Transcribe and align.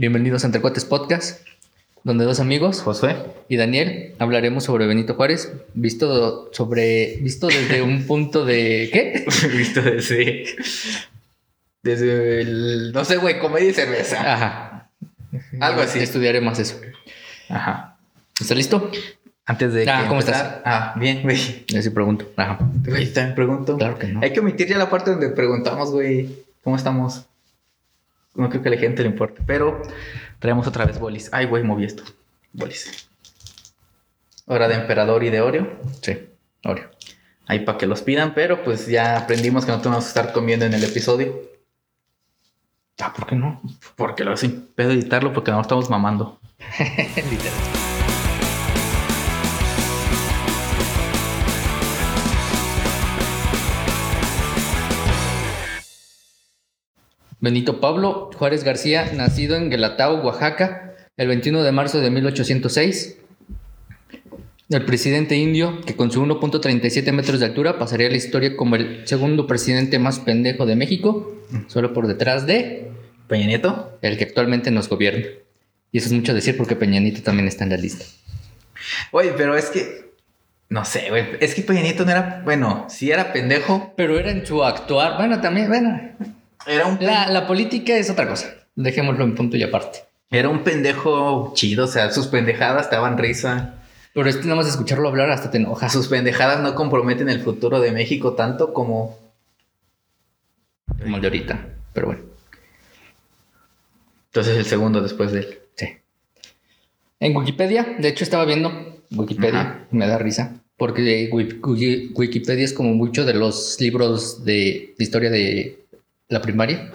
Bienvenidos 0.00 0.44
a 0.44 0.46
Entre 0.46 0.62
Cuates 0.62 0.86
Podcast, 0.86 1.46
donde 2.04 2.24
dos 2.24 2.40
amigos, 2.40 2.80
Josué. 2.80 3.16
y 3.50 3.56
Daniel, 3.56 4.14
hablaremos 4.18 4.64
sobre 4.64 4.86
Benito 4.86 5.12
Juárez, 5.14 5.52
visto 5.74 6.48
sobre 6.54 7.16
visto 7.20 7.48
desde 7.48 7.82
un 7.82 8.04
punto 8.06 8.46
de 8.46 8.88
¿qué? 8.90 9.26
Visto 9.56 9.82
desde. 9.82 10.46
Desde 11.82 12.40
el. 12.40 12.92
No 12.92 13.04
sé, 13.04 13.18
güey, 13.18 13.38
comedia 13.38 13.68
y 13.68 13.74
cerveza. 13.74 14.20
Ajá. 14.34 14.90
Algo 15.60 15.82
así. 15.82 15.98
Estudiaremos 15.98 16.58
eso. 16.58 16.80
Ajá. 17.50 17.98
¿Está 18.40 18.54
listo? 18.54 18.90
Antes 19.44 19.74
de. 19.74 19.90
Ah, 19.90 20.00
que 20.04 20.08
¿cómo 20.08 20.20
empezar- 20.20 20.46
estás? 20.46 20.62
Ah, 20.64 20.94
bien, 20.98 21.22
güey. 21.22 21.38
Ya 21.68 21.82
sí 21.82 21.90
pregunto. 21.90 22.26
Ajá. 22.36 22.58
Güey, 22.86 23.12
también 23.12 23.34
pregunto. 23.34 23.76
Claro 23.76 23.98
que 23.98 24.06
no. 24.06 24.20
Hay 24.22 24.32
que 24.32 24.40
omitir 24.40 24.66
ya 24.66 24.78
la 24.78 24.88
parte 24.88 25.10
donde 25.10 25.28
preguntamos, 25.28 25.90
güey, 25.90 26.30
¿cómo 26.64 26.76
estamos? 26.76 27.26
No 28.34 28.48
creo 28.48 28.62
que 28.62 28.68
a 28.68 28.72
la 28.72 28.78
gente 28.78 29.02
le 29.02 29.08
importe, 29.08 29.42
pero 29.46 29.82
traemos 30.38 30.66
otra 30.66 30.84
vez 30.84 30.98
bolis. 30.98 31.30
Ay, 31.32 31.46
güey, 31.46 31.62
moví 31.62 31.84
esto. 31.84 32.04
Bolis. 32.52 33.08
Hora 34.46 34.68
de 34.68 34.74
emperador 34.74 35.22
y 35.24 35.30
de 35.30 35.40
Oreo. 35.40 35.80
Sí. 36.00 36.28
Oreo. 36.64 36.90
Ahí 37.46 37.60
para 37.60 37.78
que 37.78 37.86
los 37.86 38.02
pidan, 38.02 38.34
pero 38.34 38.62
pues 38.62 38.86
ya 38.86 39.16
aprendimos 39.16 39.64
que 39.64 39.72
no 39.72 39.80
tenemos 39.80 40.04
que 40.04 40.08
estar 40.08 40.32
comiendo 40.32 40.64
en 40.64 40.74
el 40.74 40.84
episodio. 40.84 41.50
Ah, 43.00 43.12
¿por 43.12 43.26
qué 43.26 43.34
no? 43.34 43.60
Porque 43.96 44.24
lo 44.24 44.36
sin 44.36 44.66
pedo 44.66 44.92
editarlo 44.92 45.32
porque 45.32 45.50
no 45.50 45.60
estamos 45.60 45.90
mamando. 45.90 46.38
Literal. 46.78 47.54
Benito 57.40 57.80
Pablo 57.80 58.30
Juárez 58.34 58.64
García, 58.64 59.10
nacido 59.14 59.56
en 59.56 59.70
Guelatao, 59.70 60.22
Oaxaca, 60.22 60.94
el 61.16 61.28
21 61.28 61.62
de 61.62 61.72
marzo 61.72 62.00
de 62.00 62.10
1806. 62.10 63.16
El 64.68 64.84
presidente 64.84 65.36
indio, 65.36 65.80
que 65.80 65.96
con 65.96 66.12
su 66.12 66.22
1.37 66.22 67.12
metros 67.12 67.40
de 67.40 67.46
altura 67.46 67.78
pasaría 67.78 68.08
a 68.08 68.10
la 68.10 68.16
historia 68.16 68.56
como 68.56 68.76
el 68.76 69.06
segundo 69.08 69.46
presidente 69.46 69.98
más 69.98 70.20
pendejo 70.20 70.66
de 70.66 70.76
México, 70.76 71.34
solo 71.66 71.92
por 71.94 72.06
detrás 72.06 72.46
de 72.46 72.90
Peña 73.26 73.46
Nieto. 73.46 73.98
el 74.02 74.18
que 74.18 74.24
actualmente 74.24 74.70
nos 74.70 74.88
gobierna. 74.88 75.24
Y 75.92 75.98
eso 75.98 76.08
es 76.08 76.12
mucho 76.12 76.34
decir 76.34 76.56
porque 76.56 76.76
Peña 76.76 77.00
Nieto 77.00 77.22
también 77.22 77.48
está 77.48 77.64
en 77.64 77.70
la 77.70 77.78
lista. 77.78 78.04
Oye, 79.12 79.32
pero 79.36 79.56
es 79.56 79.70
que. 79.70 80.10
No 80.68 80.84
sé, 80.84 81.06
güey. 81.08 81.24
Es 81.40 81.54
que 81.54 81.62
Peña 81.62 81.80
Nieto 81.82 82.04
no 82.04 82.12
era. 82.12 82.42
Bueno, 82.44 82.86
sí 82.88 83.10
era 83.10 83.32
pendejo. 83.32 83.92
Pero 83.96 84.18
era 84.18 84.30
en 84.30 84.46
su 84.46 84.62
actuar. 84.62 85.16
Bueno, 85.16 85.40
también, 85.40 85.68
bueno. 85.68 86.12
Era 86.66 86.86
un, 86.86 86.98
La, 87.00 87.28
la 87.28 87.46
política 87.46 87.96
es 87.96 88.10
otra 88.10 88.28
cosa. 88.28 88.54
Dejémoslo 88.76 89.24
en 89.24 89.34
punto 89.34 89.56
y 89.56 89.62
aparte. 89.62 90.00
era 90.30 90.48
un 90.48 90.62
pendejo 90.62 91.52
chido. 91.54 91.84
O 91.84 91.88
sea, 91.88 92.10
sus 92.10 92.26
pendejadas 92.28 92.90
te 92.90 92.96
daban 92.96 93.18
risa. 93.18 93.74
Pero 94.12 94.28
este 94.28 94.42
nada 94.44 94.56
más 94.56 94.66
escucharlo 94.68 95.08
hablar 95.08 95.30
hasta 95.30 95.50
te 95.50 95.58
enojas. 95.58 95.92
Sus 95.92 96.08
pendejadas 96.08 96.60
no 96.60 96.74
comprometen 96.74 97.28
el 97.28 97.40
futuro 97.40 97.80
de 97.80 97.92
México 97.92 98.34
tanto 98.34 98.72
como. 98.72 99.18
Como 101.00 101.16
el 101.16 101.22
de 101.22 101.28
ahorita. 101.28 101.66
Pero 101.92 102.06
bueno, 102.08 102.22
Entonces 104.26 104.56
el 104.56 104.64
segundo 104.64 105.00
después 105.00 105.32
de 105.32 105.40
él. 105.40 105.58
sí. 105.76 105.86
En 107.20 107.36
Wikipedia, 107.36 107.96
de 107.98 108.08
hecho 108.08 108.24
estaba 108.24 108.44
viendo 108.46 109.02
Wikipedia, 109.10 109.60
Ajá. 109.60 109.86
me 109.90 110.06
da 110.06 110.18
risa. 110.18 110.54
Porque 110.78 111.28
Wik- 111.30 111.60
Wiki- 111.60 112.12
Wikipedia 112.14 112.64
es 112.64 112.72
como 112.72 112.94
mucho 112.94 113.26
de 113.26 113.34
los 113.34 113.76
libros 113.78 114.44
de 114.44 114.94
historia 114.98 115.28
de 115.30 115.84
la 116.30 116.40
primaria. 116.40 116.92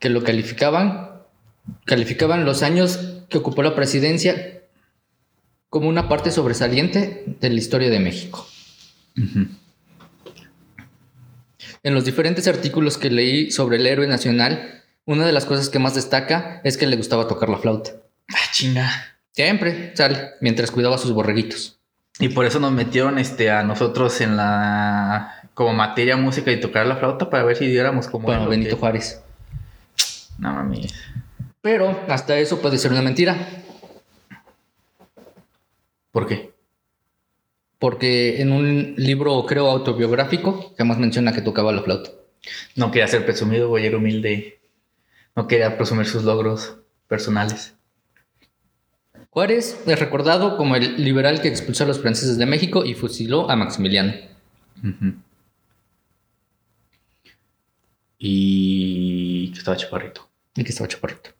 Que 0.00 0.08
lo 0.08 0.24
calificaban. 0.24 1.22
Calificaban 1.84 2.44
los 2.44 2.62
años 2.62 2.98
que 3.28 3.38
ocupó 3.38 3.62
la 3.62 3.74
presidencia 3.74 4.62
como 5.68 5.88
una 5.88 6.08
parte 6.08 6.30
sobresaliente 6.30 7.24
de 7.40 7.48
la 7.50 7.56
historia 7.56 7.90
de 7.90 8.00
México. 8.00 8.46
En 11.82 11.94
los 11.94 12.04
diferentes 12.04 12.46
artículos 12.48 12.96
que 12.96 13.10
leí 13.10 13.50
sobre 13.50 13.76
el 13.76 13.86
héroe 13.86 14.06
nacional, 14.06 14.82
una 15.04 15.26
de 15.26 15.32
las 15.32 15.44
cosas 15.44 15.68
que 15.68 15.78
más 15.78 15.94
destaca 15.94 16.60
es 16.64 16.76
que 16.76 16.86
le 16.86 16.96
gustaba 16.96 17.28
tocar 17.28 17.48
la 17.48 17.58
flauta. 17.58 17.92
Ah, 18.28 18.50
chinga. 18.52 19.18
Siempre 19.32 19.94
sale, 19.96 20.30
mientras 20.40 20.70
cuidaba 20.70 20.96
sus 20.96 21.12
borreguitos. 21.12 21.73
Y 22.18 22.28
por 22.28 22.46
eso 22.46 22.60
nos 22.60 22.72
metieron 22.72 23.18
este, 23.18 23.50
a 23.50 23.62
nosotros 23.62 24.20
en 24.20 24.36
la. 24.36 25.48
como 25.54 25.72
materia 25.72 26.16
música 26.16 26.52
y 26.52 26.60
tocar 26.60 26.86
la 26.86 26.96
flauta 26.96 27.28
para 27.28 27.44
ver 27.44 27.56
si 27.56 27.66
diéramos 27.66 28.08
como. 28.08 28.26
Bueno, 28.26 28.48
Benito. 28.48 28.76
Juárez. 28.76 29.22
No 30.38 30.52
mames. 30.52 30.94
Pero 31.60 31.98
hasta 32.08 32.38
eso 32.38 32.60
puede 32.60 32.78
ser 32.78 32.92
una 32.92 33.02
mentira, 33.02 33.36
¿Por 36.12 36.26
qué? 36.26 36.54
porque 37.84 38.40
en 38.40 38.50
un 38.50 38.94
libro, 38.96 39.44
creo, 39.44 39.68
autobiográfico, 39.68 40.72
jamás 40.78 40.96
menciona 40.96 41.34
que 41.34 41.42
tocaba 41.42 41.70
la 41.70 41.82
flauta. 41.82 42.12
No 42.76 42.90
quería 42.90 43.06
ser 43.08 43.26
presumido, 43.26 43.68
güey, 43.68 43.84
era 43.84 43.98
humilde. 43.98 44.58
No 45.36 45.46
quería 45.46 45.76
presumir 45.76 46.06
sus 46.06 46.24
logros 46.24 46.78
personales. 47.08 47.74
Juárez 49.34 49.82
es 49.84 49.98
recordado 49.98 50.56
como 50.56 50.76
el 50.76 51.02
liberal 51.04 51.42
que 51.42 51.48
expulsó 51.48 51.82
a 51.82 51.88
los 51.88 52.00
franceses 52.00 52.38
de 52.38 52.46
México 52.46 52.84
y 52.84 52.94
fusiló 52.94 53.50
a 53.50 53.56
Maximiliano. 53.56 54.12
Y 58.16 59.50
que 59.52 59.58
estaba 59.58 59.76
chaparrito. 59.76 60.30
Y 60.54 60.62
que 60.62 60.70
estaba 60.70 60.86
chaparrito. 60.86 61.30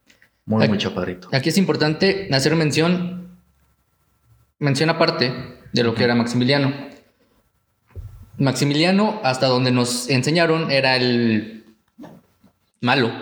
Muy, 0.45 0.67
muy 0.67 0.77
chaparrito. 0.77 1.29
Aquí 1.33 1.51
es 1.51 1.57
importante 1.57 2.29
hacer 2.33 2.57
mención, 2.57 3.39
mención 4.59 4.91
aparte 4.91 5.33
de 5.73 5.85
lo 5.85 5.95
que 5.95 6.03
era 6.03 6.17
Maximiliano. 6.17 6.75
Maximiliano, 8.39 9.21
hasta 9.23 9.47
donde 9.47 9.71
nos 9.71 10.11
enseñaron, 10.11 10.73
era 10.73 10.97
el 10.97 11.65
malo, 12.81 13.13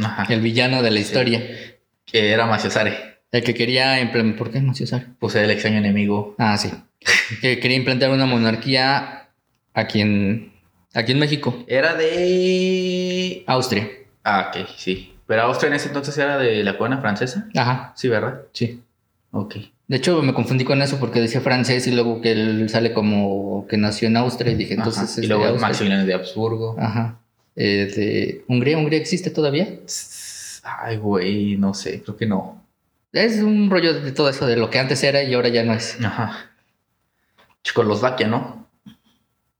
Ajá. 0.00 0.26
el 0.28 0.40
villano 0.40 0.82
de 0.82 0.90
la 0.90 0.98
historia, 0.98 1.40
Que 2.04 2.32
era 2.32 2.46
Maciosare. 2.46 3.11
El 3.32 3.42
que 3.42 3.54
quería 3.54 4.00
implementar... 4.00 4.38
¿Por 4.38 4.50
qué 4.52 4.60
no 4.60 4.74
César? 4.74 5.06
Pues 5.18 5.34
era 5.34 5.44
el 5.44 5.50
extraño 5.50 5.78
enemigo. 5.78 6.34
Ah, 6.38 6.56
sí. 6.58 6.70
que 7.40 7.58
quería 7.58 7.76
implantar 7.76 8.10
una 8.10 8.26
monarquía 8.26 9.28
aquí 9.74 10.00
en, 10.00 10.52
aquí 10.94 11.12
en 11.12 11.18
México, 11.18 11.64
Era 11.66 11.94
de. 11.94 13.42
Austria. 13.46 13.88
Ah, 14.24 14.50
ok, 14.54 14.68
sí. 14.76 15.14
Pero 15.26 15.42
Austria 15.42 15.68
en 15.68 15.74
ese 15.74 15.88
entonces 15.88 16.16
era 16.18 16.38
de 16.38 16.62
la 16.62 16.76
corona 16.76 16.98
francesa. 17.00 17.48
Ajá, 17.56 17.92
Sí, 17.96 18.08
¿verdad? 18.08 18.42
sí. 18.52 18.80
Ok. 19.30 19.56
De 19.88 19.96
hecho, 19.96 20.22
me 20.22 20.32
confundí 20.34 20.64
con 20.64 20.80
eso 20.82 20.98
porque 21.00 21.20
decía 21.20 21.40
francés 21.40 21.86
y 21.86 21.90
luego 21.92 22.20
que 22.20 22.32
él 22.32 22.68
sale 22.70 22.92
como 22.92 23.66
que 23.66 23.76
nació 23.78 24.08
en 24.08 24.16
Austria 24.18 24.52
y 24.52 24.56
dije, 24.56 24.74
entonces... 24.74 25.02
Ajá. 25.04 25.12
es 25.12 25.24
Y 25.24 25.26
luego 25.26 25.44
Austria. 25.44 25.68
Maximiliano 25.68 26.04
de 26.06 26.14
Habsburgo. 26.14 26.76
Ajá. 26.78 27.18
Eh, 27.56 27.90
de 27.94 28.44
Hungría, 28.48 28.78
¿Hungría 28.78 28.98
existe 28.98 29.30
todavía? 29.30 29.68
Ay, 30.62 30.96
güey, 30.98 31.56
no 31.56 31.74
sé, 31.74 32.02
creo 32.02 32.16
que 32.16 32.26
no. 32.26 32.61
Es 33.12 33.42
un 33.42 33.70
rollo 33.70 34.00
de 34.00 34.12
todo 34.12 34.30
eso 34.30 34.46
de 34.46 34.56
lo 34.56 34.70
que 34.70 34.78
antes 34.78 35.02
era 35.02 35.22
y 35.22 35.34
ahora 35.34 35.48
ya 35.48 35.64
no 35.64 35.74
es. 35.74 35.98
Ajá. 36.02 36.50
Checoslovaquia, 37.62 38.26
¿no? 38.26 38.68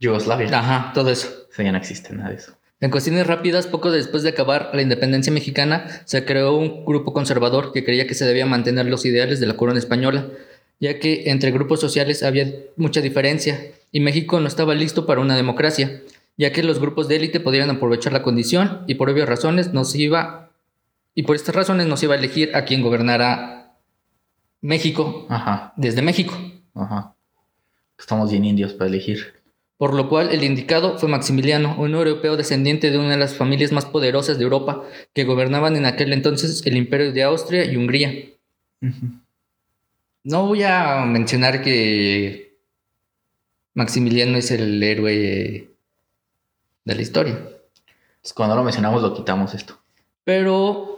Yugoslavia. 0.01 0.59
Ajá, 0.59 0.93
todo 0.95 1.11
eso. 1.11 1.29
Sea, 1.51 1.65
ya 1.65 1.73
no 1.73 1.79
existe 1.79 2.15
nada 2.15 2.31
de 2.31 2.37
eso. 2.37 2.57
En 2.81 2.91
cuestiones 2.91 3.27
rápidas, 3.27 3.69
poco 3.69 3.93
después 3.93 4.25
de 4.25 4.31
acabar 4.31 4.71
la 4.75 4.83
independencia 4.83 5.33
mexicana, 5.33 6.03
se 6.05 6.25
creó 6.25 6.57
un 6.57 6.85
grupo 6.85 7.13
conservador 7.13 7.73
que 7.73 7.85
creía 7.85 8.09
que 8.09 8.15
se 8.15 8.25
debía 8.25 8.45
mantener 8.47 8.87
los 8.87 9.05
ideales 9.05 9.39
de 9.39 9.47
la 9.47 9.57
corona 9.57 9.79
española, 9.79 10.27
ya 10.81 10.99
que 10.99 11.31
entre 11.31 11.53
grupos 11.53 11.79
sociales 11.81 12.25
había 12.25 12.53
mucha 12.77 13.01
diferencia 13.01 13.61
y 13.93 14.01
México 14.01 14.41
no 14.41 14.49
estaba 14.49 14.75
listo 14.75 15.07
para 15.07 15.21
una 15.21 15.37
democracia, 15.37 16.03
ya 16.37 16.51
que 16.51 16.65
los 16.65 16.81
grupos 16.81 17.07
de 17.07 17.17
élite 17.17 17.39
podrían 17.39 17.71
aprovechar 17.71 18.13
la 18.13 18.23
condición 18.23 18.83
y 18.89 18.97
por 18.97 19.11
obvias 19.11 19.29
razones 19.29 19.73
no 19.73 19.85
se 19.85 19.99
iba 19.99 20.51
y 21.15 21.23
por 21.25 21.37
estas 21.37 21.55
razones 21.55 21.87
no 21.87 21.97
se 21.97 22.07
iba 22.07 22.15
a 22.15 22.19
elegir 22.19 22.55
a 22.57 22.65
quien 22.65 22.83
gobernara 22.83 23.77
México 24.61 25.27
Ajá, 25.29 25.73
desde 25.77 26.03
México. 26.03 26.35
ajá. 26.75 27.15
Estamos 27.99 28.31
bien 28.31 28.45
indios 28.45 28.73
para 28.73 28.89
elegir. 28.89 29.35
por 29.77 29.95
lo 29.95 30.09
cual 30.09 30.31
el 30.31 30.45
indicado 30.45 30.99
fue 30.99 31.09
Maximiliano, 31.09 31.75
un 31.79 31.95
europeo 31.95 32.37
descendiente 32.37 32.91
de 32.91 32.99
una 32.99 33.11
de 33.11 33.17
las 33.17 33.35
familias 33.37 33.73
más 33.73 33.85
poderosas 33.85 34.39
de 34.39 34.45
Europa 34.45 34.83
que 35.13 35.25
gobernaban 35.25 35.77
en 35.77 35.87
aquel 35.87 36.13
entonces 36.13 36.65
el 36.67 36.77
imperio 36.77 37.13
de 37.13 37.23
Austria 37.25 37.65
y 37.65 37.77
Hungría. 37.77 38.13
No 40.25 40.47
voy 40.47 40.63
a 40.63 41.05
mencionar 41.05 41.63
que 41.63 42.57
Maximiliano 43.75 44.39
es 44.39 44.51
el 44.53 44.83
héroe 44.83 45.69
de 46.85 46.95
la 46.95 47.03
historia, 47.03 47.39
Pues 48.21 48.33
cuando 48.33 48.55
lo 48.57 48.63
mencionamos 48.65 49.03
lo 49.03 49.15
quitamos 49.15 49.55
esto. 49.55 49.79
pero 50.25 50.92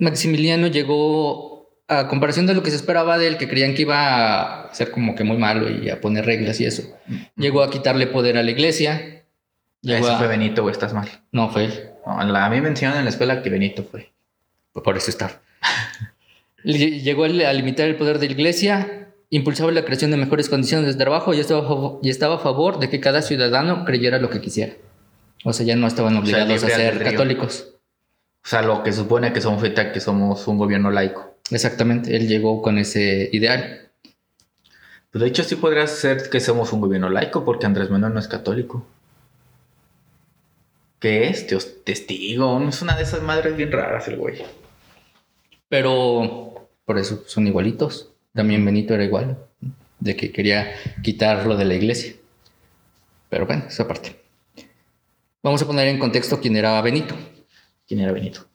Maximiliano 0.00 0.66
llegó 0.66 1.70
a 1.88 2.08
comparación 2.08 2.46
de 2.46 2.54
lo 2.54 2.62
que 2.62 2.70
se 2.70 2.76
esperaba 2.76 3.18
de 3.18 3.26
él, 3.28 3.36
que 3.36 3.48
creían 3.48 3.74
que 3.74 3.82
iba 3.82 4.64
a 4.68 4.74
ser 4.74 4.90
como 4.90 5.14
que 5.14 5.24
muy 5.24 5.36
malo 5.36 5.68
y 5.70 5.90
a 5.90 6.00
poner 6.00 6.24
reglas 6.26 6.60
y 6.60 6.64
eso. 6.66 6.82
Llegó 7.36 7.62
a 7.62 7.70
quitarle 7.70 8.06
poder 8.06 8.36
a 8.36 8.42
la 8.42 8.50
iglesia. 8.50 9.24
Llegó 9.82 10.04
Ese 10.06 10.14
a- 10.14 10.18
fue 10.18 10.26
Benito, 10.28 10.62
güey, 10.62 10.72
estás 10.72 10.92
mal. 10.94 11.08
No, 11.32 11.48
fue 11.50 11.64
él. 11.66 11.90
No, 12.06 12.22
la- 12.24 12.46
a 12.46 12.50
mí 12.50 12.60
me 12.60 12.68
enseñaron 12.68 12.98
en 12.98 13.04
la 13.04 13.10
escuela 13.10 13.42
que 13.42 13.50
Benito 13.50 13.82
fue. 13.84 14.10
Por 14.72 14.96
eso 14.96 15.10
está. 15.10 15.40
Lle- 16.64 17.02
Llegó 17.02 17.24
a 17.24 17.28
limitar 17.28 17.88
el 17.88 17.96
poder 17.96 18.18
de 18.18 18.26
la 18.26 18.32
iglesia, 18.32 19.08
impulsaba 19.30 19.72
la 19.72 19.84
creación 19.84 20.10
de 20.10 20.16
mejores 20.16 20.48
condiciones 20.48 20.86
de 20.94 20.94
trabajo 20.98 21.34
y 21.34 21.40
estaba, 21.40 21.60
a 21.60 21.68
favor- 21.68 21.98
y 22.02 22.10
estaba 22.10 22.36
a 22.36 22.38
favor 22.38 22.78
de 22.78 22.88
que 22.88 23.00
cada 23.00 23.22
ciudadano 23.22 23.84
creyera 23.84 24.18
lo 24.18 24.30
que 24.30 24.40
quisiera. 24.40 24.74
O 25.44 25.52
sea, 25.52 25.64
ya 25.66 25.74
no 25.76 25.86
estaban 25.86 26.12
sea, 26.12 26.20
obligados 26.20 26.62
a 26.64 26.68
ser 26.68 27.02
católicos. 27.02 27.74
O 28.44 28.48
sea, 28.48 28.62
lo 28.62 28.82
que 28.82 28.92
supone 28.92 29.32
que 29.32 29.40
somos 29.40 29.62
ahorita 29.62 29.92
que 29.92 30.00
somos 30.00 30.46
un 30.48 30.58
gobierno 30.58 30.90
laico. 30.90 31.34
Exactamente, 31.50 32.16
él 32.16 32.26
llegó 32.28 32.62
con 32.62 32.78
ese 32.78 33.28
ideal. 33.32 33.90
Pues 35.10 35.22
de 35.22 35.28
hecho 35.28 35.42
sí 35.42 35.56
podría 35.56 35.86
ser 35.86 36.30
que 36.30 36.40
somos 36.40 36.72
un 36.72 36.80
gobierno 36.80 37.08
laico 37.08 37.44
porque 37.44 37.66
Andrés 37.66 37.90
Manuel 37.90 38.14
no 38.14 38.20
es 38.20 38.28
católico. 38.28 38.86
¿Qué 41.00 41.28
es? 41.28 41.48
Dios 41.48 41.82
testigo. 41.84 42.62
Es 42.68 42.82
una 42.82 42.94
de 42.94 43.02
esas 43.02 43.22
madres 43.22 43.56
bien 43.56 43.72
raras 43.72 44.06
el 44.06 44.16
güey. 44.16 44.42
Pero 45.68 46.68
por 46.84 46.98
eso 46.98 47.24
son 47.26 47.46
igualitos. 47.46 48.10
También 48.34 48.64
Benito 48.64 48.94
era 48.94 49.04
igual, 49.04 49.38
de 49.98 50.14
que 50.14 50.30
quería 50.30 50.72
quitarlo 51.02 51.56
de 51.56 51.64
la 51.64 51.74
iglesia. 51.74 52.14
Pero 53.28 53.46
bueno, 53.46 53.64
esa 53.66 53.88
parte. 53.88 54.20
Vamos 55.42 55.62
a 55.62 55.66
poner 55.66 55.88
en 55.88 55.98
contexto 55.98 56.40
quién 56.40 56.56
era 56.56 56.80
Benito. 56.82 57.16
¿Quién 57.90 57.98
era 58.02 58.12
Benito? 58.12 58.46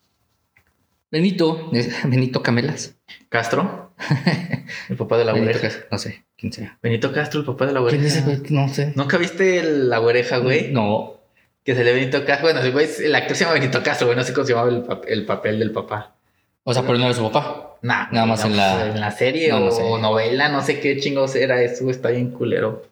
Benito, 1.12 1.70
Benito 2.06 2.42
Camelas. 2.42 2.96
¿Castro? 3.28 3.92
El 4.88 4.96
papá 4.96 5.18
de 5.18 5.26
la 5.26 5.34
Benito 5.34 5.60
oreja. 5.60 5.78
No 5.92 5.98
sé 5.98 6.24
quién 6.38 6.54
sea. 6.54 6.80
Benito 6.82 7.12
Castro, 7.12 7.42
el 7.42 7.46
papá 7.46 7.66
de 7.66 7.74
la 7.74 7.82
oreja. 7.82 7.98
¿Quién 7.98 8.08
es 8.08 8.16
ese 8.16 8.26
güey? 8.26 8.50
No 8.52 8.70
sé. 8.70 8.94
¿Nunca 8.96 9.18
viste 9.18 9.62
la 9.62 10.00
oreja, 10.00 10.38
güey? 10.38 10.72
No. 10.72 11.20
Que 11.66 11.76
se 11.76 11.84
le 11.84 11.92
Benito 11.92 12.24
Castro. 12.24 12.48
Bueno, 12.48 12.62
el 12.62 12.72
güey, 12.72 12.86
es- 12.86 13.02
el 13.02 13.14
actor 13.14 13.36
se 13.36 13.44
llama 13.44 13.56
Benito 13.60 13.84
Castro, 13.84 14.08
güey. 14.08 14.18
No 14.18 14.24
sé 14.24 14.32
cómo 14.32 14.48
se 14.48 14.54
llamaba 14.54 14.70
el, 14.70 14.84
pap- 14.86 15.04
el 15.06 15.26
papel 15.26 15.60
del 15.60 15.72
papá. 15.74 16.16
O 16.64 16.74
sea, 16.74 16.84
pero 16.84 16.98
no 16.98 17.04
era 17.08 17.14
su 17.14 17.30
papá. 17.30 17.76
Nah, 17.82 18.08
Nada 18.14 18.26
más 18.26 18.40
no, 18.40 18.48
en 18.52 18.56
la- 18.58 18.80
pues, 18.80 18.96
en 18.96 19.02
la 19.02 19.12
serie 19.12 19.50
No, 19.50 19.60
no 19.60 19.68
o 19.68 19.98
novela, 19.98 20.48
no 20.48 20.62
sé 20.64 20.80
qué 20.80 20.98
chingos 20.98 21.36
era 21.36 21.62
eso, 21.62 21.90
está 21.90 22.10
bien 22.12 22.32
culero. 22.32 22.84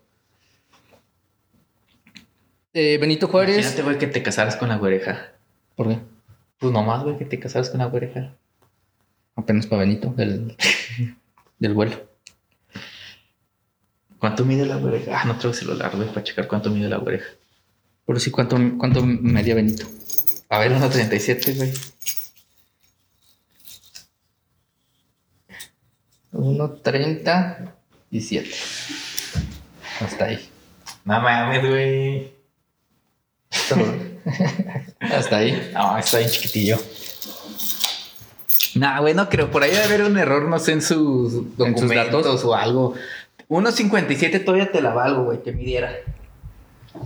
Eh, 2.73 2.97
Benito 2.99 3.27
Juárez. 3.27 3.55
Imagínate, 3.57 3.81
güey, 3.83 3.97
que 3.97 4.07
te 4.07 4.21
casaras 4.21 4.55
con 4.57 4.67
la 4.69 4.75
güereja. 4.77 5.31
¿Por 5.75 5.87
qué? 5.89 5.97
Pues 6.63 6.71
nomás, 6.71 7.03
güey, 7.03 7.17
que 7.17 7.25
te 7.25 7.41
casaras 7.41 7.69
con 7.69 7.79
la 7.79 7.87
güereja. 7.87 8.37
Apenas 9.35 9.67
para 9.67 9.81
Benito, 9.81 10.13
del, 10.15 10.55
del 11.59 11.73
vuelo. 11.73 12.07
¿Cuánto 14.17 14.45
mide 14.45 14.65
la 14.65 14.77
güereja? 14.77 15.19
Ah, 15.19 15.25
no 15.25 15.37
traigo 15.37 15.53
celular, 15.53 15.93
güey, 15.93 16.07
para 16.07 16.23
checar 16.23 16.47
cuánto 16.47 16.69
mide 16.69 16.87
la 16.87 16.99
güereja. 16.99 17.27
Pero 18.05 18.17
sí, 18.17 18.31
¿cuánto, 18.31 18.55
cuánto 18.77 19.05
medía 19.05 19.55
Benito? 19.55 19.85
A 20.47 20.59
ver, 20.59 20.71
1.37, 20.71 21.57
güey. 21.57 21.73
1.37. 26.31 28.47
Hasta 29.99 30.23
ahí. 30.23 30.49
No 31.03 31.19
mames, 31.19 31.69
güey. 31.69 32.31
Hasta 34.99 35.37
ahí. 35.37 35.71
No, 35.73 35.97
está 35.97 36.17
bien 36.19 36.29
chiquitillo. 36.29 36.77
Nah, 38.75 38.99
güey, 39.01 39.13
no 39.13 39.29
creo. 39.29 39.51
Por 39.51 39.63
ahí 39.63 39.71
debe 39.71 39.83
haber 39.83 40.03
un 40.03 40.17
error, 40.17 40.47
no 40.47 40.57
sé, 40.59 40.73
en 40.73 40.81
sus 40.81 41.33
¿En 41.33 41.39
sus 41.39 41.57
documentos 41.57 42.23
datos? 42.23 42.43
o 42.43 42.55
algo. 42.55 42.95
1.57 43.49 44.43
todavía 44.43 44.71
te 44.71 44.81
la 44.81 44.93
valgo, 44.93 45.25
güey, 45.25 45.43
que 45.43 45.51
midiera. 45.51 45.93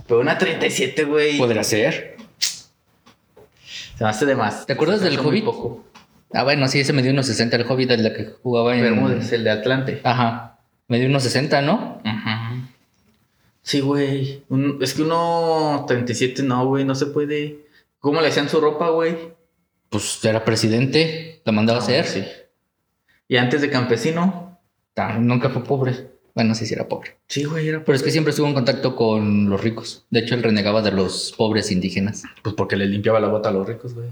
Pero 0.06 0.20
una 0.20 0.38
37, 0.38 1.04
güey. 1.04 1.38
Podrá 1.38 1.62
ser. 1.64 2.16
Se 2.38 4.04
me 4.04 4.10
hace 4.10 4.26
de 4.26 4.36
más. 4.36 4.64
¿Te 4.66 4.72
acuerdas 4.72 5.00
del 5.00 5.18
Hobbit? 5.18 5.44
Poco. 5.44 5.84
Ah, 6.32 6.44
bueno, 6.44 6.68
sí, 6.68 6.80
ese 6.80 6.92
me 6.92 7.02
dio 7.02 7.10
unos 7.10 7.26
60 7.26 7.56
el 7.56 7.66
Hobbit, 7.68 7.90
el 7.90 8.14
que 8.14 8.30
jugaba 8.42 8.74
en. 8.76 8.82
Bermúdez, 8.82 9.32
el 9.32 9.44
de 9.44 9.50
Atlante. 9.50 10.00
Ajá. 10.04 10.58
Me 10.86 10.98
dio 10.98 11.08
unos 11.08 11.22
60, 11.22 11.60
¿no? 11.62 12.00
Sí, 13.68 13.80
güey. 13.80 14.44
Un- 14.48 14.78
es 14.80 14.94
que 14.94 15.02
uno 15.02 15.84
37 15.86 16.42
no, 16.42 16.66
güey, 16.66 16.86
no 16.86 16.94
se 16.94 17.04
puede. 17.04 17.66
¿Cómo 17.98 18.22
le 18.22 18.28
hacían 18.28 18.48
su 18.48 18.62
ropa, 18.62 18.88
güey? 18.88 19.14
Pues 19.90 20.24
era 20.24 20.42
presidente, 20.42 21.42
la 21.44 21.52
mandaba 21.52 21.78
a 21.78 21.82
hacer. 21.82 22.06
Sí. 22.06 22.24
Y 23.28 23.36
antes 23.36 23.60
de 23.60 23.68
campesino. 23.68 24.58
Ah, 24.96 25.18
nunca 25.20 25.50
fue 25.50 25.64
pobre. 25.64 26.08
Bueno, 26.34 26.54
sí, 26.54 26.64
sí 26.64 26.72
era 26.72 26.88
pobre. 26.88 27.18
Sí, 27.26 27.44
güey, 27.44 27.68
era 27.68 27.84
Pero 27.84 27.94
es 27.94 28.02
que 28.02 28.10
siempre 28.10 28.30
estuvo 28.30 28.46
en 28.46 28.54
contacto 28.54 28.96
con 28.96 29.50
los 29.50 29.60
ricos. 29.62 30.06
De 30.08 30.20
hecho, 30.20 30.34
él 30.34 30.42
renegaba 30.42 30.80
de 30.80 30.92
los 30.92 31.34
pobres 31.36 31.70
indígenas. 31.70 32.22
Pues 32.42 32.54
porque 32.54 32.74
le 32.76 32.86
limpiaba 32.86 33.20
la 33.20 33.28
bota 33.28 33.50
a 33.50 33.52
los 33.52 33.68
ricos, 33.68 33.92
güey. 33.92 34.08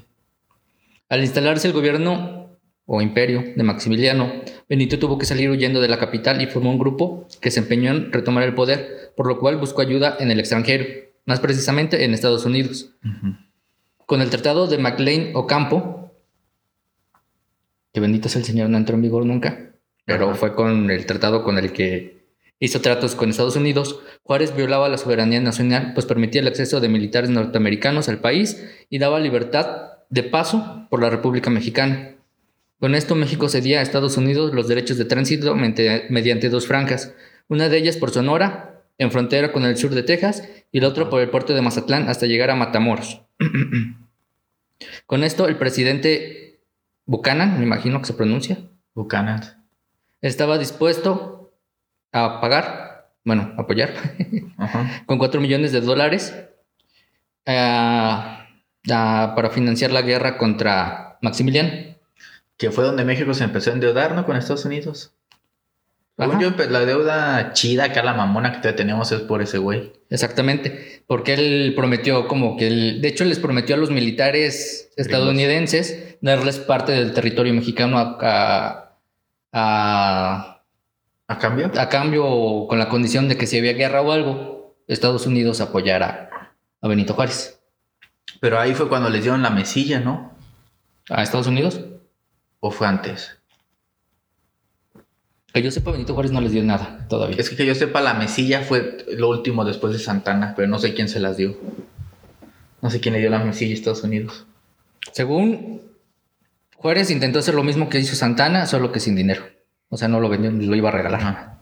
Al 1.08 1.22
instalarse 1.22 1.68
el 1.68 1.72
gobierno 1.72 2.45
o 2.86 3.02
imperio 3.02 3.44
de 3.54 3.62
Maximiliano, 3.62 4.32
Benito 4.68 4.98
tuvo 4.98 5.18
que 5.18 5.26
salir 5.26 5.50
huyendo 5.50 5.80
de 5.80 5.88
la 5.88 5.98
capital 5.98 6.40
y 6.40 6.46
formó 6.46 6.70
un 6.70 6.78
grupo 6.78 7.26
que 7.40 7.50
se 7.50 7.60
empeñó 7.60 7.90
en 7.90 8.12
retomar 8.12 8.44
el 8.44 8.54
poder, 8.54 9.12
por 9.16 9.26
lo 9.26 9.38
cual 9.38 9.56
buscó 9.56 9.82
ayuda 9.82 10.16
en 10.20 10.30
el 10.30 10.38
extranjero, 10.38 10.84
más 11.24 11.40
precisamente 11.40 12.04
en 12.04 12.14
Estados 12.14 12.44
Unidos. 12.44 12.92
Con 14.06 14.22
el 14.22 14.30
tratado 14.30 14.68
de 14.68 14.78
McLean 14.78 15.30
Ocampo, 15.34 16.12
que 17.92 18.00
bendito 18.00 18.28
sea 18.28 18.40
el 18.40 18.46
Señor, 18.46 18.70
no 18.70 18.78
entró 18.78 18.94
en 18.94 19.02
vigor 19.02 19.26
nunca, 19.26 19.72
pero 20.04 20.34
fue 20.36 20.54
con 20.54 20.90
el 20.90 21.06
tratado 21.06 21.42
con 21.42 21.58
el 21.58 21.72
que 21.72 22.16
hizo 22.60 22.80
tratos 22.80 23.14
con 23.14 23.30
Estados 23.30 23.56
Unidos, 23.56 24.00
Juárez 24.22 24.54
violaba 24.54 24.88
la 24.88 24.98
soberanía 24.98 25.40
nacional, 25.40 25.92
pues 25.94 26.06
permitía 26.06 26.40
el 26.40 26.46
acceso 26.48 26.80
de 26.80 26.88
militares 26.88 27.30
norteamericanos 27.30 28.08
al 28.08 28.20
país 28.20 28.64
y 28.88 28.98
daba 28.98 29.20
libertad 29.20 29.92
de 30.08 30.22
paso 30.22 30.86
por 30.88 31.00
la 31.02 31.10
República 31.10 31.50
Mexicana. 31.50 32.15
Con 32.78 32.94
esto 32.94 33.14
México 33.14 33.48
cedía 33.48 33.80
a 33.80 33.82
Estados 33.82 34.16
Unidos 34.16 34.52
los 34.52 34.68
derechos 34.68 34.98
de 34.98 35.06
tránsito 35.06 35.54
mediante 35.54 36.50
dos 36.50 36.66
franjas, 36.66 37.14
una 37.48 37.68
de 37.68 37.78
ellas 37.78 37.96
por 37.96 38.10
Sonora, 38.10 38.82
en 38.98 39.10
frontera 39.10 39.52
con 39.52 39.64
el 39.64 39.76
sur 39.76 39.94
de 39.94 40.02
Texas, 40.02 40.46
y 40.72 40.80
la 40.80 40.88
otra 40.88 41.08
por 41.08 41.20
el 41.20 41.30
puerto 41.30 41.54
de 41.54 41.62
Mazatlán 41.62 42.08
hasta 42.08 42.26
llegar 42.26 42.50
a 42.50 42.56
Matamoros. 42.56 43.22
Con 45.06 45.24
esto 45.24 45.48
el 45.48 45.56
presidente 45.56 46.60
Buchanan, 47.06 47.58
me 47.58 47.64
imagino 47.64 48.00
que 48.00 48.06
se 48.06 48.12
pronuncia, 48.12 48.58
Buchanan. 48.94 49.64
estaba 50.20 50.58
dispuesto 50.58 51.54
a 52.12 52.40
pagar, 52.42 53.10
bueno, 53.24 53.54
apoyar, 53.56 53.94
Ajá. 54.58 55.04
con 55.06 55.16
4 55.16 55.40
millones 55.40 55.72
de 55.72 55.80
dólares 55.80 56.34
ah, 57.46 58.46
para 58.86 59.48
financiar 59.50 59.92
la 59.92 60.02
guerra 60.02 60.36
contra 60.36 61.18
Maximiliano. 61.22 61.95
Que 62.56 62.70
fue 62.70 62.84
donde 62.84 63.04
México 63.04 63.34
se 63.34 63.44
empezó 63.44 63.70
a 63.70 63.74
endeudar, 63.74 64.14
¿no? 64.14 64.24
Con 64.24 64.36
Estados 64.36 64.64
Unidos. 64.64 65.12
Según 66.18 66.40
yo, 66.40 66.48
empe- 66.50 66.68
la 66.70 66.80
deuda 66.86 67.52
chida, 67.52 67.84
acá 67.84 68.02
la 68.02 68.14
mamona 68.14 68.60
que 68.62 68.72
tenemos 68.72 69.12
es 69.12 69.20
por 69.20 69.42
ese 69.42 69.58
güey. 69.58 69.92
Exactamente, 70.08 71.02
porque 71.06 71.34
él 71.34 71.74
prometió 71.76 72.26
como 72.26 72.56
que 72.56 72.68
él, 72.68 73.02
de 73.02 73.08
hecho 73.08 73.26
les 73.26 73.38
prometió 73.38 73.74
a 73.74 73.78
los 73.78 73.90
militares 73.90 74.90
estadounidenses 74.96 76.16
darles 76.22 76.58
parte 76.58 76.92
del 76.92 77.12
territorio 77.12 77.52
mexicano 77.52 77.98
a, 77.98 78.16
a, 78.22 78.96
a, 79.52 80.62
¿A 81.28 81.38
cambio? 81.38 81.70
a 81.76 81.88
cambio 81.90 82.66
con 82.66 82.78
la 82.78 82.88
condición 82.88 83.28
de 83.28 83.36
que 83.36 83.46
si 83.46 83.58
había 83.58 83.74
guerra 83.74 84.00
o 84.00 84.12
algo, 84.12 84.74
Estados 84.88 85.26
Unidos 85.26 85.60
apoyara 85.60 86.54
a 86.80 86.88
Benito 86.88 87.12
Juárez. 87.12 87.60
Pero 88.40 88.58
ahí 88.58 88.72
fue 88.74 88.88
cuando 88.88 89.10
les 89.10 89.22
dieron 89.22 89.42
la 89.42 89.50
mesilla, 89.50 90.00
¿no? 90.00 90.32
¿A 91.10 91.22
Estados 91.22 91.46
Unidos? 91.46 91.80
¿O 92.60 92.70
fue 92.70 92.86
antes? 92.86 93.38
Que 95.52 95.62
yo 95.62 95.70
sepa, 95.70 95.90
Benito 95.90 96.12
Juárez 96.12 96.32
no 96.32 96.40
les 96.40 96.52
dio 96.52 96.62
nada 96.62 97.06
todavía. 97.08 97.36
Es 97.38 97.48
que 97.48 97.56
que 97.56 97.64
yo 97.64 97.74
sepa, 97.74 98.00
la 98.02 98.14
mesilla 98.14 98.60
fue 98.60 98.98
lo 99.16 99.30
último 99.30 99.64
después 99.64 99.92
de 99.92 99.98
Santana, 99.98 100.52
pero 100.54 100.68
no 100.68 100.78
sé 100.78 100.92
quién 100.94 101.08
se 101.08 101.18
las 101.20 101.36
dio. 101.38 101.56
No 102.82 102.90
sé 102.90 103.00
quién 103.00 103.14
le 103.14 103.20
dio 103.20 103.30
la 103.30 103.38
mesilla 103.38 103.70
a 103.72 103.74
Estados 103.74 104.02
Unidos. 104.02 104.46
Según 105.12 105.80
Juárez 106.74 107.10
intentó 107.10 107.38
hacer 107.38 107.54
lo 107.54 107.62
mismo 107.62 107.88
que 107.88 107.98
hizo 107.98 108.14
Santana, 108.14 108.66
solo 108.66 108.92
que 108.92 109.00
sin 109.00 109.16
dinero. 109.16 109.44
O 109.88 109.96
sea, 109.96 110.08
no 110.08 110.20
lo 110.20 110.28
vendió, 110.28 110.50
lo 110.50 110.76
iba 110.76 110.90
a 110.90 110.92
regalar. 110.92 111.20
Ajá. 111.20 111.58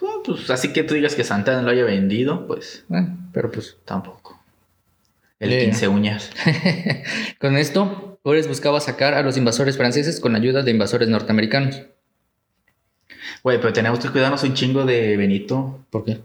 Pues, 0.00 0.12
pues, 0.24 0.50
así 0.50 0.72
que 0.72 0.82
tú 0.82 0.94
digas 0.94 1.14
que 1.14 1.24
Santana 1.24 1.60
lo 1.62 1.70
haya 1.70 1.84
vendido, 1.84 2.46
pues 2.46 2.84
Eh, 2.90 3.06
pero 3.32 3.50
pues 3.50 3.76
tampoco. 3.84 4.40
El 5.38 5.52
Eh. 5.52 5.64
15 5.64 5.88
uñas. 5.88 6.30
Con 7.38 7.56
esto, 7.58 8.13
Juárez 8.24 8.48
buscaba 8.48 8.80
sacar 8.80 9.14
a 9.14 9.22
los 9.22 9.36
invasores 9.36 9.76
franceses 9.76 10.18
con 10.18 10.34
ayuda 10.34 10.62
de 10.62 10.70
invasores 10.72 11.08
norteamericanos. 11.08 11.82
Güey, 13.42 13.58
pero 13.60 13.72
tenemos 13.72 13.98
que 14.00 14.08
cuidarnos 14.08 14.42
un 14.42 14.54
chingo 14.54 14.84
de 14.86 15.16
Benito. 15.18 15.84
¿Por 15.90 16.04
qué? 16.06 16.20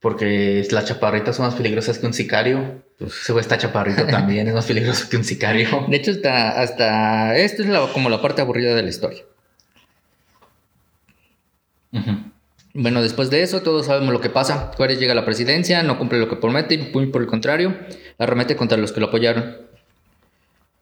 Porque 0.00 0.66
las 0.72 0.84
chaparritas 0.86 1.36
son 1.36 1.46
más 1.46 1.54
peligrosas 1.54 1.98
que 1.98 2.06
un 2.06 2.12
sicario. 2.12 2.82
Ese 2.98 3.32
güey 3.32 3.40
está 3.42 3.56
chaparrito 3.56 4.04
también, 4.06 4.46
es 4.48 4.54
más 4.54 4.66
peligroso 4.66 5.08
que 5.08 5.16
un 5.16 5.24
sicario. 5.24 5.68
De 5.88 5.96
hecho, 5.96 6.10
hasta, 6.10 6.60
hasta 6.60 7.36
esto 7.38 7.62
es 7.62 7.68
la- 7.68 7.86
como 7.92 8.10
la 8.10 8.20
parte 8.20 8.42
aburrida 8.42 8.74
de 8.74 8.82
la 8.82 8.88
historia. 8.90 9.22
Ujú. 11.92 12.10
Bueno, 12.74 13.00
después 13.02 13.30
de 13.30 13.42
eso, 13.42 13.62
todos 13.62 13.86
sabemos 13.86 14.12
lo 14.12 14.20
que 14.20 14.30
pasa. 14.30 14.72
Juárez 14.76 14.98
llega 14.98 15.12
a 15.12 15.16
la 15.16 15.24
presidencia, 15.24 15.84
no 15.84 15.96
cumple 15.96 16.18
lo 16.18 16.28
que 16.28 16.34
promete 16.36 16.74
y, 16.74 16.78
por 17.06 17.22
el 17.22 17.28
contrario, 17.28 17.78
arremete 18.18 18.56
contra 18.56 18.76
los 18.76 18.90
que 18.90 18.98
lo 18.98 19.06
apoyaron. 19.06 19.56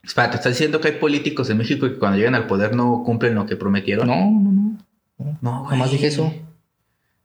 Espérate, 0.02 0.36
¿estás 0.36 0.52
diciendo 0.54 0.80
que 0.80 0.88
hay 0.88 0.94
políticos 0.94 1.48
en 1.50 1.58
México 1.58 1.86
que 1.88 1.98
cuando 1.98 2.18
llegan 2.18 2.34
al 2.34 2.46
poder 2.46 2.74
no 2.74 3.02
cumplen 3.04 3.34
lo 3.34 3.46
que 3.46 3.56
prometieron? 3.56 4.08
No, 4.08 4.16
no, 4.16 4.78
no. 5.18 5.38
no 5.40 5.64
Jamás 5.64 5.90
dije 5.92 6.08
eso. 6.08 6.32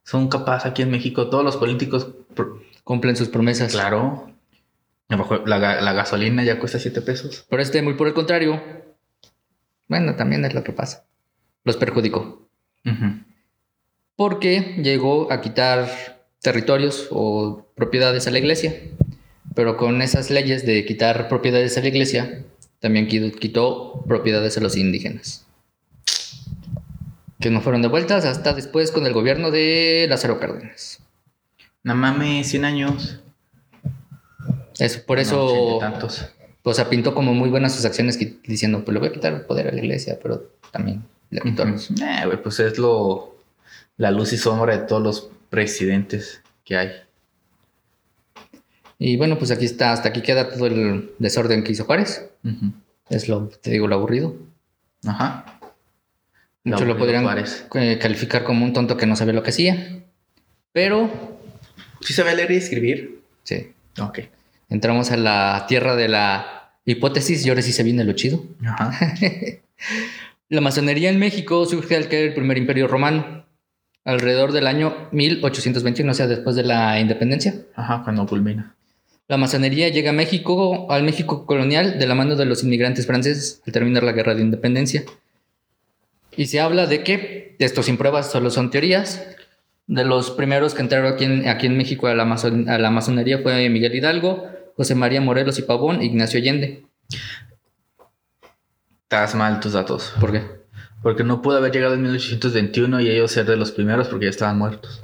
Son 0.04 0.30
capaces 0.30 0.70
aquí 0.70 0.84
en 0.84 0.92
México, 0.92 1.30
todos 1.30 1.44
los 1.44 1.58
políticos, 1.58 2.08
Cumplen 2.84 3.18
sus 3.18 3.28
promesas. 3.28 3.72
claro. 3.72 4.32
La, 5.10 5.82
la 5.82 5.94
gasolina 5.94 6.44
ya 6.44 6.60
cuesta 6.60 6.80
7 6.80 7.02
pesos. 7.02 7.46
Pero 7.50 7.62
este, 7.62 7.82
muy 7.82 7.96
por 7.96 8.08
el 8.08 8.14
contrario. 8.14 8.62
Bueno, 9.88 10.16
también 10.16 10.46
es 10.46 10.54
lo 10.54 10.64
que 10.64 10.72
pasa. 10.72 11.06
Los 11.64 11.78
perjudicó. 11.78 12.48
Porque 14.16 14.76
llegó 14.82 15.32
a 15.32 15.42
quitar 15.42 15.90
territorios 16.42 17.08
o 17.12 17.66
propiedades 17.76 18.28
a 18.28 18.32
la 18.32 18.40
iglesia. 18.40 18.74
Pero 19.54 19.76
con 19.76 20.02
esas 20.02 20.30
leyes 20.30 20.66
de 20.66 20.86
quitar 20.86 21.28
propiedades 21.28 21.78
a 21.78 21.82
la 21.82 21.88
iglesia, 21.88 22.44
también 22.80 23.08
qui- 23.08 23.38
quitó 23.38 24.04
propiedades 24.08 24.58
a 24.58 24.62
los 24.62 24.76
indígenas. 24.78 25.46
Que 27.40 27.50
no 27.52 27.62
fueron 27.62 27.82
devueltas 27.82 28.26
hasta 28.26 28.54
después 28.54 28.92
con 28.92 29.06
el 29.06 29.14
gobierno 29.14 29.52
de 29.52 30.08
Lázaro 30.10 30.40
Cárdenas. 30.40 31.00
No 31.84 31.96
mames, 31.96 32.48
100 32.50 32.66
años. 32.66 33.20
Eso, 34.80 35.02
por 35.06 35.18
No, 35.18 35.22
eso, 35.22 35.76
y 35.78 35.80
tantos. 35.80 36.26
o 36.64 36.74
sea, 36.74 36.90
pintó 36.90 37.14
como 37.16 37.34
muy 37.34 37.50
buenas 37.50 37.74
sus 37.76 37.86
acciones 37.86 38.18
diciendo, 38.44 38.84
pues 38.84 38.94
le 38.94 39.00
voy 39.00 39.10
a 39.10 39.14
quitar 39.14 39.34
el 39.34 39.42
poder 39.42 39.68
a 39.68 39.72
la 39.72 39.80
iglesia, 39.80 40.20
pero 40.22 40.52
también 40.72 41.04
le 41.30 41.42
quitó 41.42 41.64
a 41.64 41.66
los- 41.66 41.90
Ujú. 41.92 42.04
Eh, 42.04 42.38
pues 42.44 42.60
es 42.60 42.78
lo. 42.78 43.36
La 43.98 44.12
luz 44.12 44.34
y 44.34 44.38
sombra 44.38 44.78
de 44.78 44.86
todos 44.86 45.02
los 45.02 45.30
presidentes 45.50 46.42
que 46.64 46.78
hay. 46.78 46.92
Y 49.00 49.18
bueno, 49.18 49.38
pues 49.38 49.52
aquí 49.52 49.66
está, 49.66 49.92
hasta 49.92 50.10
aquí 50.10 50.22
queda 50.22 50.50
todo 50.50 50.66
el 50.68 51.12
desorden 51.20 51.64
que 51.64 51.72
hizo 51.74 51.86
Juárez. 51.86 52.30
Ujú. 52.44 52.72
Es 53.10 53.30
lo, 53.30 53.48
te 53.48 53.72
digo, 53.72 53.88
lo 53.88 53.96
aburrido. 53.96 54.36
Ajá. 55.06 55.60
Muchos 56.64 56.88
lo 56.88 56.98
podrían 56.98 57.26
eh, 57.76 57.98
calificar 58.02 58.44
como 58.44 58.66
un 58.66 58.74
tonto 58.74 58.98
que 58.98 59.06
no 59.06 59.16
sabía 59.16 59.34
lo 59.34 59.44
que 59.44 59.52
hacía. 59.52 60.04
Pero, 60.74 61.10
¿Sí 62.02 62.14
sabe 62.14 62.36
leer 62.36 62.52
y 62.52 62.56
escribir? 62.58 63.22
sí, 63.44 63.72
Ok. 64.00 64.20
entramos 64.70 65.12
a 65.12 65.18
la 65.18 65.66
tierra 65.68 65.96
de 65.96 66.10
la 66.10 66.74
hipótesis 66.86 67.46
y 67.46 67.50
ahora 67.50 67.62
sí 67.62 67.72
se 67.72 67.84
viene 67.84 68.04
lo 68.04 68.14
chido. 68.14 68.44
Ajá. 68.66 68.92
La 70.50 70.62
masonería 70.62 71.10
en 71.10 71.20
México 71.20 71.66
surge 71.66 71.96
al 71.98 72.08
caer 72.08 72.30
el 72.30 72.34
primer 72.34 72.58
imperio 72.58 72.88
romano, 72.88 73.46
alrededor 74.06 74.54
del 74.54 74.66
año 74.66 75.10
1821, 75.12 76.10
o 76.10 76.16
sea, 76.16 76.26
después 76.28 76.56
de 76.56 76.64
la 76.64 77.00
independencia. 77.02 77.54
Ajá, 77.76 78.02
cuando 78.04 78.26
culmina. 78.26 78.74
La 79.28 79.38
masonería 79.38 79.90
llega 79.90 80.12
a 80.12 80.14
México, 80.14 80.90
al 80.92 81.04
México 81.04 81.46
colonial, 81.46 82.00
de 82.00 82.08
la 82.08 82.16
mano 82.16 82.36
de 82.36 82.46
los 82.46 82.64
inmigrantes 82.64 83.06
franceses 83.06 83.62
al 83.68 83.74
terminar 83.74 84.04
la 84.04 84.14
guerra 84.14 84.36
de 84.36 84.42
independencia. 84.42 85.04
Y 86.36 86.46
se 86.48 86.60
habla 86.62 86.86
de 86.86 87.04
que, 87.04 87.56
esto 87.60 87.84
sin 87.84 87.98
pruebas, 87.98 88.32
solo 88.32 88.50
son 88.52 88.70
teorías, 88.72 89.26
de 89.88 90.06
los 90.06 90.32
primeros 90.32 90.74
que 90.74 90.82
entraron 90.82 91.14
aquí 91.14 91.26
en, 91.26 91.48
aquí 91.48 91.66
en 91.66 91.78
México 91.78 92.08
a 92.08 92.14
la, 92.16 92.26
mason- 92.26 92.70
a 92.70 92.78
la 92.78 92.90
masonería 92.92 93.40
fue 93.40 93.70
Miguel 93.70 93.96
Hidalgo, 93.96 94.48
José 94.76 94.96
María 94.96 95.20
Morelos 95.22 95.58
y 95.60 95.64
Pavón, 95.64 96.02
Ignacio 96.02 96.40
Allende. 96.40 96.84
Estás 99.04 99.36
mal 99.36 99.60
tus 99.60 99.74
datos. 99.74 100.14
¿Por 100.20 100.32
qué? 100.32 100.42
Porque 101.02 101.24
no 101.24 101.42
pudo 101.42 101.58
haber 101.58 101.72
llegado 101.72 101.94
en 101.96 102.02
1821 102.04 103.00
y 103.02 103.10
ellos 103.10 103.32
ser 103.32 103.46
de 103.46 103.56
los 103.58 103.72
primeros 103.72 104.08
porque 104.08 104.26
ya 104.26 104.30
estaban 104.30 104.58
muertos. 104.58 105.02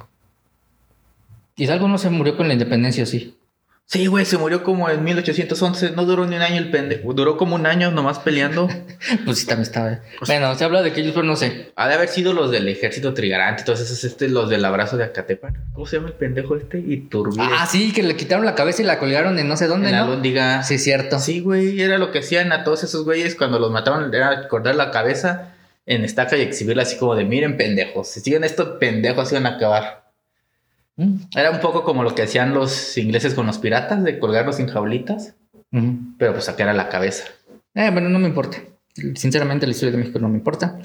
Hidalgo 1.56 1.88
no 1.88 1.98
se 1.98 2.10
murió 2.10 2.36
con 2.36 2.46
la 2.48 2.52
independencia, 2.54 3.06
sí. 3.06 3.36
Sí, 3.86 4.06
güey, 4.06 4.24
se 4.24 4.38
murió 4.38 4.64
como 4.64 4.88
en 4.88 5.04
1811. 5.04 5.92
No 5.92 6.04
duró 6.04 6.26
ni 6.26 6.36
un 6.36 6.42
año 6.42 6.56
el 6.56 6.70
pendejo. 6.70 7.12
Duró 7.12 7.36
como 7.36 7.54
un 7.54 7.66
año 7.66 7.90
nomás 7.90 8.18
peleando. 8.18 8.68
Pues 9.24 9.38
sí, 9.38 9.46
también 9.46 9.62
estaba. 9.62 10.00
Bueno, 10.26 10.54
se 10.54 10.64
habla 10.64 10.82
de 10.82 10.92
que 10.92 11.00
ellos, 11.02 11.12
pero 11.14 11.26
no 11.26 11.36
sé. 11.36 11.72
Ha 11.76 11.88
de 11.88 11.94
haber 11.94 12.08
sido 12.08 12.32
los 12.32 12.50
del 12.50 12.66
ejército 12.68 13.12
trigarante, 13.12 13.62
todos 13.64 13.80
esos, 13.80 14.02
este, 14.02 14.28
los 14.28 14.48
del 14.48 14.64
abrazo 14.64 14.96
de 14.96 15.04
Acatepan. 15.04 15.62
¿Cómo 15.74 15.86
se 15.86 15.96
llama 15.96 16.08
el 16.08 16.14
pendejo 16.14 16.56
este? 16.56 16.78
Iturbide. 16.78 17.42
Ah, 17.42 17.66
sí, 17.66 17.92
que 17.92 18.02
le 18.02 18.16
quitaron 18.16 18.46
la 18.46 18.54
cabeza 18.54 18.82
y 18.82 18.86
la 18.86 18.98
colgaron 18.98 19.38
en 19.38 19.46
no 19.46 19.56
sé 19.56 19.66
dónde, 19.66 19.88
en 19.88 19.94
la 19.94 20.00
¿no? 20.04 20.12
Lóndiga. 20.12 20.62
Sí, 20.62 20.78
cierto. 20.78 21.18
Sí, 21.18 21.40
güey, 21.40 21.80
era 21.80 21.98
lo 21.98 22.10
que 22.10 22.20
hacían 22.20 22.50
a 22.52 22.64
todos 22.64 22.82
esos 22.82 23.04
güeyes 23.04 23.34
cuando 23.34 23.58
los 23.58 23.70
mataban, 23.70 24.12
era 24.12 24.48
cortar 24.48 24.74
la 24.74 24.90
cabeza 24.90 25.54
en 25.86 26.04
estaca 26.04 26.36
y 26.36 26.42
exhibirla 26.42 26.82
así 26.84 26.96
como 26.96 27.14
de, 27.14 27.24
miren 27.24 27.56
pendejos, 27.56 28.08
si 28.08 28.20
siguen 28.20 28.44
estos 28.44 28.78
pendejos 28.78 29.26
así 29.26 29.34
van 29.34 29.46
a 29.46 29.56
acabar. 29.56 30.03
Mm. 30.96 31.16
Era 31.36 31.50
un 31.50 31.60
poco 31.60 31.82
como 31.84 32.02
lo 32.04 32.14
que 32.14 32.22
hacían 32.22 32.54
los 32.54 32.96
ingleses 32.98 33.34
con 33.34 33.46
los 33.46 33.58
piratas, 33.58 34.04
de 34.04 34.18
colgarlos 34.18 34.60
en 34.60 34.68
jaulitas, 34.68 35.34
Ujú. 35.72 35.96
pero 36.18 36.32
pues 36.32 36.44
sacar 36.44 36.68
a 36.68 36.72
la 36.74 36.88
cabeza. 36.88 37.24
Eh, 37.74 37.90
bueno, 37.92 38.08
no 38.08 38.18
me 38.18 38.28
importa. 38.28 38.58
Sinceramente, 39.16 39.66
la 39.66 39.72
historia 39.72 39.90
de 39.92 39.98
México 39.98 40.18
no 40.20 40.28
me 40.28 40.38
importa. 40.38 40.78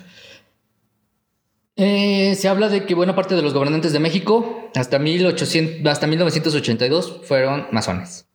Eh, 1.76 2.36
se 2.36 2.48
habla 2.50 2.68
de 2.68 2.86
que 2.86 2.94
buena 2.96 3.16
parte 3.16 3.36
de 3.36 3.42
los 3.42 3.54
gobernantes 3.54 3.94
de 3.94 4.00
México, 4.00 4.70
hasta, 4.76 5.00
1800, 5.00 5.86
hasta 5.90 6.08
1982, 6.08 7.22
fueron 7.24 7.68
masones. 7.72 8.28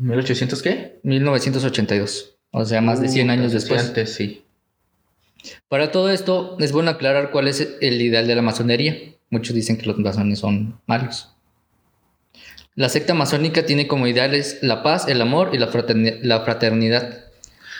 ¿1800 0.00 0.62
qué? 0.62 0.98
1982. 1.04 2.36
O 2.50 2.64
sea, 2.64 2.80
más 2.80 3.00
de 3.00 3.08
100 3.08 3.28
Uh, 3.28 3.32
años 3.32 3.52
después. 3.52 3.86
Antes, 3.86 4.14
sí. 4.14 4.44
Para 5.68 5.90
todo 5.90 6.10
esto, 6.10 6.56
es 6.60 6.72
bueno 6.72 6.90
aclarar 6.90 7.30
cuál 7.30 7.48
es 7.48 7.76
el 7.80 8.00
ideal 8.00 8.26
de 8.26 8.34
la 8.34 8.42
masonería. 8.42 8.96
Muchos 9.30 9.54
dicen 9.54 9.76
que 9.76 9.86
los 9.86 9.98
masones 9.98 10.38
son 10.38 10.80
malos. 10.86 11.34
La 12.74 12.88
secta 12.88 13.12
masónica 13.12 13.66
tiene 13.66 13.88
como 13.88 14.06
ideales 14.06 14.58
la 14.62 14.82
paz, 14.82 15.08
el 15.08 15.20
amor 15.20 15.50
y 15.52 15.58
la 15.58 15.68
fraterni- 15.68 16.20
la 16.22 16.40
fraternidad, 16.42 17.24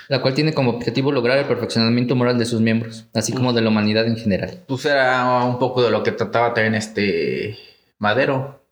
la 0.08 0.20
cual 0.20 0.34
tiene 0.34 0.54
como 0.54 0.70
objetivo 0.72 1.12
lograr 1.12 1.38
el 1.38 1.44
perfeccionamiento 1.44 2.16
moral 2.16 2.38
de 2.38 2.46
sus 2.46 2.60
miembros, 2.60 3.06
así 3.14 3.32
como 3.32 3.52
de 3.52 3.62
la 3.62 3.68
humanidad 3.68 4.06
en 4.06 4.16
general. 4.16 4.64
Pues 4.66 4.84
era 4.86 5.44
un 5.44 5.58
poco 5.58 5.82
de 5.82 5.90
lo 5.90 6.02
que 6.02 6.12
trataba 6.12 6.52
también 6.52 6.74
este 6.74 7.56
Madero 7.98 8.64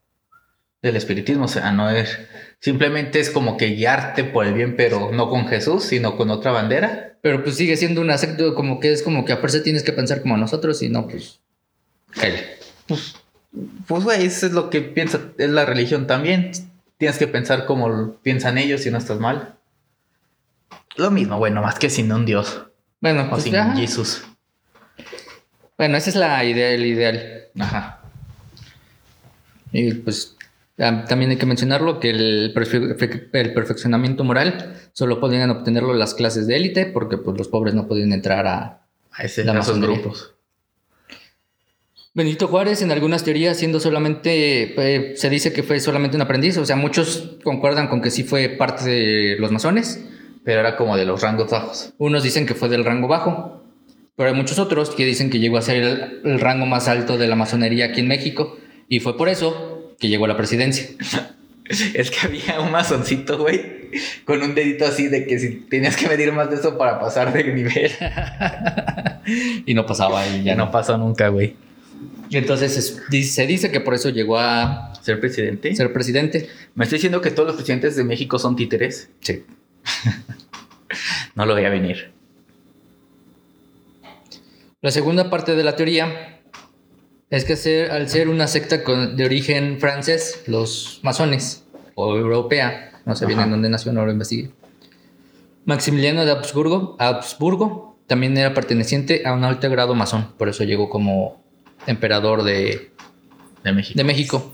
del 0.83 0.97
espiritismo, 0.97 1.45
o 1.45 1.49
sea, 1.49 1.73
no 1.73 1.91
es 1.91 2.19
simplemente 2.61 3.21
es 3.21 3.31
como 3.31 3.57
que 3.57 3.69
guiarte 3.69 4.25
por 4.25 4.47
el 4.47 4.55
bien, 4.55 4.77
pero 4.77 5.11
no 5.13 5.29
con 5.29 5.47
Jesús, 5.49 5.85
sino 5.85 6.17
con 6.17 6.31
otra 6.31 6.53
bandera. 6.53 7.19
Pero 7.23 7.43
pues 7.43 7.57
sigue 7.57 7.77
siendo 7.77 8.01
una 8.01 8.19
secta 8.19 8.55
como 8.55 8.81
que 8.81 8.93
es 8.93 9.03
como 9.03 9.25
que 9.25 9.33
a 9.33 9.39
fuerza 9.39 9.63
tienes 9.63 9.83
que 9.83 9.93
pensar 9.93 10.23
como 10.23 10.37
nosotros 10.37 10.83
y 10.83 10.89
no, 10.89 11.07
pues... 11.09 11.41
cállate. 12.11 12.59
Pues 13.87 14.05
güey, 14.05 14.27
eso 14.27 14.47
es 14.47 14.53
lo 14.53 14.71
que 14.71 14.83
piensa, 14.83 15.21
es 15.39 15.51
la 15.51 15.65
religión 15.65 16.07
también. 16.07 16.53
Tienes 16.99 17.19
que 17.19 17.27
pensar 17.27 17.67
como 17.67 18.15
piensan 18.23 18.59
ellos 18.59 18.87
y 18.87 18.91
no 18.91 18.99
estás 18.99 19.19
mal. 19.19 19.57
Lo 20.97 21.11
mismo, 21.11 21.39
bueno, 21.39 21.63
más 21.63 21.79
que 21.79 21.91
sin 21.91 22.11
un 22.11 22.25
Dios 22.25 22.63
Bueno, 23.01 23.25
o 23.27 23.31
pues, 23.31 23.45
sin. 23.45 23.55
Jesús. 23.77 24.25
bueno, 25.77 25.97
esa 25.97 26.11
es 26.11 26.17
la 26.17 26.43
idea, 26.45 26.71
el 26.71 26.87
ideal. 26.87 27.45
Ajá. 27.59 28.01
Y 29.73 29.95
pues 29.95 30.36
también 30.77 31.31
hay 31.31 31.37
que 31.39 31.47
mencionarlo 31.47 32.01
que 32.01 32.11
el, 32.11 32.55
perfe- 32.55 32.97
fe- 32.99 33.29
el 33.33 33.55
perfeccionamiento 33.55 34.25
moral 34.25 34.75
solo 34.93 35.21
podían 35.21 35.51
obtenerlo 35.51 35.95
las 35.95 36.15
clases 36.15 36.47
de 36.47 36.57
élite 36.57 36.87
porque 36.87 37.17
pues 37.17 37.37
los 37.39 37.49
pobres 37.49 37.75
no 37.75 37.87
podían 37.89 38.13
entrar 38.13 38.47
a... 38.47 38.83
A, 39.13 39.25
ese, 39.25 39.45
La 39.45 39.53
a 39.55 39.61
esos 39.61 39.81
grupos. 39.81 40.35
Benito 42.15 42.49
Juárez 42.49 42.81
en 42.83 42.91
algunas 42.93 43.25
teorías 43.25 43.59
siendo 43.59 43.79
solamente, 43.79 44.75
eh, 44.77 45.17
se 45.17 45.29
dice 45.31 45.53
que 45.53 45.63
fue 45.63 45.81
solamente 45.81 46.17
un 46.17 46.23
aprendiz, 46.23 46.57
o 46.57 46.65
sea, 46.65 46.77
muchos 46.77 47.37
concuerdan 47.45 47.89
con 47.89 48.01
que 48.01 48.11
sí 48.11 48.25
fue 48.25 48.49
parte 48.49 48.85
de 48.89 49.37
los 49.39 49.51
masones, 49.53 50.03
Pero 50.45 50.61
era 50.61 50.77
como 50.77 50.97
de 50.97 51.05
los 51.05 51.21
rangos 51.23 51.51
bajos. 51.51 51.93
unos 51.99 52.23
dicen 52.23 52.47
que 52.47 52.55
fue 52.55 52.69
del 52.71 52.85
rango 52.85 53.07
bajo, 53.09 53.63
pero 54.17 54.31
hay 54.31 54.35
muchos 54.35 54.59
otros 54.59 54.91
que 54.91 55.05
dicen 55.05 55.29
que 55.29 55.39
llegó 55.41 55.59
a 55.59 55.63
ser 55.63 55.83
el, 55.83 56.21
el 56.25 56.41
rango 56.41 56.65
más 56.65 56.89
alto 56.89 57.19
de 57.19 57.27
la 57.29 57.37
masonería 57.37 57.87
aquí 57.87 58.01
en 58.01 58.09
México 58.09 58.57
y 58.89 59.01
fue 59.01 59.17
por 59.19 59.29
eso 59.29 59.76
que 59.99 60.09
llegó 60.09 60.25
a 60.27 60.29
la 60.29 60.37
presidencia. 60.37 60.87
Es 61.69 62.13
que 62.13 62.19
había 62.25 62.61
un 62.61 62.71
masoncito, 62.71 63.39
güey, 63.39 63.91
con 64.25 64.41
un 64.41 64.55
dedito 64.55 64.87
así 64.87 65.09
de 65.09 65.27
que 65.27 65.37
si 65.41 65.51
tenías 65.69 65.97
que 65.97 66.07
medir 66.07 66.31
más 66.31 66.49
de 66.49 66.55
eso 66.55 66.79
para 66.79 67.01
pasar 67.01 67.33
de 67.33 67.43
nivel. 67.53 67.91
y 69.67 69.75
no 69.75 69.85
pasaba 69.85 70.25
y 70.29 70.45
ya 70.45 70.55
no. 70.55 70.67
no 70.67 70.71
pasó 70.71 70.97
nunca, 70.97 71.27
güey. 71.27 71.57
Y 72.31 72.37
entonces 72.37 72.77
es- 73.11 73.33
se 73.35 73.47
dice 73.49 73.73
que 73.73 73.81
por 73.81 73.95
eso 73.95 74.11
llegó 74.11 74.39
a 74.39 74.93
¿Ser 75.03 75.19
presidente? 75.19 75.75
ser 75.75 75.93
presidente. 75.93 76.49
¿Me 76.77 76.85
estoy 76.85 76.99
diciendo 76.99 77.21
que 77.21 77.33
todos 77.33 77.49
los 77.49 77.57
presidentes 77.57 77.97
de 77.97 78.05
México 78.05 78.39
son 78.39 78.55
títeres? 78.55 79.09
Sí. 79.21 79.45
No 81.35 81.45
lo 81.47 81.53
voy 81.55 81.65
a 81.65 81.69
venir. 81.69 82.13
La 84.81 84.91
segunda 84.91 85.29
parte 85.31 85.55
de 85.57 85.65
la 85.65 85.75
teoría 85.77 86.36
es 87.31 87.45
que 87.45 87.57
ser- 87.57 87.91
al 87.91 88.09
ser 88.09 88.29
una 88.29 88.47
secta 88.47 88.83
con- 88.85 89.17
de 89.17 89.25
origen 89.25 89.79
francés, 89.81 90.43
los 90.47 91.01
masones, 91.03 91.65
o 91.95 92.17
europea, 92.17 92.93
no 93.05 93.17
sé 93.17 93.27
bien 93.27 93.41
en 93.41 93.51
dónde 93.51 93.69
nació, 93.69 93.93
no 93.93 94.05
lo 94.05 94.13
investigué. 94.13 94.51
Maximiliano 95.65 96.25
de 96.25 96.31
Habsburgo, 96.31 96.97
Habsburgo 96.99 97.99
también 98.07 98.37
era 98.37 98.55
perteneciente 98.55 99.23
a 99.27 99.33
un 99.33 99.43
alto 99.45 99.69
grado 99.71 99.95
masón, 99.95 100.33
por 100.39 100.49
eso 100.49 100.63
llegó 100.65 100.89
como 100.89 101.43
emperador 101.87 102.45
de, 102.45 102.93
De 103.65 103.73
México. 103.73 103.97
de 103.97 104.05
México. 104.05 104.53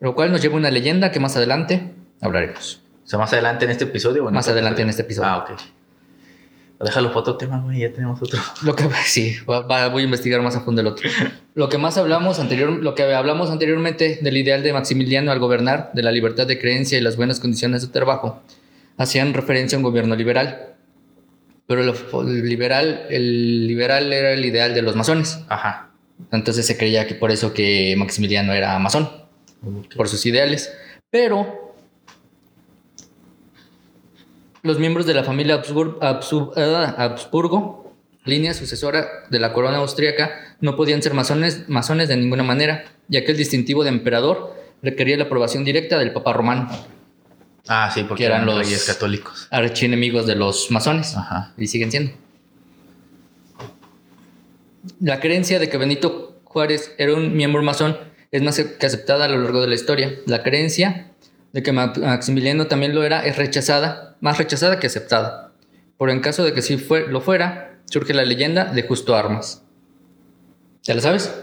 Lo 0.00 0.14
cual 0.14 0.30
nos 0.30 0.42
lleva 0.42 0.54
a 0.54 0.58
una 0.58 0.70
leyenda 0.70 1.10
que 1.10 1.20
más 1.20 1.36
adelante 1.36 1.94
hablaremos. 2.20 2.82
O 3.04 3.08
sea, 3.08 3.18
más 3.18 3.32
adelante 3.32 3.64
en 3.64 3.70
este 3.70 3.84
episodio. 3.84 4.24
¿o 4.24 4.28
en 4.28 4.34
Más 4.34 4.48
adelante 4.48 4.82
en 4.82 4.90
este 4.90 5.02
episodio. 5.02 5.28
Ah, 5.28 5.38
ok. 5.38 5.58
Déjalo 6.80 7.08
para 7.08 7.20
otro 7.20 7.36
tema, 7.36 7.60
güey. 7.60 7.80
Ya 7.80 7.92
tenemos 7.92 8.22
otro. 8.22 8.38
Lo 8.62 8.76
que 8.76 8.84
sí, 9.04 9.36
va- 9.50 9.60
va- 9.66 9.88
voy 9.88 10.02
a 10.02 10.04
investigar 10.04 10.40
más 10.42 10.54
a 10.54 10.60
fondo 10.60 10.80
el 10.80 10.86
otro. 10.86 11.10
Lo 11.54 11.68
que 11.68 11.76
más 11.76 11.96
hablamos 11.98 12.38
anterior, 12.38 12.70
lo 12.70 12.94
que 12.94 13.02
hablamos 13.02 13.50
anteriormente 13.50 14.18
del 14.22 14.36
ideal 14.36 14.62
de 14.62 14.72
Maximiliano 14.72 15.32
al 15.32 15.40
gobernar, 15.40 15.90
de 15.94 16.02
la 16.04 16.12
libertad 16.12 16.46
de 16.46 16.58
creencia 16.60 16.96
y 16.96 17.00
las 17.00 17.16
buenas 17.16 17.40
condiciones 17.40 17.82
de 17.82 17.88
trabajo, 17.88 18.40
hacían 18.96 19.34
referencia 19.34 19.74
a 19.76 19.80
un 19.80 19.82
gobierno 19.82 20.14
liberal. 20.14 20.74
Pero 21.66 21.82
lo- 21.82 21.94
el 22.22 22.48
liberal, 22.48 23.06
el 23.10 23.66
liberal 23.66 24.12
era 24.12 24.32
el 24.32 24.44
ideal 24.44 24.72
de 24.72 24.82
los 24.82 24.94
masones. 24.94 25.40
Ajá. 25.48 25.90
Entonces 26.30 26.64
se 26.64 26.76
creía 26.78 27.06
que 27.08 27.14
por 27.16 27.30
eso 27.32 27.52
que 27.54 27.94
Maximiliano 27.98 28.52
era 28.52 28.78
masón, 28.78 29.08
por 29.96 30.08
sus 30.08 30.24
ideales. 30.26 30.72
Pero 31.10 31.67
los 34.62 34.78
miembros 34.78 35.06
de 35.06 35.14
la 35.14 35.24
familia 35.24 35.54
Habsburg- 35.62 35.98
Habsur- 36.00 36.52
ah, 36.56 36.94
Habsburgo, 36.98 37.92
línea 38.24 38.52
sucesora 38.54 39.06
de 39.30 39.38
la 39.38 39.52
corona 39.52 39.78
austríaca, 39.78 40.56
no 40.60 40.76
podían 40.76 41.02
ser 41.02 41.14
masones, 41.14 41.68
masones 41.68 42.08
de 42.08 42.16
ninguna 42.16 42.42
manera, 42.42 42.84
ya 43.08 43.24
que 43.24 43.30
el 43.32 43.36
distintivo 43.38 43.84
de 43.84 43.90
emperador 43.90 44.54
requería 44.82 45.16
la 45.16 45.24
aprobación 45.24 45.64
directa 45.64 45.98
del 45.98 46.12
Papa 46.12 46.32
Romano, 46.32 46.68
Ah, 47.70 47.90
sí, 47.92 48.02
porque 48.04 48.22
Que 48.22 48.26
eran 48.26 48.44
eran 48.44 48.46
los- 48.56 48.64
reyes 48.66 48.84
católicos. 48.86 49.46
archienemigos 49.50 50.26
de 50.26 50.34
los 50.36 50.70
masones. 50.70 51.14
Ajá. 51.14 51.52
Y 51.58 51.66
siguen 51.66 51.90
siendo. 51.90 52.12
La 55.00 55.20
creencia 55.20 55.58
de 55.58 55.68
que 55.68 55.76
Benito 55.76 56.40
Juárez 56.44 56.94
era 56.98 57.14
un 57.14 57.36
miembro 57.36 57.62
masón 57.62 57.98
es 58.30 58.42
más 58.42 58.56
que 58.58 58.86
aceptada 58.86 59.26
a 59.26 59.28
lo 59.28 59.38
largo 59.42 59.60
de 59.60 59.68
la 59.68 59.74
historia. 59.74 60.14
La 60.26 60.42
creencia 60.42 61.07
de 61.58 61.62
que 61.64 61.72
Ma- 61.72 61.92
Maximiliano 61.96 62.68
también 62.68 62.94
lo 62.94 63.02
era 63.02 63.24
es 63.26 63.36
rechazada, 63.36 64.16
más 64.20 64.38
rechazada 64.38 64.78
que 64.78 64.86
aceptada. 64.86 65.50
Por 65.96 66.08
en 66.10 66.20
caso 66.20 66.44
de 66.44 66.52
que 66.52 66.62
sí 66.62 66.76
fue, 66.76 67.08
lo 67.08 67.20
fuera, 67.20 67.78
surge 67.86 68.14
la 68.14 68.24
leyenda 68.24 68.66
de 68.66 68.82
Justo 68.82 69.16
Armas. 69.16 69.64
¿Ya 70.84 70.94
la 70.94 71.00
sabes? 71.00 71.34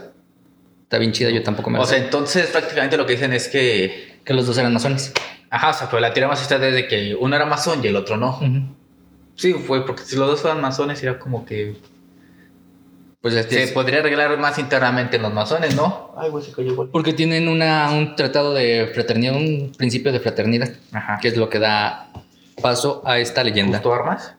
Está 0.84 0.96
bien 0.98 1.12
chida, 1.12 1.28
yo 1.30 1.42
tampoco 1.42 1.68
me 1.68 1.76
la 1.78 1.84
O 1.84 1.86
sea, 1.86 1.98
entonces 1.98 2.46
prácticamente 2.46 2.96
lo 2.96 3.04
que 3.04 3.12
dicen 3.12 3.32
es 3.34 3.48
que. 3.48 4.16
Que 4.24 4.32
los 4.32 4.46
dos 4.46 4.56
eran 4.58 4.72
masones. 4.72 5.12
Ajá, 5.50 5.70
o 5.70 5.72
sea, 5.74 5.88
pero 5.90 6.00
la 6.00 6.12
teoría 6.14 6.28
más 6.28 6.40
está 6.42 6.58
desde 6.58 6.88
que 6.88 7.14
uno 7.14 7.36
era 7.36 7.44
masón 7.46 7.84
y 7.84 7.88
el 7.88 7.96
otro 7.96 8.16
no. 8.16 8.40
Sí, 9.34 9.52
fue 9.52 9.84
porque 9.84 10.02
si 10.02 10.16
los 10.16 10.26
dos 10.28 10.40
fueran 10.40 10.60
masones 10.62 11.02
era 11.02 11.18
como 11.18 11.44
que. 11.44 11.76
Pues 13.32 13.46
Se 13.46 13.62
es- 13.64 13.72
podría 13.72 13.98
arreglar 14.00 14.38
más 14.38 14.56
internamente 14.58 15.16
en 15.16 15.22
los 15.22 15.32
masones, 15.32 15.74
¿no? 15.74 16.12
Ay, 16.16 16.30
güey, 16.30 16.44
se 16.44 16.52
cayó 16.52 16.70
igual. 16.72 16.88
porque 16.92 17.12
tienen 17.12 17.48
una, 17.48 17.90
un 17.90 18.14
tratado 18.14 18.54
de 18.54 18.88
fraternidad, 18.94 19.34
un 19.34 19.72
principio 19.76 20.12
de 20.12 20.20
fraternidad. 20.20 20.70
Ajá. 20.92 21.18
que 21.20 21.28
es 21.28 21.36
lo 21.36 21.48
que 21.48 21.58
da 21.58 22.10
paso 22.62 23.02
a 23.04 23.18
esta 23.18 23.42
leyenda. 23.42 23.78
¿Justo 23.78 23.92
armas? 23.94 24.34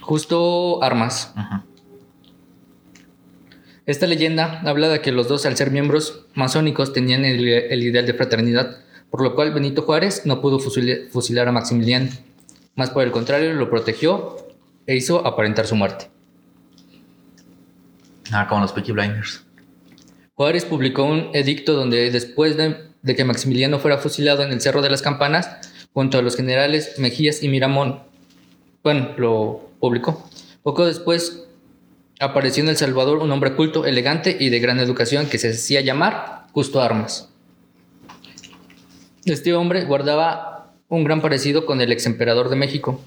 Justo 0.00 0.82
Armas. 0.82 1.32
Ajá. 1.36 1.64
Esta 3.86 4.06
leyenda 4.06 4.60
habla 4.64 4.88
de 4.88 5.00
que 5.00 5.12
los 5.12 5.28
dos, 5.28 5.46
al 5.46 5.56
ser 5.56 5.70
miembros 5.70 6.26
masónicos, 6.34 6.92
tenían 6.92 7.24
el, 7.24 7.46
el 7.46 7.82
ideal 7.82 8.06
de 8.06 8.14
fraternidad, 8.14 8.78
por 9.10 9.22
lo 9.22 9.34
cual 9.34 9.52
Benito 9.52 9.82
Juárez 9.82 10.22
no 10.26 10.40
pudo 10.40 10.58
fusilar 10.58 11.48
a 11.48 11.52
Maximiliano. 11.52 12.08
Más 12.74 12.90
por 12.90 13.02
el 13.04 13.10
contrario, 13.10 13.52
lo 13.54 13.68
protegió 13.70 14.36
e 14.86 14.96
hizo 14.96 15.26
aparentar 15.26 15.66
su 15.66 15.74
muerte. 15.76 16.10
Ah, 18.32 18.46
como 18.48 18.62
los 18.62 18.72
Peaky 18.72 18.92
Blinders. 18.92 19.44
Juárez 20.34 20.64
publicó 20.64 21.04
un 21.04 21.30
edicto 21.32 21.74
donde 21.74 22.10
después 22.10 22.56
de, 22.56 22.76
de 23.02 23.16
que 23.16 23.24
Maximiliano 23.24 23.78
fuera 23.78 23.98
fusilado 23.98 24.42
en 24.42 24.52
el 24.52 24.60
Cerro 24.60 24.82
de 24.82 24.90
las 24.90 25.02
Campanas, 25.02 25.48
junto 25.92 26.18
a 26.18 26.22
los 26.22 26.36
generales 26.36 26.94
Mejías 26.98 27.42
y 27.42 27.48
Miramón, 27.48 28.02
bueno, 28.84 29.10
lo 29.16 29.70
publicó. 29.80 30.28
Poco 30.62 30.86
después 30.86 31.44
apareció 32.20 32.62
en 32.62 32.68
El 32.68 32.76
Salvador 32.76 33.18
un 33.18 33.30
hombre 33.30 33.54
culto, 33.54 33.84
elegante 33.86 34.36
y 34.38 34.50
de 34.50 34.60
gran 34.60 34.78
educación 34.78 35.26
que 35.26 35.38
se 35.38 35.50
hacía 35.50 35.80
llamar 35.80 36.46
Justo 36.52 36.80
Armas. 36.80 37.28
Este 39.24 39.54
hombre 39.54 39.84
guardaba 39.84 40.72
un 40.88 41.04
gran 41.04 41.20
parecido 41.20 41.66
con 41.66 41.80
el 41.80 41.92
ex 41.92 42.06
emperador 42.06 42.48
de 42.48 42.56
México, 42.56 43.00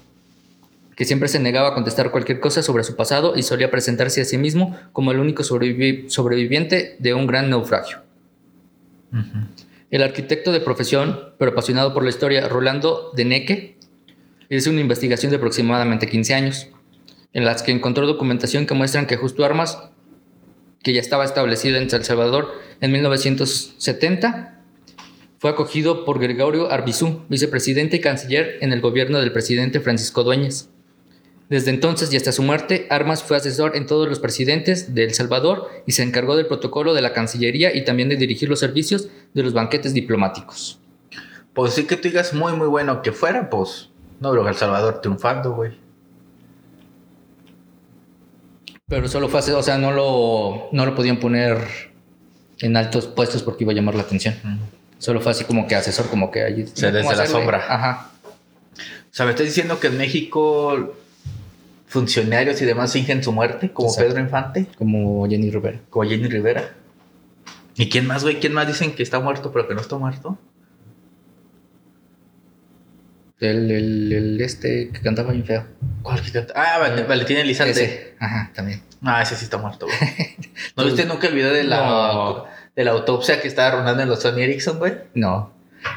que 0.96 1.04
siempre 1.04 1.28
se 1.28 1.38
negaba 1.38 1.68
a 1.68 1.74
contestar 1.74 2.10
cualquier 2.10 2.40
cosa 2.40 2.62
sobre 2.62 2.84
su 2.84 2.96
pasado 2.96 3.34
y 3.36 3.42
solía 3.42 3.70
presentarse 3.70 4.20
a 4.20 4.24
sí 4.24 4.36
mismo 4.38 4.76
como 4.92 5.10
el 5.12 5.18
único 5.18 5.42
sobrevivi- 5.42 6.08
sobreviviente 6.08 6.96
de 6.98 7.14
un 7.14 7.26
gran 7.26 7.48
naufragio. 7.50 7.98
El 9.90 10.02
arquitecto 10.02 10.52
de 10.52 10.60
profesión, 10.60 11.34
pero 11.38 11.52
apasionado 11.52 11.92
por 11.92 12.02
la 12.02 12.10
historia, 12.10 12.48
Rolando 12.48 13.10
de 13.14 13.24
Neque, 13.24 13.76
hizo 14.48 14.70
una 14.70 14.80
investigación 14.80 15.30
de 15.30 15.36
aproximadamente 15.36 16.06
15 16.06 16.34
años, 16.34 16.68
en 17.32 17.44
las 17.44 17.62
que 17.62 17.72
encontró 17.72 18.06
documentación 18.06 18.66
que 18.66 18.74
muestran 18.74 19.06
que 19.06 19.16
Justo 19.16 19.44
Armas, 19.44 19.78
que 20.82 20.92
ya 20.92 21.00
estaba 21.00 21.24
establecido 21.24 21.76
en 21.76 21.88
El 21.90 22.04
Salvador 22.04 22.52
en 22.80 22.92
1970, 22.92 24.60
fue 25.38 25.50
acogido 25.50 26.04
por 26.04 26.18
Gregorio 26.20 26.70
Arbizú, 26.70 27.22
vicepresidente 27.28 27.96
y 27.96 28.00
canciller 28.00 28.58
en 28.60 28.72
el 28.72 28.80
gobierno 28.80 29.20
del 29.20 29.32
presidente 29.32 29.80
Francisco 29.80 30.22
Dueñas. 30.22 30.70
Desde 31.52 31.68
entonces 31.68 32.10
y 32.10 32.16
hasta 32.16 32.32
su 32.32 32.42
muerte, 32.42 32.86
Armas 32.88 33.22
fue 33.22 33.36
asesor 33.36 33.76
en 33.76 33.86
todos 33.86 34.08
los 34.08 34.20
presidentes 34.20 34.94
de 34.94 35.04
El 35.04 35.12
Salvador 35.12 35.68
y 35.86 35.92
se 35.92 36.02
encargó 36.02 36.34
del 36.34 36.46
protocolo 36.46 36.94
de 36.94 37.02
la 37.02 37.12
Cancillería 37.12 37.76
y 37.76 37.84
también 37.84 38.08
de 38.08 38.16
dirigir 38.16 38.48
los 38.48 38.58
servicios 38.58 39.08
de 39.34 39.42
los 39.42 39.52
banquetes 39.52 39.92
diplomáticos. 39.92 40.80
Pues 41.52 41.74
sí 41.74 41.84
que 41.84 41.96
tú 41.96 42.08
digas 42.08 42.32
muy, 42.32 42.54
muy 42.54 42.68
bueno 42.68 43.02
que 43.02 43.12
fuera, 43.12 43.50
pues. 43.50 43.90
No 44.18 44.32
a 44.32 44.48
El 44.48 44.56
Salvador 44.56 45.02
triunfando, 45.02 45.52
güey. 45.52 45.72
Pero 48.88 49.06
solo 49.06 49.28
fue 49.28 49.40
asesor, 49.40 49.60
o 49.60 49.62
sea, 49.62 49.76
no 49.76 49.92
lo, 49.92 50.70
no 50.72 50.86
lo 50.86 50.94
podían 50.94 51.20
poner 51.20 51.58
en 52.60 52.78
altos 52.78 53.08
puestos 53.08 53.42
porque 53.42 53.64
iba 53.64 53.72
a 53.72 53.76
llamar 53.76 53.94
la 53.94 54.04
atención. 54.04 54.36
Solo 54.96 55.20
fue 55.20 55.32
así 55.32 55.44
como 55.44 55.66
que 55.66 55.74
asesor, 55.74 56.08
como 56.08 56.30
que 56.30 56.44
allí. 56.44 56.66
sea, 56.66 56.90
desde 56.90 57.06
¿cómo 57.06 57.14
la 57.14 57.26
sombra. 57.26 57.58
Ajá. 57.68 58.10
O 58.74 59.14
sea, 59.14 59.26
me 59.26 59.32
estás 59.32 59.44
diciendo 59.44 59.78
que 59.78 59.88
en 59.88 59.98
México 59.98 60.96
funcionarios 61.92 62.60
y 62.62 62.64
demás 62.64 62.92
fingen 62.92 63.22
su 63.22 63.32
muerte, 63.32 63.70
como 63.72 63.88
Exacto. 63.88 64.08
Pedro 64.10 64.22
Infante, 64.24 64.66
Como 64.78 65.28
Jenny 65.28 65.50
Rivera. 65.50 65.80
como 65.90 66.08
Jenny 66.08 66.26
Rivera. 66.26 66.70
¿Y 67.76 67.88
quién 67.90 68.06
más, 68.06 68.22
güey? 68.22 68.40
¿Quién 68.40 68.52
más 68.54 68.66
dicen 68.66 68.94
que 68.94 69.02
está 69.02 69.20
muerto 69.20 69.52
pero 69.52 69.68
que 69.68 69.74
no 69.74 69.80
está 69.82 69.96
muerto? 69.98 70.38
El, 73.40 73.70
el, 73.70 74.12
el 74.12 74.40
este 74.40 74.90
que 74.90 75.00
cantaba 75.00 75.32
bien 75.32 75.44
feo. 75.44 75.66
¿Cuál 76.02 76.22
que 76.22 76.30
canta? 76.30 76.54
Ah, 76.56 76.78
Val- 76.78 77.04
Valentín 77.08 77.36
Elizalde. 77.38 77.72
Ese. 77.72 78.14
Ajá, 78.20 78.52
también. 78.54 78.82
Ah, 79.02 79.20
ese 79.22 79.34
sí 79.36 79.44
está 79.44 79.58
muerto, 79.58 79.86
güey. 79.86 79.98
¿No 80.76 80.84
viste 80.84 81.04
nunca 81.06 81.26
el 81.26 81.34
video 81.34 81.52
de 81.52 81.64
la, 81.64 81.78
No. 82.14 82.44
de 82.76 82.84
la 82.84 82.92
autopsia 82.92 83.40
que 83.42 83.48
estaba 83.48 83.72
rondando 83.76 84.02
en 84.04 84.08
los 84.08 84.22
Sony 84.22 84.38
Ericsson, 84.38 84.78
güey? 84.78 84.94
No. 85.14 85.52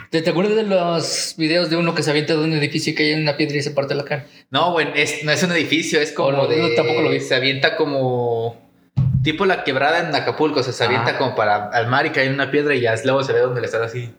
¿Te, 0.10 0.22
te 0.22 0.30
acuerdas 0.30 0.56
de 0.56 0.64
los 0.64 1.36
videos 1.38 1.70
de 1.70 1.78
uno 1.78 1.94
que 1.96 2.04
se 2.04 2.10
avienta 2.12 2.34
de 2.34 2.44
un 2.44 2.54
edificio 2.54 2.92
y 2.94 2.96
cae 2.96 3.14
en 3.14 3.22
una 3.22 3.38
piedra 3.38 3.58
y 3.58 3.62
se 3.62 3.72
parte 3.72 3.96
la 3.96 4.06
cara? 4.06 4.26
No, 4.50 4.80
es, 4.80 5.24
no 5.24 5.32
es 5.32 5.44
un 5.44 5.52
edificio, 5.52 6.00
es 6.00 6.12
como 6.12 6.32
no, 6.32 6.48
de... 6.48 6.58
no, 6.58 6.70
tampoco 6.76 7.02
lo 7.02 7.10
vi. 7.10 7.20
Se 7.20 7.36
avienta 7.36 7.76
como... 7.76 8.64
Tipo 9.24 9.46
la 9.46 9.64
quebrada 9.64 10.08
en 10.08 10.14
Acapulco, 10.16 10.60
o 10.60 10.64
sea, 10.64 10.72
se 10.74 10.84
Ah. 10.84 10.88
avienta 10.88 11.18
como 11.18 11.36
para 11.36 11.66
al 11.70 11.88
mar 11.88 12.06
y 12.06 12.12
cae 12.12 12.26
en 12.26 12.34
una 12.34 12.52
piedra 12.52 12.76
y 12.76 12.82
ya 12.82 12.96
luego 13.04 13.24
se 13.24 13.34
ve 13.34 13.40
donde 13.40 13.62
le 13.62 13.66
están 13.66 13.84
así... 13.84 14.12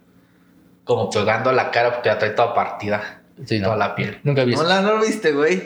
Como 0.84 1.10
pegando 1.10 1.50
la 1.52 1.70
cara 1.72 1.92
porque 1.94 2.08
la 2.10 2.18
trae 2.18 2.30
toda 2.30 2.54
partida. 2.54 3.22
Sí, 3.44 3.58
Toda 3.60 3.72
no. 3.72 3.78
la 3.78 3.94
piel. 3.96 4.18
Nunca 4.22 4.44
vi 4.44 4.54
No, 4.54 4.62
la, 4.62 4.80
no 4.82 4.94
lo 4.94 5.00
viste, 5.04 5.32
güey. 5.32 5.62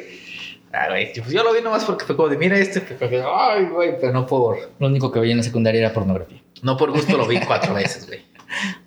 Ah, 0.73 0.87
güey, 0.89 1.13
pues 1.13 1.31
yo 1.31 1.43
lo 1.43 1.53
vi 1.53 1.61
nomás 1.61 1.85
porque 1.85 2.05
fue 2.05 2.17
como 2.17 2.29
de, 2.29 2.39
mira 2.39 2.57
este, 2.57 2.81
porque, 2.81 3.23
ay, 3.27 3.65
güey, 3.67 3.99
pero 4.01 4.13
no 4.13 4.27
por... 4.27 4.57
Lo 4.79 4.87
único 4.87 5.11
que 5.13 5.19
veía 5.21 5.33
en 5.33 5.39
la 5.39 5.43
secundaria 5.45 5.81
era 5.81 5.93
pornografía. 5.93 6.41
No 6.63 6.77
por 6.77 6.91
gusto 6.93 7.17
lo 7.19 7.27
vi 7.27 7.39
cuatro 7.41 7.75
veces, 7.75 8.07
güey. 8.07 8.21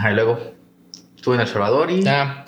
Ajá, 0.00 0.12
y 0.12 0.14
luego 0.14 0.38
estuve 1.14 1.34
en 1.34 1.42
El 1.42 1.46
Salvador 1.46 1.90
y... 1.90 2.02
Ah, 2.08 2.46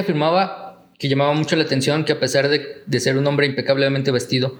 afirmaba 0.00 0.90
que 0.98 1.08
llamaba 1.08 1.32
mucho 1.32 1.56
la 1.56 1.62
atención 1.64 2.04
que 2.04 2.12
a 2.12 2.20
pesar 2.20 2.50
de, 2.50 2.82
de 2.84 3.00
ser 3.00 3.16
un 3.16 3.26
hombre 3.26 3.46
impecablemente 3.46 4.10
vestido 4.10 4.58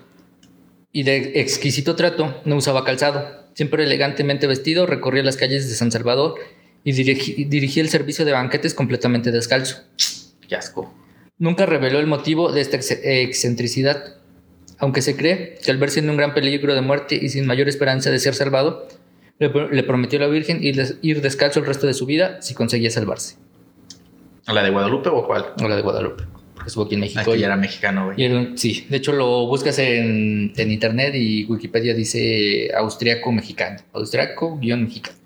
y 0.91 1.03
de 1.03 1.39
exquisito 1.39 1.97
trato, 1.97 2.41
no 2.47 2.57
usaba 2.57 2.83
calzado. 2.83 3.47
Siempre 3.53 3.85
elegantemente 3.85 4.47
vestido, 4.47 4.87
recorría 4.87 5.23
las 5.23 5.37
calles 5.37 5.69
de 5.69 5.75
San 5.75 5.93
Salvador 5.93 6.37
y 6.83 6.93
dirigía 6.93 7.83
el 7.83 7.91
servicio 7.91 8.25
de 8.25 8.33
banquetes 8.33 8.73
completamente 8.73 9.31
descalzo. 9.33 9.83
Qué 10.49 10.57
asco. 10.57 10.95
Nunca 11.37 11.67
reveló 11.67 12.01
el 12.01 12.07
motivo 12.07 12.53
de 12.53 12.63
esta 12.63 12.79
ex- 12.79 13.01
excentricidad, 13.03 14.17
aunque 14.79 15.03
se 15.03 15.15
cree 15.15 15.59
que 15.63 15.71
al 15.71 15.77
verse 15.77 16.01
en 16.01 16.09
un 16.09 16.17
gran 16.17 16.33
peligro 16.33 16.75
de 16.75 16.81
muerte 16.81 17.19
y 17.21 17.29
sin 17.29 17.47
mayor 17.47 17.69
esperanza 17.69 18.11
de 18.11 18.19
ser 18.19 18.35
salvado, 18.35 18.89
le, 19.41 19.49
le 19.73 19.83
prometió 19.83 20.19
a 20.21 20.23
la 20.23 20.29
Virgen 20.29 20.63
ir, 20.63 20.77
des- 20.77 20.99
ir 21.03 21.21
descalzo 21.21 21.59
el 21.59 21.67
resto 21.67 21.89
de 21.89 21.95
su 21.95 22.07
vida 22.07 22.41
si 22.41 22.55
conseguía 22.55 22.91
salvarse. 22.91 23.37
¿La 24.47 24.63
de 24.63 24.71
Guadalupe 24.71 25.09
o 25.09 25.27
cuál? 25.27 25.47
O 25.63 25.67
la 25.69 25.75
de 25.77 25.83
Guadalupe, 25.83 26.25
porque 26.55 26.69
estuvo 26.69 26.85
aquí 26.85 26.95
en 26.95 27.01
México. 27.01 27.21
Aquí 27.21 27.33
y- 27.33 27.39
ya 27.41 27.47
era 27.47 27.57
mexicano, 27.57 28.05
güey. 28.07 28.21
y 28.21 28.25
era- 28.25 28.57
sí, 28.57 28.87
de 28.89 28.97
hecho 28.99 29.13
lo 29.13 29.47
buscas 29.47 29.79
en, 29.81 30.53
en 30.57 30.71
internet 30.71 31.15
y 31.17 31.45
Wikipedia 31.47 31.95
dice 31.95 32.71
austriaco 32.77 33.33
mexicano, 33.33 33.79
austriaco 33.93 34.59
guion 34.59 34.85
mexicano. 34.85 35.17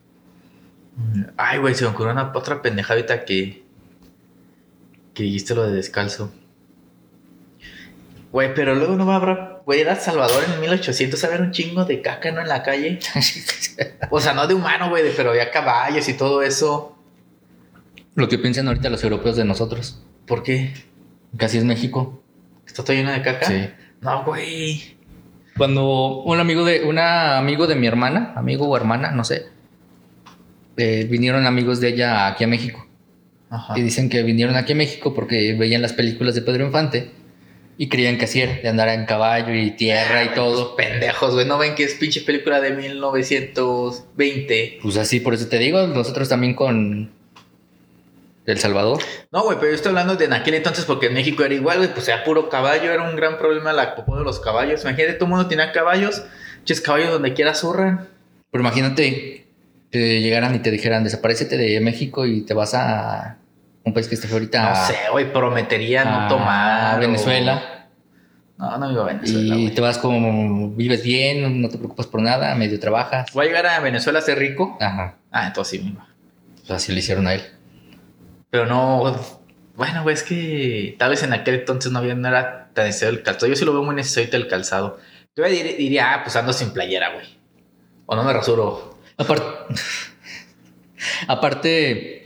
Ay, 1.37 1.59
güey, 1.59 1.75
se 1.75 1.85
me 1.85 1.91
ocurrió 1.91 2.13
una 2.13 2.31
otra 2.35 2.63
pendejadita 2.63 3.25
que. 3.25 3.65
Que 5.13 5.23
dijiste 5.25 5.55
lo 5.57 5.65
de 5.65 5.73
descalzo. 5.75 6.33
Güey, 8.33 8.55
pero 8.55 8.75
luego 8.75 8.95
no 8.97 9.07
va 9.07 9.15
a 9.15 9.17
haber. 9.17 9.54
Güey, 9.65 9.81
era 9.81 9.97
Salvador 9.97 10.45
en 10.53 10.61
1800 10.61 11.25
a 11.25 11.29
ver 11.29 11.41
un 11.41 11.51
chingo 11.51 11.85
de 11.85 12.03
caca, 12.03 12.31
¿no? 12.31 12.43
En 12.43 12.49
la 12.49 12.63
calle. 12.63 12.99
o 14.11 14.21
sea, 14.21 14.35
no 14.35 14.47
de 14.47 14.55
humano, 14.55 14.91
güey, 14.91 15.05
pero 15.17 15.31
había 15.31 15.51
caballos 15.51 16.09
y 16.09 16.15
todo 16.15 16.43
eso. 16.43 16.97
Lo 18.15 18.29
que 18.29 18.39
piensan 18.39 18.69
ahorita 18.69 18.91
los 18.91 19.03
europeos 19.03 19.37
de 19.37 19.45
nosotros. 19.45 20.03
¿Por 20.27 20.43
qué? 20.43 20.75
Casi 21.37 21.59
es 21.59 21.65
México. 21.65 22.23
¿Está 22.67 22.85
todo 22.85 22.95
lleno 22.95 23.11
de 23.11 23.23
caca? 23.23 23.47
Sí. 23.47 23.71
No, 24.03 24.25
güey. 24.25 24.97
Cuando 25.57 26.23
un 26.23 26.39
amigo 26.41 26.65
de, 26.65 26.85
un 26.85 26.99
amigo 26.99 27.67
de 27.67 27.75
mi 27.75 27.87
hermana, 27.87 28.35
amigo 28.37 28.69
o 28.69 28.77
hermana, 28.77 29.13
no 29.13 29.25
sé, 29.25 29.47
eh, 30.77 31.07
vinieron 31.09 31.47
amigos 31.47 31.81
de 31.81 31.89
ella 31.89 32.27
aquí 32.27 32.45
a 32.45 32.49
México. 32.49 32.87
Ajá. 33.49 33.79
Y 33.79 33.83
dicen 33.83 34.11
que 34.11 34.23
vinieron 34.23 34.57
aquí 34.57 34.73
a 34.73 34.77
México 34.77 35.15
porque 35.15 35.55
veían 35.55 35.81
las 35.81 35.93
películas 35.93 36.35
de 36.35 36.43
Pedro 36.43 36.67
Infante 36.67 37.24
y 37.77 37.89
creían 37.89 38.19
que 38.19 38.27
así 38.27 38.41
era, 38.41 38.55
de 38.55 38.69
andar 38.69 38.89
en 38.89 39.05
caballo 39.05 39.53
y 39.55 39.73
tierra 39.73 40.23
y 40.25 40.29
todo. 40.29 40.77
Pendejos, 40.77 41.35
güey. 41.35 41.47
¿No 41.47 41.59
ven 41.59 41.75
que 41.75 41.83
es 41.85 41.95
pinche 41.95 42.21
película 42.21 42.61
de 42.61 42.71
1920? 42.71 44.79
Pues 44.83 44.97
así, 44.97 45.21
por 45.21 45.35
eso 45.35 45.49
te 45.49 45.59
digo, 45.59 45.87
nosotros 45.89 46.29
también 46.29 46.55
con 46.55 47.11
El 48.47 48.59
Salvador. 48.59 49.03
No, 49.33 49.43
güey, 49.43 49.59
pero 49.59 49.71
yo 49.71 49.77
estoy 49.77 49.91
hablando 49.91 50.17
de 50.17 50.27
en 50.27 50.35
aquel 50.35 50.55
entonces 50.55 50.85
porque 50.85 51.07
en 51.07 51.15
México 51.15 51.43
era 51.43 51.55
igual, 51.55 51.79
güey. 51.79 51.93
Pues 51.93 52.07
era 52.07 52.23
puro 52.23 52.49
caballo, 52.49 52.93
era 52.93 53.09
un 53.09 53.17
gran 53.17 53.39
problema 53.39 53.73
la 53.73 53.97
popó 53.97 54.17
de 54.17 54.25
los 54.25 54.39
caballos. 54.39 54.83
Imagínate, 54.83 55.15
todo 55.15 55.25
el 55.25 55.31
mundo 55.31 55.49
tenía 55.49 55.73
caballos. 55.73 56.23
Ches 56.65 56.81
caballos 56.81 57.11
donde 57.11 57.35
quiera 57.35 57.55
zurran. 57.55 58.09
Pero 58.51 58.63
imagínate 58.63 59.47
que 59.91 60.21
llegaran 60.21 60.55
y 60.55 60.61
te 60.61 60.71
dijeran, 60.71 61.03
desaparecete 61.03 61.57
de 61.57 61.81
México 61.81 62.25
y 62.25 62.43
te 62.43 62.55
vas 62.55 62.75
a 62.75 63.39
un 63.85 63.93
país 63.93 64.09
que 64.09 64.15
esté 64.15 64.33
ahorita 64.33 64.71
No 64.71 64.87
sé, 64.87 64.97
güey, 65.13 65.33
prometería 65.33 66.05
no 66.05 66.29
tomar. 66.29 66.97
o- 66.97 67.01
Venezuela. 67.01 67.71
No, 68.57 68.79
no 68.79 68.91
iba 68.93 69.03
a 69.03 69.07
Venezuela, 69.07 69.57
Y 69.57 69.71
te 69.71 69.81
vas 69.81 69.99
como, 69.99 70.71
vives 70.71 71.03
bien, 71.03 71.61
no 71.61 71.69
te 71.69 71.77
preocupas 71.77 72.07
por 72.07 72.23
nada, 72.23 72.55
medio 72.55 72.79
trabajas. 72.79 73.31
¿Voy 73.33 73.45
a 73.47 73.49
llegar 73.49 73.67
a 73.67 73.81
Venezuela 73.81 74.21
a 74.21 74.23
ser 74.23 74.39
rico? 74.39 74.79
Ajá, 74.81 75.17
Ah, 75.33 75.49
entonces 75.49 75.81
sí 75.81 75.95
pues 76.59 76.71
así 76.71 76.93
le 76.93 77.01
hicieron 77.01 77.27
a 77.27 77.35
él. 77.35 77.43
Pero 78.51 78.67
no. 78.67 79.15
Bueno, 79.77 80.03
güey, 80.05 80.15
es 80.15 80.23
que 80.23 80.95
tal 80.99 81.11
vez 81.11 81.23
en 81.25 81.33
aquel 81.33 81.57
entonces 81.57 81.91
no, 81.91 81.99
había, 81.99 82.15
no 82.15 82.29
era 82.29 82.71
tan 82.75 82.87
necesario 82.87 83.19
el 83.19 83.25
calzado. 83.25 83.49
Yo 83.49 83.57
sí 83.57 83.65
lo 83.65 83.73
veo 83.73 83.83
muy 83.83 83.97
necesario 83.97 84.31
el 84.33 84.47
calzado. 84.47 84.99
Yo 85.37 85.45
dir- 85.45 85.77
diría, 85.77 86.15
ah, 86.15 86.23
pues 86.23 86.37
ando 86.37 86.53
sin 86.53 86.71
playera, 86.71 87.13
güey. 87.13 87.27
O 88.07 88.15
no 88.15 88.23
me 88.23 88.33
rasuro. 88.33 88.97
Aparte, 89.19 89.45
aparte, 91.29 92.24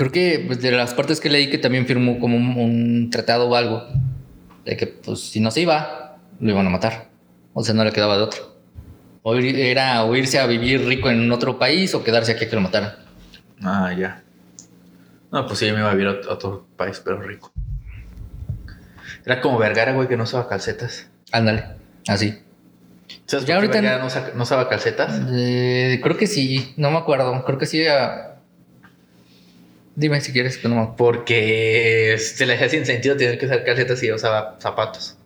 creo 0.00 0.12
que 0.12 0.42
pues, 0.46 0.62
de 0.62 0.70
las 0.72 0.94
partes 0.94 1.20
que 1.20 1.28
leí 1.28 1.50
que 1.50 1.58
también 1.58 1.84
firmó 1.86 2.18
como 2.18 2.34
un, 2.34 2.56
un 2.56 3.10
tratado 3.10 3.50
o 3.50 3.54
algo, 3.54 3.82
de 4.64 4.74
que 4.74 4.86
pues 4.86 5.20
si 5.20 5.40
no 5.40 5.50
se 5.50 5.60
iba, 5.60 6.16
lo 6.40 6.50
iban 6.50 6.66
a 6.66 6.70
matar. 6.70 7.08
O 7.52 7.62
sea, 7.62 7.74
no 7.74 7.84
le 7.84 7.92
quedaba 7.92 8.16
de 8.16 8.22
otro. 8.22 8.56
O 9.22 9.34
ir- 9.36 9.56
era 9.58 10.02
o 10.04 10.16
irse 10.16 10.38
a 10.38 10.46
vivir 10.46 10.86
rico 10.86 11.10
en 11.10 11.30
otro 11.30 11.58
país 11.58 11.94
o 11.94 12.02
quedarse 12.02 12.32
aquí 12.32 12.46
a 12.46 12.48
que 12.48 12.56
lo 12.56 12.62
mataran. 12.62 12.94
Ah, 13.62 13.92
ya. 13.92 14.22
No, 15.30 15.46
pues 15.46 15.58
sí, 15.58 15.66
me 15.66 15.80
iba 15.80 15.90
a 15.90 15.94
vivir 15.94 16.06
a 16.08 16.12
ot- 16.12 16.28
a 16.28 16.32
otro 16.32 16.66
país, 16.78 17.02
pero 17.04 17.20
rico. 17.20 17.52
Era 19.26 19.42
como 19.42 19.58
Vergara, 19.58 19.92
güey, 19.92 20.08
que 20.08 20.16
no 20.16 20.24
usaba 20.24 20.48
calcetas. 20.48 21.08
Ándale, 21.30 21.64
así. 22.08 22.38
¿Sabes 23.26 23.44
Ya 23.44 23.56
ahorita 23.56 23.74
Vergara 23.82 23.98
no- 24.02 24.34
no 24.36 24.42
usaba 24.44 24.66
calcetas? 24.70 25.20
Eh, 25.30 26.00
creo 26.02 26.16
que 26.16 26.26
sí, 26.26 26.72
no 26.78 26.90
me 26.90 26.96
acuerdo. 26.96 27.44
Creo 27.44 27.58
que 27.58 27.66
sí. 27.66 27.86
ah, 27.86 28.29
Dime 29.96 30.20
si 30.20 30.32
quieres, 30.32 30.58
que 30.58 30.68
no. 30.68 30.94
Porque 30.96 32.16
se 32.18 32.46
le 32.46 32.54
hacía 32.54 32.68
sin 32.68 32.86
sentido 32.86 33.16
tener 33.16 33.38
que 33.38 33.46
usar 33.46 33.64
calcetas 33.64 34.02
y 34.02 34.06
ella 34.06 34.16
usaba 34.16 34.56
zapatos. 34.60 35.16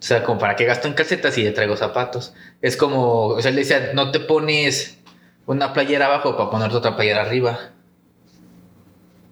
O 0.00 0.02
sea, 0.02 0.22
como 0.22 0.38
para 0.38 0.54
qué 0.54 0.64
gasto 0.64 0.86
en 0.86 0.94
calcetas 0.94 1.36
y 1.38 1.42
le 1.42 1.50
traigo 1.50 1.76
zapatos. 1.76 2.34
Es 2.62 2.76
como, 2.76 3.26
o 3.26 3.42
sea, 3.42 3.50
él 3.50 3.56
decía, 3.56 3.90
no 3.94 4.12
te 4.12 4.20
pones 4.20 4.98
una 5.46 5.72
playera 5.72 6.06
abajo 6.06 6.36
para 6.36 6.50
ponerte 6.50 6.76
otra 6.76 6.94
playera 6.94 7.22
arriba. 7.22 7.72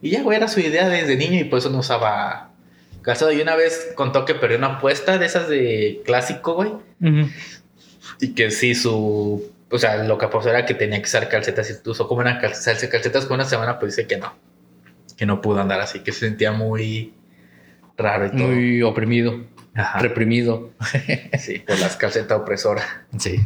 Y 0.02 0.10
ya, 0.10 0.22
güey, 0.22 0.36
era 0.36 0.48
su 0.48 0.60
idea 0.60 0.88
desde 0.88 1.16
niño 1.16 1.38
y 1.40 1.44
por 1.44 1.60
eso 1.60 1.70
no 1.70 1.78
usaba 1.78 2.50
calzado. 3.02 3.32
Y 3.32 3.40
una 3.40 3.54
vez 3.54 3.92
contó 3.94 4.24
que 4.24 4.34
perdió 4.34 4.58
una 4.58 4.76
apuesta 4.78 5.18
de 5.18 5.26
esas 5.26 5.48
de 5.48 6.02
clásico, 6.04 6.54
güey. 6.54 6.72
Y 8.20 8.34
que 8.34 8.50
sí, 8.50 8.74
su. 8.74 9.52
O 9.70 9.78
sea, 9.78 10.02
lo 10.04 10.16
que 10.18 10.26
apostó 10.26 10.50
era 10.50 10.64
que 10.64 10.74
tenía 10.74 10.98
que 10.98 11.04
usar 11.04 11.28
calcetas 11.28 11.70
y 11.70 11.88
usó 11.88 12.06
como 12.06 12.20
una 12.20 12.38
calcetas, 12.38 12.88
calcetas 12.88 13.24
por 13.26 13.34
una 13.34 13.44
semana, 13.44 13.78
pues 13.78 13.96
dice 13.96 14.06
que 14.08 14.16
no. 14.16 14.34
Que 15.16 15.26
no 15.26 15.40
pudo 15.40 15.60
andar 15.60 15.80
así, 15.80 16.00
que 16.00 16.12
se 16.12 16.20
sentía 16.20 16.52
muy 16.52 17.14
raro 17.96 18.26
y 18.26 18.30
todo. 18.30 18.48
Muy 18.48 18.82
oprimido, 18.82 19.44
Ajá. 19.74 19.98
reprimido. 19.98 20.72
Sí, 21.38 21.58
por 21.60 21.78
las 21.78 21.96
calcetas 21.96 22.38
opresoras. 22.38 22.84
Sí. 23.18 23.40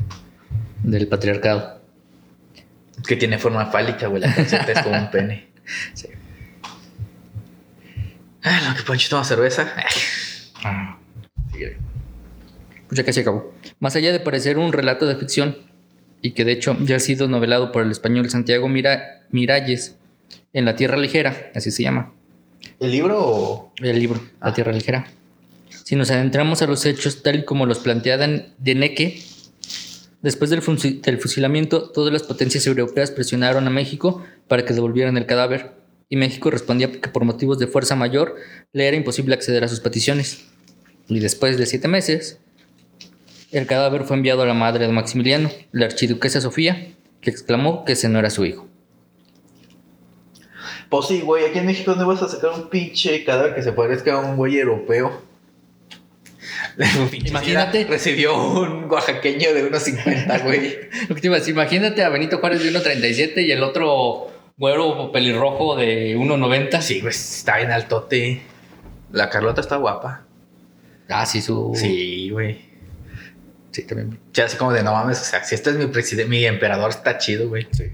Del 0.83 1.09
patriarcado. 1.09 1.81
Que 3.07 3.17
tiene 3.17 3.39
forma 3.39 3.67
fálica, 3.67 4.09
güey. 4.09 4.21
La 4.23 4.35
calceta 4.35 4.73
es 4.73 4.83
como 4.83 4.97
un 4.97 5.11
pene. 5.11 5.49
Sí. 5.95 6.09
Ah, 8.43 8.61
lo 8.69 8.75
que 8.77 8.83
Poncho 8.83 9.09
toma 9.11 9.23
cerveza. 9.25 9.73
Ah. 10.65 10.99
Pues 12.89 12.99
ya 12.99 13.05
casi 13.05 13.21
acabó. 13.21 13.55
Más 13.79 13.95
allá 13.95 14.11
de 14.11 14.19
parecer 14.19 14.59
un 14.59 14.73
relato 14.73 15.07
de 15.07 15.15
ficción, 15.15 15.57
y 16.23 16.33
que 16.33 16.45
de 16.45 16.53
hecho 16.53 16.77
ya 16.81 16.97
ha 16.97 17.01
sido 17.01 17.29
novelado 17.29 17.73
por 17.73 17.83
el 17.83 17.91
español 17.91 18.29
Santiago 18.31 18.69
Mira 18.69 19.23
Miralles 19.31 19.97
en 20.53 20.65
La 20.65 20.77
Tierra 20.77 20.97
Ligera, 20.97 21.51
así 21.55 21.71
se 21.71 21.83
llama, 21.83 22.13
¿El 22.79 22.91
libro 22.91 23.19
o.? 23.21 23.73
el 23.83 23.99
libro 23.99 24.21
La 24.41 24.49
Ah. 24.49 24.55
Tierra 24.55 24.73
Ligera. 24.73 25.07
Si 25.85 25.97
nos 25.97 26.11
adentramos 26.11 26.63
a 26.63 26.67
los 26.67 26.85
hechos 26.87 27.23
tal 27.23 27.41
y 27.41 27.45
como 27.45 27.67
los 27.67 27.79
planteaban 27.81 28.55
de 28.59 28.75
Neque, 28.75 29.21
después 30.23 30.51
del 30.51 30.63
fusilamiento, 30.63 31.91
todas 31.91 32.13
las 32.13 32.23
potencias 32.23 32.67
europeas 32.67 33.11
presionaron 33.11 33.67
a 33.67 33.71
México 33.71 34.23
para 34.49 34.65
que 34.65 34.75
devolvieran 34.75 35.17
el 35.17 35.27
cadáver, 35.27 35.73
y 36.09 36.17
México 36.17 36.51
respondía 36.51 36.91
que 36.91 37.09
por 37.09 37.25
motivos 37.25 37.59
de 37.59 37.69
fuerza 37.69 37.95
mayor 37.95 38.35
le 38.73 38.89
era 38.89 38.97
imposible 38.97 39.35
acceder 39.35 39.63
a 39.63 39.69
sus 39.69 39.81
peticiones. 39.81 40.45
Y 41.09 41.21
después 41.21 41.57
de 41.57 41.67
siete 41.67 41.87
meses, 41.89 42.39
el 43.53 43.67
cadáver 43.67 44.05
fue 44.05 44.17
enviado 44.17 44.43
a 44.43 44.47
la 44.47 44.55
madre 44.55 44.87
de 44.87 44.93
Maximiliano, 44.93 45.51
la 45.73 45.87
archiduquesa 45.87 46.41
Sofía, 46.41 46.95
que 47.21 47.31
exclamó 47.31 47.85
que 47.85 47.93
ese 47.93 48.09
no 48.09 48.19
era 48.19 48.31
su 48.31 48.45
hijo. 48.45 48.69
Pues 50.89 51.07
sí, 51.07 51.21
güey. 51.21 51.47
Aquí 51.47 51.59
en 51.59 51.67
México, 51.67 51.93
¿dónde 51.93 52.05
vas 52.05 52.23
a 52.23 52.29
sacar 52.29 52.51
un 52.51 52.69
pinche 52.69 53.25
cadáver 53.25 53.55
que 53.55 53.63
se 53.63 53.73
parezca 53.73 54.15
a 54.15 54.19
un 54.19 54.37
güey 54.37 54.59
europeo? 54.59 55.23
Imagínate. 57.25 57.85
Recibió 57.85 58.37
un 58.37 58.91
oaxaqueño 58.91 59.55
de 59.55 59.65
unos 59.65 59.83
50, 59.83 60.39
güey. 60.39 60.79
Lo 61.09 61.15
que 61.15 61.21
te 61.21 61.27
iba 61.29 61.37
a 61.37 61.39
decir, 61.39 61.55
imagínate 61.55 62.03
a 62.03 62.09
Benito 62.09 62.39
Juárez 62.39 62.63
de 62.63 62.73
1.37 62.73 63.45
y 63.45 63.53
el 63.53 63.63
otro 63.63 64.29
güero 64.57 65.13
pelirrojo 65.13 65.77
de 65.77 66.17
1.90. 66.17 66.81
Sí, 66.81 67.01
güey, 67.01 67.11
está 67.11 67.59
bien 67.59 67.71
altote. 67.71 68.43
La 69.13 69.29
Carlota 69.31 69.61
está 69.61 69.77
guapa. 69.77 70.25
Ah, 71.09 71.27
sí, 71.27 71.41
su. 71.41 71.73
Sí, 71.75 72.31
güey. 72.31 72.70
Sí, 73.73 73.83
también. 73.85 74.19
Sea, 74.33 74.47
así 74.47 74.57
como 74.57 74.73
de 74.73 74.83
no 74.83 74.93
mames, 74.93 75.21
o 75.21 75.25
sea, 75.25 75.45
si 75.45 75.55
este 75.55 75.71
es 75.71 75.77
mi 75.77 75.87
presidente, 75.87 76.29
mi 76.29 76.45
emperador, 76.45 76.91
está 76.91 77.19
chido, 77.19 77.49
güey. 77.49 77.69
Sí. 77.73 77.85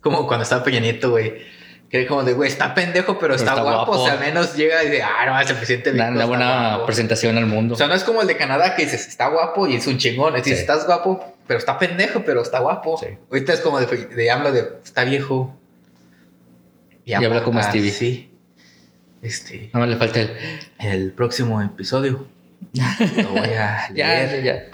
Como 0.00 0.26
cuando 0.26 0.42
estaba 0.44 0.64
Peña 0.64 0.80
Nieto, 0.80 1.10
güey. 1.10 1.50
Que 1.90 1.98
era 2.00 2.08
como 2.08 2.24
de, 2.24 2.32
güey, 2.32 2.48
está 2.50 2.74
pendejo, 2.74 3.18
pero, 3.18 3.34
está, 3.34 3.50
está 3.50 3.62
guapo. 3.62 3.92
guapo. 3.92 4.02
O 4.02 4.04
sea, 4.06 4.14
al 4.14 4.20
menos 4.20 4.56
llega 4.56 4.82
y 4.82 4.88
dice, 4.88 5.02
ah, 5.02 5.26
no, 5.26 5.38
ese 5.38 5.54
presidente 5.54 5.92
de 5.92 6.00
Una, 6.00 6.24
buena 6.24 6.68
guapo". 6.70 6.86
presentación 6.86 7.36
al 7.36 7.44
mundo. 7.44 7.74
O 7.74 7.76
sea, 7.76 7.86
no 7.86 7.94
es 7.94 8.02
como 8.02 8.22
el 8.22 8.26
de 8.28 8.36
Canadá 8.38 8.74
que 8.74 8.84
dices, 8.84 9.06
está 9.06 9.28
guapo 9.28 9.66
y 9.66 9.76
es 9.76 9.86
un 9.86 9.98
chingón. 9.98 10.34
Es 10.34 10.44
decir, 10.44 10.54
Sí. 10.54 10.60
estás 10.62 10.86
guapo, 10.86 11.36
pero 11.46 11.58
está 11.58 11.78
pendejo, 11.78 12.24
pero 12.24 12.40
está 12.40 12.60
guapo. 12.60 12.96
Sí. 12.96 13.08
Ahorita 13.30 13.52
es 13.52 13.60
como 13.60 13.78
de, 13.78 13.86
de 13.86 14.30
habla 14.30 14.50
de, 14.52 14.66
está 14.82 15.04
viejo. 15.04 15.54
Y 17.04 17.12
habla 17.12 17.42
como 17.42 17.62
Stevie. 17.62 17.90
Sí. 17.90 18.30
Este, 19.20 19.68
Nada 19.74 19.80
más 19.86 19.88
le 19.90 19.96
falta 19.96 20.20
el. 20.20 20.36
el 20.80 21.12
próximo 21.12 21.60
episodio 21.62 22.26
lo 23.16 23.28
voy 23.30 23.50
a 23.50 23.88
Ya, 23.94 24.08
leer. 24.08 24.42
ya, 24.42 24.54
ya. 24.54 24.64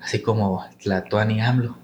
Así 0.00 0.20
como 0.22 0.64
Tlatuani 0.82 1.40
AMLO. 1.40 1.76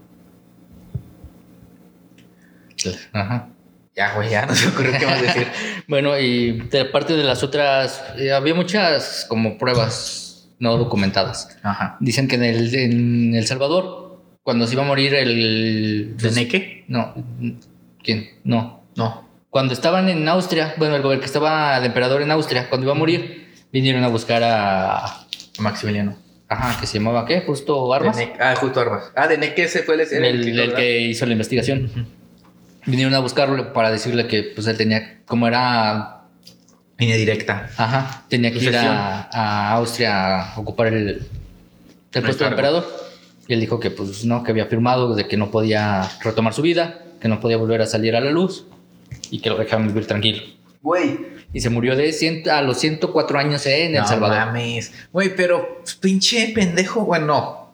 Ajá. 3.12 3.48
Ya, 3.96 4.14
güey, 4.14 4.28
ya 4.28 4.44
no 4.46 4.54
se 4.54 4.66
me 4.66 4.72
ocurrió 4.72 4.92
qué 4.98 5.06
más 5.06 5.22
decir. 5.22 5.46
Bueno, 5.86 6.18
y 6.18 6.60
de 6.68 6.84
parte 6.86 7.14
de 7.14 7.22
las 7.22 7.42
otras, 7.42 8.02
eh, 8.16 8.32
había 8.32 8.54
muchas 8.54 9.26
como 9.28 9.58
pruebas 9.58 10.48
no 10.58 10.76
documentadas. 10.76 11.56
Ajá. 11.62 11.96
Dicen 12.00 12.26
que 12.26 12.36
en 12.36 12.44
el, 12.44 12.74
en 12.74 13.34
El 13.34 13.46
Salvador, 13.46 14.22
cuando 14.42 14.66
se 14.66 14.74
iba 14.74 14.82
a 14.82 14.86
morir 14.86 15.14
el... 15.14 16.16
¿De 16.16 16.30
Neque? 16.30 16.84
No, 16.88 17.14
¿quién? 18.02 18.30
No. 18.44 18.82
No. 18.96 19.28
Cuando 19.50 19.72
estaban 19.72 20.08
en 20.08 20.28
Austria, 20.28 20.74
bueno, 20.78 20.96
el 20.96 21.02
gobierno 21.02 21.20
que 21.20 21.26
estaba 21.26 21.76
el 21.78 21.84
emperador 21.84 22.22
en 22.22 22.30
Austria, 22.30 22.68
cuando 22.68 22.86
iba 22.86 22.92
a 22.92 22.98
morir, 22.98 23.52
vinieron 23.72 24.02
a 24.02 24.08
buscar 24.08 24.42
a, 24.42 25.26
Maximiliano. 25.60 26.16
Ajá, 26.54 26.80
que 26.80 26.86
se 26.86 26.98
llamaba 26.98 27.24
¿qué? 27.26 27.40
Justo 27.40 27.92
Armas. 27.92 28.18
Ah, 28.40 28.54
justo 28.56 28.80
Armas. 28.80 29.10
Ah, 29.14 29.26
de 29.28 29.38
Neque 29.38 29.64
ese 29.64 29.82
fue 29.82 29.94
el, 29.94 30.00
el, 30.00 30.24
el, 30.24 30.58
el 30.58 30.74
que 30.74 31.00
hizo 31.00 31.26
la 31.26 31.32
investigación. 31.32 31.90
Vinieron 32.86 33.14
a 33.14 33.18
buscarlo 33.20 33.72
para 33.72 33.90
decirle 33.90 34.26
que 34.26 34.42
pues 34.42 34.66
él 34.66 34.76
tenía, 34.76 35.20
como 35.26 35.48
era, 35.48 36.22
Línea 36.98 37.16
directa. 37.16 37.70
ajá, 37.76 38.24
tenía 38.28 38.52
que 38.52 38.58
ir 38.58 38.76
a, 38.76 39.28
a 39.32 39.72
Austria 39.72 40.52
a 40.52 40.60
ocupar 40.60 40.88
el, 40.88 41.26
el 42.12 42.22
puesto 42.22 42.44
de 42.44 42.50
emperador. 42.50 42.86
Y 43.48 43.54
él 43.54 43.60
dijo 43.60 43.80
que 43.80 43.90
pues 43.90 44.24
no, 44.24 44.42
que 44.42 44.52
había 44.52 44.66
firmado 44.66 45.14
de 45.14 45.26
que 45.26 45.36
no 45.36 45.50
podía 45.50 46.08
retomar 46.22 46.54
su 46.54 46.62
vida, 46.62 47.00
que 47.20 47.28
no 47.28 47.40
podía 47.40 47.56
volver 47.56 47.82
a 47.82 47.86
salir 47.86 48.14
a 48.16 48.20
la 48.20 48.30
luz 48.30 48.64
y 49.30 49.40
que 49.40 49.50
lo 49.50 49.56
dejaban 49.56 49.86
vivir 49.88 50.06
tranquilo. 50.06 50.42
Güey. 50.82 51.33
Y 51.52 51.60
se 51.60 51.70
murió 51.70 51.94
de 51.96 52.12
100 52.12 52.48
a 52.50 52.62
los 52.62 52.78
104 52.78 53.38
años 53.38 53.64
en 53.66 53.94
El 53.94 54.02
No 54.02 54.08
Salvador. 54.08 54.46
mames. 54.46 54.92
Güey, 55.12 55.34
pero 55.36 55.76
pues, 55.80 55.94
pinche 55.94 56.52
pendejo. 56.54 57.04
Bueno, 57.04 57.26
no. 57.26 57.72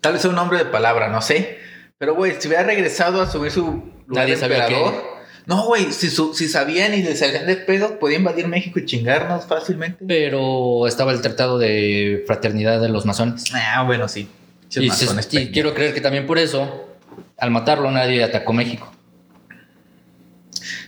Tal 0.00 0.12
vez 0.14 0.22
sea 0.22 0.30
un 0.30 0.36
nombre 0.36 0.58
de 0.58 0.64
palabra, 0.66 1.08
no 1.08 1.20
sé. 1.22 1.58
Pero, 1.98 2.14
güey, 2.14 2.34
si 2.38 2.48
hubiera 2.48 2.64
regresado 2.64 3.20
a 3.22 3.30
subir 3.30 3.50
su 3.50 3.62
lugar 4.06 4.24
Nadie 4.24 4.34
de 4.34 4.40
sabía 4.40 4.66
emperador. 4.66 5.14
No, 5.46 5.66
güey, 5.66 5.92
si, 5.92 6.08
si 6.08 6.48
sabían 6.48 6.94
y 6.94 7.02
les 7.02 7.18
salían 7.18 7.46
de 7.46 7.56
pedo, 7.56 7.98
podía 7.98 8.16
invadir 8.16 8.48
México 8.48 8.78
y 8.78 8.86
chingarnos 8.86 9.44
fácilmente. 9.44 10.02
Pero 10.08 10.86
estaba 10.86 11.12
el 11.12 11.20
tratado 11.20 11.58
de 11.58 12.24
fraternidad 12.26 12.80
de 12.80 12.88
los 12.88 13.04
masones. 13.04 13.44
Ah, 13.54 13.82
bueno, 13.84 14.08
sí. 14.08 14.28
Y, 14.70 14.72
se- 14.72 14.80
masones 14.86 15.26
y 15.26 15.28
pendejos. 15.28 15.52
quiero 15.52 15.74
creer 15.74 15.92
que 15.94 16.00
también 16.00 16.26
por 16.26 16.38
eso, 16.38 16.88
al 17.36 17.50
matarlo, 17.50 17.90
nadie 17.90 18.24
atacó 18.24 18.54
México. 18.54 18.90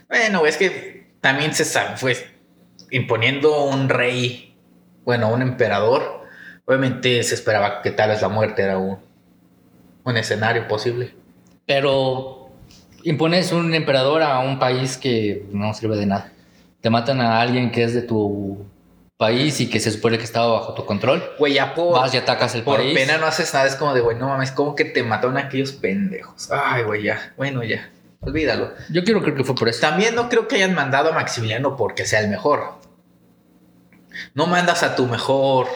Bueno, 0.09 0.47
es 0.47 0.57
que 0.57 0.95
también 1.27 1.53
se 1.55 1.65
sabe, 1.65 1.97
pues, 2.01 2.25
imponiendo 2.93 3.65
un 3.65 3.89
rey, 3.89 4.57
bueno, 5.05 5.29
un 5.33 5.43
emperador, 5.43 6.23
obviamente 6.67 7.21
se 7.25 7.35
esperaba 7.35 7.83
que 7.83 7.91
tal 7.91 8.11
vez 8.11 8.23
la 8.23 8.29
muerte 8.29 8.62
era 8.62 8.79
un, 8.79 8.99
un 10.05 10.17
escenario 10.17 10.69
posible. 10.69 11.17
Pero 11.67 12.53
impones 13.03 13.51
un 13.51 13.75
emperador 13.75 14.23
a 14.23 14.39
un 14.39 14.61
país 14.61 14.97
que 14.97 15.45
no 15.51 15.75
sirve 15.75 15.97
de 15.97 16.07
nada. 16.07 16.33
Te 16.81 16.91
matan 16.91 17.21
a 17.21 17.41
alguien 17.41 17.73
que 17.73 17.83
es 17.83 17.93
de 17.93 18.03
tu 18.03 18.65
país 19.17 19.59
y 19.61 19.69
que 19.69 19.81
se 19.81 19.91
supone 19.91 20.19
que 20.19 20.25
estaba 20.25 20.53
bajo 20.53 20.75
tu 20.75 20.85
control. 20.85 21.25
Güey, 21.41 21.55
ya 21.55 21.75
por, 21.75 21.95
Vas 21.95 22.15
y 22.15 22.19
atacas 22.19 22.55
el 22.55 22.62
por 22.62 22.77
país. 22.77 22.95
pena 22.95 23.19
no 23.19 23.27
haces 23.27 23.53
nada, 23.53 23.67
es 23.67 23.75
como 23.75 23.95
de, 23.95 24.01
güey, 24.01 24.17
no 24.17 24.29
mames, 24.29 24.53
como 24.53 24.77
que 24.77 24.85
te 24.85 25.03
mataron 25.03 25.39
aquellos 25.39 25.73
pendejos. 25.73 26.53
Ay, 26.53 26.85
güey, 26.85 27.03
ya, 27.03 27.33
bueno, 27.37 27.65
ya, 27.65 27.91
olvídalo. 28.20 28.72
Yo 28.90 29.05
quiero 29.05 29.20
creer 29.22 29.37
que 29.37 29.44
fue 29.44 29.55
por 29.55 29.68
eso. 29.68 29.81
También 29.81 30.14
no 30.14 30.29
creo 30.29 30.48
que 30.48 30.57
hayan 30.57 30.74
mandado 30.74 31.11
a 31.11 31.12
Maximiliano 31.12 31.76
porque 31.76 32.05
sea 32.05 32.20
el 32.20 32.29
mejor. 32.29 32.74
No 34.35 34.46
mandas 34.46 34.83
a 34.83 34.96
tu 34.96 35.07
mejor 35.07 35.66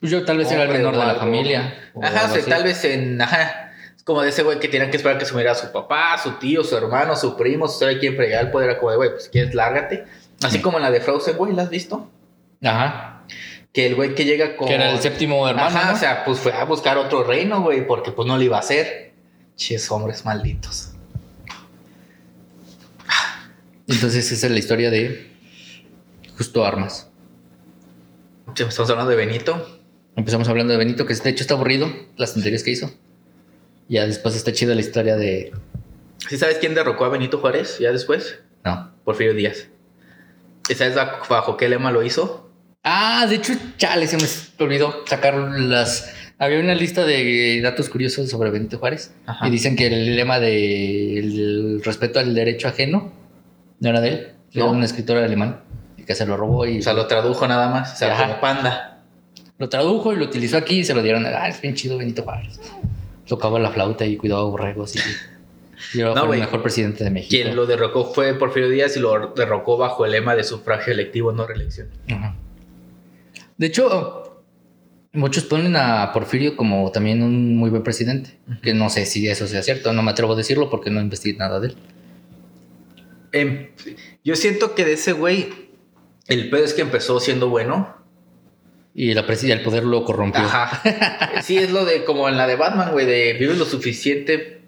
Yo 0.00 0.24
tal 0.24 0.38
vez 0.38 0.50
era 0.50 0.64
el 0.64 0.70
menor 0.70 0.96
de 0.96 1.04
la 1.06 1.14
familia. 1.14 1.78
Ajá, 2.02 2.26
o 2.30 2.34
sea, 2.34 2.44
tal 2.44 2.64
vez 2.64 2.84
en. 2.84 3.20
Ajá. 3.20 3.72
Es 3.96 4.02
como 4.02 4.22
de 4.22 4.30
ese 4.30 4.42
güey 4.42 4.58
que 4.58 4.66
tenían 4.68 4.90
que 4.90 4.96
esperar 4.96 5.16
que 5.16 5.24
se 5.24 5.32
muriera 5.32 5.54
su 5.54 5.70
papá, 5.70 6.18
su 6.20 6.32
tío, 6.32 6.64
su 6.64 6.76
hermano, 6.76 7.14
su 7.14 7.36
primo, 7.36 7.68
si 7.68 7.78
sabe 7.78 7.98
quién 8.00 8.16
fregar 8.16 8.46
el 8.46 8.50
poder. 8.50 8.70
Era 8.70 8.78
como 8.80 8.90
de, 8.90 8.96
güey, 8.96 9.10
pues 9.10 9.24
si 9.24 9.30
quieres, 9.30 9.54
lárgate. 9.54 10.04
Así 10.42 10.56
Sí. 10.56 10.62
como 10.62 10.78
en 10.78 10.82
la 10.82 10.90
de 10.90 11.00
Frozen, 11.00 11.36
güey, 11.36 11.52
¿la 11.52 11.62
has 11.62 11.70
visto? 11.70 12.10
Ajá. 12.64 13.22
Que 13.72 13.86
el 13.86 13.94
güey 13.94 14.14
que 14.16 14.24
llega 14.24 14.56
con. 14.56 14.66
Que 14.66 14.74
era 14.74 14.90
el 14.90 14.98
séptimo 14.98 15.48
hermano. 15.48 15.68
Ajá, 15.68 15.90
¿no? 15.90 15.94
o 15.94 15.98
sea, 15.98 16.24
pues 16.24 16.40
fue 16.40 16.52
a 16.52 16.64
buscar 16.64 16.98
otro 16.98 17.22
reino, 17.22 17.62
güey, 17.62 17.86
porque 17.86 18.10
pues 18.10 18.26
no 18.26 18.36
lo 18.36 18.42
iba 18.42 18.56
a 18.56 18.60
hacer. 18.60 19.12
Ches, 19.54 19.88
hombres 19.92 20.24
malditos. 20.24 20.91
Entonces 23.88 24.30
esa 24.30 24.46
es 24.46 24.52
la 24.52 24.58
historia 24.58 24.90
de 24.90 25.30
Justo 26.36 26.64
Armas. 26.64 27.10
Estamos 28.56 28.90
hablando 28.90 29.10
de 29.10 29.16
Benito. 29.16 29.80
Empezamos 30.16 30.48
hablando 30.48 30.72
de 30.72 30.78
Benito, 30.78 31.06
que 31.06 31.14
de 31.14 31.30
hecho 31.30 31.42
está 31.42 31.54
aburrido 31.54 31.90
las 32.16 32.34
tonterías 32.34 32.62
que 32.62 32.70
hizo. 32.70 32.92
Ya 33.88 34.06
después 34.06 34.36
está 34.36 34.52
chida 34.52 34.74
la 34.74 34.80
historia 34.80 35.16
de... 35.16 35.52
¿Sí 36.28 36.36
sabes 36.38 36.58
quién 36.58 36.74
derrocó 36.74 37.04
a 37.04 37.08
Benito 37.08 37.38
Juárez 37.38 37.78
ya 37.78 37.92
después? 37.92 38.40
No. 38.64 38.92
Porfirio 39.04 39.34
Díaz. 39.34 39.68
¿Y 40.68 40.74
sabes 40.74 40.94
bajo, 40.94 41.56
qué 41.56 41.68
lema 41.68 41.90
lo 41.90 42.02
hizo? 42.02 42.50
Ah, 42.84 43.26
de 43.28 43.36
hecho, 43.36 43.54
chale, 43.78 44.06
se 44.06 44.16
me 44.16 44.64
olvidó 44.64 45.04
sacar 45.06 45.34
las... 45.34 46.12
Había 46.38 46.60
una 46.60 46.74
lista 46.74 47.04
de 47.04 47.60
datos 47.62 47.88
curiosos 47.88 48.28
sobre 48.28 48.50
Benito 48.50 48.78
Juárez. 48.78 49.12
Ajá. 49.26 49.46
Y 49.46 49.50
dicen 49.50 49.76
que 49.76 49.86
el 49.86 50.16
lema 50.16 50.40
de 50.40 51.18
el 51.18 51.82
respeto 51.84 52.18
al 52.18 52.34
derecho 52.34 52.68
ajeno 52.68 53.21
no 53.82 53.88
era 53.90 54.00
de 54.00 54.08
él. 54.08 54.28
Era 54.52 54.64
No. 54.66 54.70
un 54.72 54.82
escritor 54.82 55.18
alemán 55.18 55.60
que 56.06 56.14
se 56.14 56.24
lo 56.26 56.36
robó 56.36 56.66
y 56.66 56.78
O 56.78 56.82
sea, 56.82 56.94
lo 56.94 57.06
tradujo 57.06 57.46
nada 57.46 57.68
más. 57.68 57.92
O 57.92 57.96
sea, 57.96 58.12
Ajá. 58.14 58.26
como 58.28 58.40
panda. 58.40 59.02
lo 59.58 59.68
tradujo 59.68 60.12
y 60.12 60.16
lo 60.16 60.24
utilizó 60.24 60.56
aquí 60.56 60.78
y 60.80 60.84
se 60.84 60.94
lo 60.94 61.02
dieron. 61.02 61.24
Ah, 61.26 61.48
es 61.48 61.60
bien 61.60 61.74
chido 61.74 61.98
Benito 61.98 62.22
Juárez. 62.22 62.58
Tocaba 63.26 63.58
la 63.60 63.70
flauta 63.70 64.04
y 64.06 64.16
cuidaba 64.16 64.42
borregos 64.44 64.96
y... 64.96 64.98
Y 65.94 66.00
era 66.00 66.14
No, 66.14 66.32
el 66.32 66.38
mejor 66.40 66.62
presidente 66.62 67.02
de 67.02 67.10
México. 67.10 67.30
Quien 67.30 67.56
lo 67.56 67.66
derrocó 67.66 68.04
fue 68.04 68.34
Porfirio 68.34 68.68
Díaz 68.70 68.96
y 68.96 69.00
lo 69.00 69.32
derrocó 69.34 69.76
bajo 69.76 70.04
el 70.04 70.12
lema 70.12 70.36
de 70.36 70.44
sufragio 70.44 70.92
electivo, 70.92 71.32
no 71.32 71.44
reelección. 71.44 71.88
Ajá. 72.08 72.36
De 73.58 73.66
hecho, 73.66 74.42
muchos 75.12 75.42
ponen 75.44 75.74
a 75.76 76.12
Porfirio 76.12 76.56
como 76.56 76.90
también 76.92 77.20
un 77.22 77.56
muy 77.56 77.68
buen 77.70 77.82
presidente. 77.82 78.38
Que 78.62 78.74
no 78.74 78.90
sé 78.90 79.06
si 79.06 79.26
eso 79.28 79.46
sea 79.48 79.62
cierto, 79.64 79.92
no 79.92 80.02
me 80.02 80.12
atrevo 80.12 80.34
a 80.34 80.36
decirlo 80.36 80.70
porque 80.70 80.90
no 80.90 81.00
investigué 81.00 81.36
nada 81.38 81.58
de 81.58 81.68
él. 81.68 81.76
Em, 83.32 83.70
yo 84.24 84.36
siento 84.36 84.74
que 84.74 84.84
de 84.84 84.92
ese 84.94 85.12
güey, 85.12 85.48
el 86.28 86.50
pedo 86.50 86.64
es 86.64 86.74
que 86.74 86.82
empezó 86.82 87.18
siendo 87.20 87.48
bueno. 87.48 87.96
Y 88.94 89.14
la 89.14 89.26
presi- 89.26 89.50
el 89.50 89.62
poder 89.62 89.84
lo 89.84 90.04
corrompió. 90.04 90.42
Ajá. 90.42 90.82
Sí, 91.42 91.56
es 91.56 91.70
lo 91.70 91.84
de 91.84 92.04
como 92.04 92.28
en 92.28 92.36
la 92.36 92.46
de 92.46 92.56
Batman, 92.56 92.92
güey, 92.92 93.06
de 93.06 93.32
vives 93.34 93.58
lo 93.58 93.64
suficiente, 93.64 94.60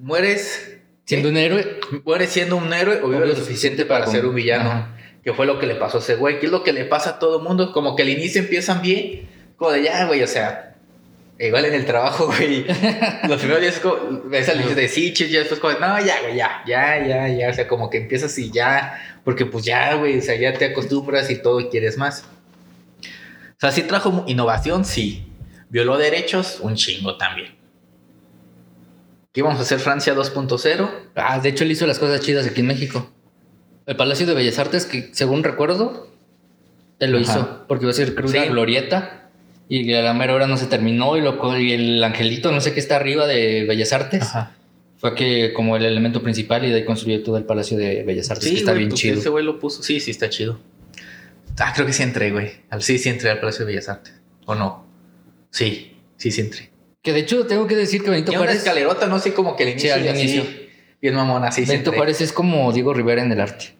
mueres, 0.00 0.72
Siendo 1.04 1.28
un 1.28 1.36
héroe, 1.36 1.78
mueres 2.04 2.30
siendo 2.30 2.56
un 2.56 2.72
héroe 2.72 3.00
o 3.02 3.08
vives 3.08 3.28
lo 3.28 3.36
suficiente 3.36 3.84
para 3.86 4.06
ser 4.08 4.26
un 4.26 4.34
villano. 4.34 4.70
Ajá. 4.70 4.96
Que 5.22 5.32
fue 5.32 5.46
lo 5.46 5.58
que 5.60 5.66
le 5.66 5.74
pasó 5.76 5.98
a 5.98 6.00
ese 6.00 6.16
güey. 6.16 6.40
¿Qué 6.40 6.46
es 6.46 6.52
lo 6.52 6.64
que 6.64 6.72
le 6.72 6.84
pasa 6.84 7.10
a 7.10 7.18
todo 7.20 7.40
mundo? 7.40 7.72
Como 7.72 7.94
que 7.94 8.02
al 8.02 8.08
inicio 8.08 8.40
empiezan 8.40 8.82
bien, 8.82 9.28
como 9.56 9.70
de 9.72 9.82
ya, 9.84 10.04
güey, 10.06 10.22
o 10.22 10.26
sea, 10.26 10.75
igual 11.38 11.64
en 11.66 11.74
el 11.74 11.84
trabajo, 11.86 12.26
güey. 12.36 12.64
Los 13.28 13.38
primeros 13.38 13.60
días 13.60 13.74
es 13.76 13.80
como, 13.80 14.22
ves 14.24 14.48
al 14.48 14.74
de 14.74 14.88
sí, 14.88 15.12
chis, 15.12 15.30
ya 15.30 15.40
después 15.40 15.60
como, 15.60 15.74
no, 15.74 16.00
ya, 16.04 16.20
güey, 16.22 16.36
ya, 16.36 16.62
ya, 16.66 17.06
ya, 17.06 17.28
ya. 17.28 17.50
O 17.50 17.52
sea, 17.52 17.68
como 17.68 17.90
que 17.90 17.98
empiezas 17.98 18.36
y 18.38 18.50
ya, 18.50 19.20
porque 19.24 19.46
pues 19.46 19.64
ya, 19.64 19.94
güey, 19.94 20.18
o 20.18 20.22
sea, 20.22 20.34
ya 20.36 20.52
te 20.52 20.64
acostumbras 20.66 21.30
y 21.30 21.36
todo 21.42 21.60
y 21.60 21.68
quieres 21.68 21.98
más. 21.98 22.24
O 23.02 23.58
sea, 23.60 23.70
sí 23.72 23.82
trajo 23.82 24.24
innovación, 24.26 24.84
sí. 24.84 25.26
Violó 25.68 25.98
derechos, 25.98 26.58
un 26.60 26.74
chingo 26.76 27.16
también. 27.16 27.54
¿Qué 29.32 29.42
vamos 29.42 29.58
a 29.58 29.62
hacer 29.62 29.78
Francia 29.80 30.14
2.0? 30.14 30.90
Ah, 31.14 31.38
de 31.38 31.48
hecho, 31.50 31.64
él 31.64 31.72
hizo 31.72 31.86
las 31.86 31.98
cosas 31.98 32.20
chidas 32.20 32.46
aquí 32.46 32.60
en 32.60 32.68
México. 32.68 33.10
El 33.84 33.96
Palacio 33.96 34.26
de 34.26 34.34
Bellas 34.34 34.58
Artes, 34.58 34.86
que 34.86 35.10
según 35.12 35.44
recuerdo, 35.44 36.08
él 36.98 37.10
lo 37.12 37.18
Ajá. 37.18 37.32
hizo. 37.32 37.64
Porque 37.68 37.84
iba 37.84 37.90
a 37.90 37.94
ser 37.94 38.14
una 38.18 38.28
Sí. 38.28 38.48
glorieta. 38.48 39.25
Y 39.68 39.92
a 39.94 40.02
la 40.02 40.14
mera 40.14 40.34
hora 40.34 40.46
no 40.46 40.56
se 40.56 40.66
terminó. 40.66 41.16
Y, 41.16 41.20
lo, 41.20 41.58
y 41.58 41.72
el 41.72 42.04
angelito, 42.04 42.52
no 42.52 42.60
sé 42.60 42.72
qué 42.72 42.80
está 42.80 42.96
arriba 42.96 43.26
de 43.26 43.64
Bellas 43.64 43.92
Artes. 43.92 44.28
Fue 44.98 45.14
que 45.14 45.52
como 45.52 45.76
el 45.76 45.84
elemento 45.84 46.22
principal 46.22 46.64
y 46.64 46.70
de 46.70 46.76
ahí 46.76 46.84
construyó 46.84 47.22
todo 47.22 47.36
el 47.36 47.44
Palacio 47.44 47.76
de 47.76 48.02
Bellas 48.04 48.30
Artes, 48.30 48.48
que 48.48 48.56
está 48.56 48.72
güey, 48.72 48.80
bien 48.80 48.90
pues 48.90 49.00
chido. 49.00 49.18
Ese 49.18 49.28
güey 49.28 49.44
lo 49.44 49.58
puso. 49.58 49.82
Sí, 49.82 50.00
sí, 50.00 50.10
está 50.10 50.30
chido. 50.30 50.58
Ah, 51.58 51.72
creo 51.74 51.86
que 51.86 51.92
sí 51.92 52.02
entré, 52.02 52.30
güey. 52.30 52.52
Sí, 52.80 52.98
sí 52.98 53.08
entré 53.08 53.30
al 53.30 53.40
Palacio 53.40 53.64
de 53.64 53.72
Bellas 53.72 53.88
Artes. 53.88 54.14
¿O 54.46 54.54
no? 54.54 54.86
Sí, 55.50 55.96
sí, 56.16 56.30
sí 56.30 56.40
entré. 56.40 56.70
Que 57.02 57.12
de 57.12 57.20
hecho 57.20 57.46
tengo 57.46 57.66
que 57.66 57.76
decir 57.76 58.02
que 58.02 58.10
Benito 58.10 58.30
Tiene 58.30 58.42
una 58.42 58.46
Juárez, 58.46 58.62
escalerota, 58.62 59.06
no 59.06 59.18
sé, 59.18 59.32
como 59.32 59.56
que 59.56 59.64
el 59.64 59.68
inicio. 59.70 59.94
al 59.94 60.04
y 60.04 60.08
así, 60.08 60.20
inicio. 60.22 60.44
Bien 61.00 61.14
mamona, 61.14 61.52
sí, 61.52 61.62
sí 61.62 61.68
Benito 61.68 61.90
entré. 61.90 61.98
Juárez 61.98 62.20
es 62.20 62.32
como 62.32 62.72
Diego 62.72 62.94
Rivera 62.94 63.22
en 63.22 63.32
el 63.32 63.40
arte. 63.40 63.74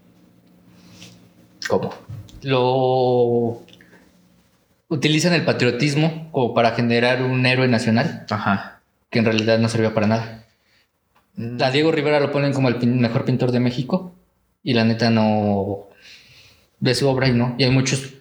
¿Cómo? 1.68 1.94
Lo 2.42 3.62
utilizan 4.88 5.32
el 5.32 5.44
patriotismo 5.44 6.28
como 6.32 6.54
para 6.54 6.72
generar 6.72 7.22
un 7.22 7.44
héroe 7.46 7.68
nacional 7.68 8.24
Ajá. 8.30 8.80
que 9.10 9.18
en 9.18 9.24
realidad 9.24 9.58
no 9.58 9.68
servía 9.68 9.94
para 9.94 10.06
nada. 10.06 10.44
A 11.60 11.70
Diego 11.70 11.92
Rivera 11.92 12.20
lo 12.20 12.32
ponen 12.32 12.52
como 12.52 12.68
el 12.68 12.78
pin- 12.78 12.98
mejor 13.00 13.24
pintor 13.24 13.52
de 13.52 13.60
México 13.60 14.14
y 14.62 14.74
la 14.74 14.84
neta 14.84 15.10
no 15.10 15.86
ve 16.80 16.94
su 16.94 17.08
obra 17.08 17.28
y 17.28 17.32
no. 17.32 17.54
Y 17.58 17.64
hay 17.64 17.70
muchos 17.70 18.14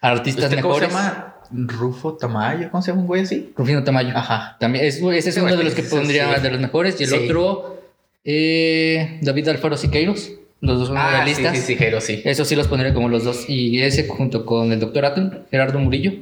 artistas 0.00 0.44
Este, 0.50 0.60
¿Cómo 0.62 0.74
se 0.74 0.86
mejores. 0.86 1.04
llama? 1.04 1.34
Rufo 1.50 2.14
Tamayo, 2.16 2.70
¿cómo 2.70 2.82
se 2.82 2.90
llama 2.90 3.00
un 3.02 3.06
güey 3.06 3.22
así? 3.22 3.52
Rufino 3.56 3.82
Tamayo. 3.84 4.10
Ajá. 4.16 4.56
También 4.60 4.84
es, 4.84 4.96
ese 5.00 5.30
es 5.30 5.36
uno 5.38 5.56
de 5.56 5.64
los 5.64 5.74
que 5.74 5.82
pondría 5.82 6.34
sí. 6.36 6.42
de 6.42 6.50
los 6.50 6.60
mejores. 6.60 7.00
Y 7.00 7.04
el 7.04 7.10
Sí. 7.10 7.16
otro, 7.24 7.82
eh, 8.24 9.18
David 9.22 9.48
Alfaro 9.48 9.76
Siqueiros. 9.76 10.32
Los 10.60 10.78
dos 10.80 10.88
son 10.88 10.98
Ah, 10.98 11.10
realistas. 11.10 11.56
sí, 11.56 11.62
sí, 11.62 11.76
Jero, 11.76 12.00
sí. 12.00 12.20
Eso 12.24 12.44
sí 12.44 12.56
los 12.56 12.66
pondría 12.68 12.92
como 12.94 13.08
los 13.08 13.24
dos. 13.24 13.48
Y 13.48 13.80
ese 13.82 14.08
junto 14.08 14.44
con 14.44 14.72
el 14.72 14.80
doctor 14.80 15.04
Atom, 15.04 15.30
Gerardo 15.50 15.78
Murillo. 15.78 16.12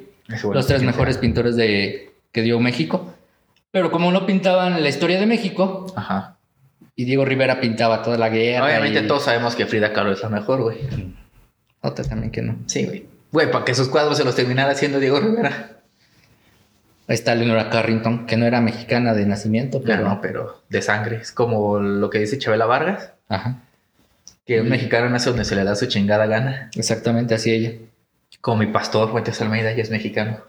Los 0.52 0.66
tres 0.66 0.82
mejores 0.82 1.18
pintores 1.18 1.56
de, 1.56 2.12
que 2.32 2.42
dio 2.42 2.58
México. 2.60 3.14
Pero 3.70 3.90
como 3.90 4.10
no 4.12 4.26
pintaban 4.26 4.82
la 4.82 4.88
historia 4.88 5.18
de 5.20 5.26
México, 5.26 5.86
Ajá. 5.96 6.36
y 6.96 7.04
Diego 7.04 7.24
Rivera 7.24 7.60
pintaba 7.60 8.02
toda 8.02 8.18
la 8.18 8.28
guerra. 8.28 8.66
Obviamente 8.66 9.00
y- 9.00 9.06
todos 9.06 9.24
sabemos 9.24 9.54
que 9.54 9.66
Frida 9.66 9.92
Kahlo 9.92 10.12
es 10.12 10.22
la 10.22 10.28
mejor, 10.28 10.62
güey. 10.62 10.78
Otra 11.80 12.04
también 12.04 12.30
que 12.30 12.42
no. 12.42 12.56
Sí, 12.66 12.84
güey. 12.84 13.06
Güey, 13.32 13.50
para 13.50 13.64
que 13.64 13.74
sus 13.74 13.88
cuadros 13.88 14.16
se 14.18 14.24
los 14.24 14.34
terminara 14.34 14.72
haciendo 14.72 14.98
Diego 14.98 15.20
Rivera. 15.20 15.72
Ahí 17.08 17.14
está 17.14 17.34
Leonora 17.34 17.70
Carrington, 17.70 18.26
que 18.26 18.36
no 18.36 18.46
era 18.46 18.60
mexicana 18.60 19.14
de 19.14 19.26
nacimiento, 19.26 19.80
Pero 19.82 19.98
pero... 19.98 20.08
no, 20.08 20.20
pero 20.20 20.62
de 20.68 20.82
sangre. 20.82 21.16
Es 21.16 21.30
como 21.32 21.78
lo 21.78 22.10
que 22.10 22.18
dice 22.18 22.38
Chabela 22.38 22.66
Vargas, 22.66 23.12
Ajá, 23.28 23.62
que 24.46 24.60
un 24.60 24.68
mexicano 24.68 25.10
nace 25.10 25.28
donde 25.28 25.44
se 25.44 25.56
le 25.56 25.64
da 25.64 25.74
su 25.74 25.86
chingada 25.86 26.26
gana. 26.26 26.70
exactamente 26.76 27.34
así 27.34 27.50
ella. 27.50 27.72
Como 28.40 28.58
mi 28.58 28.66
pastor 28.66 29.10
Fuentes 29.10 29.40
Almeida, 29.40 29.72
ya 29.72 29.82
es 29.82 29.90
mexicano. 29.90 30.40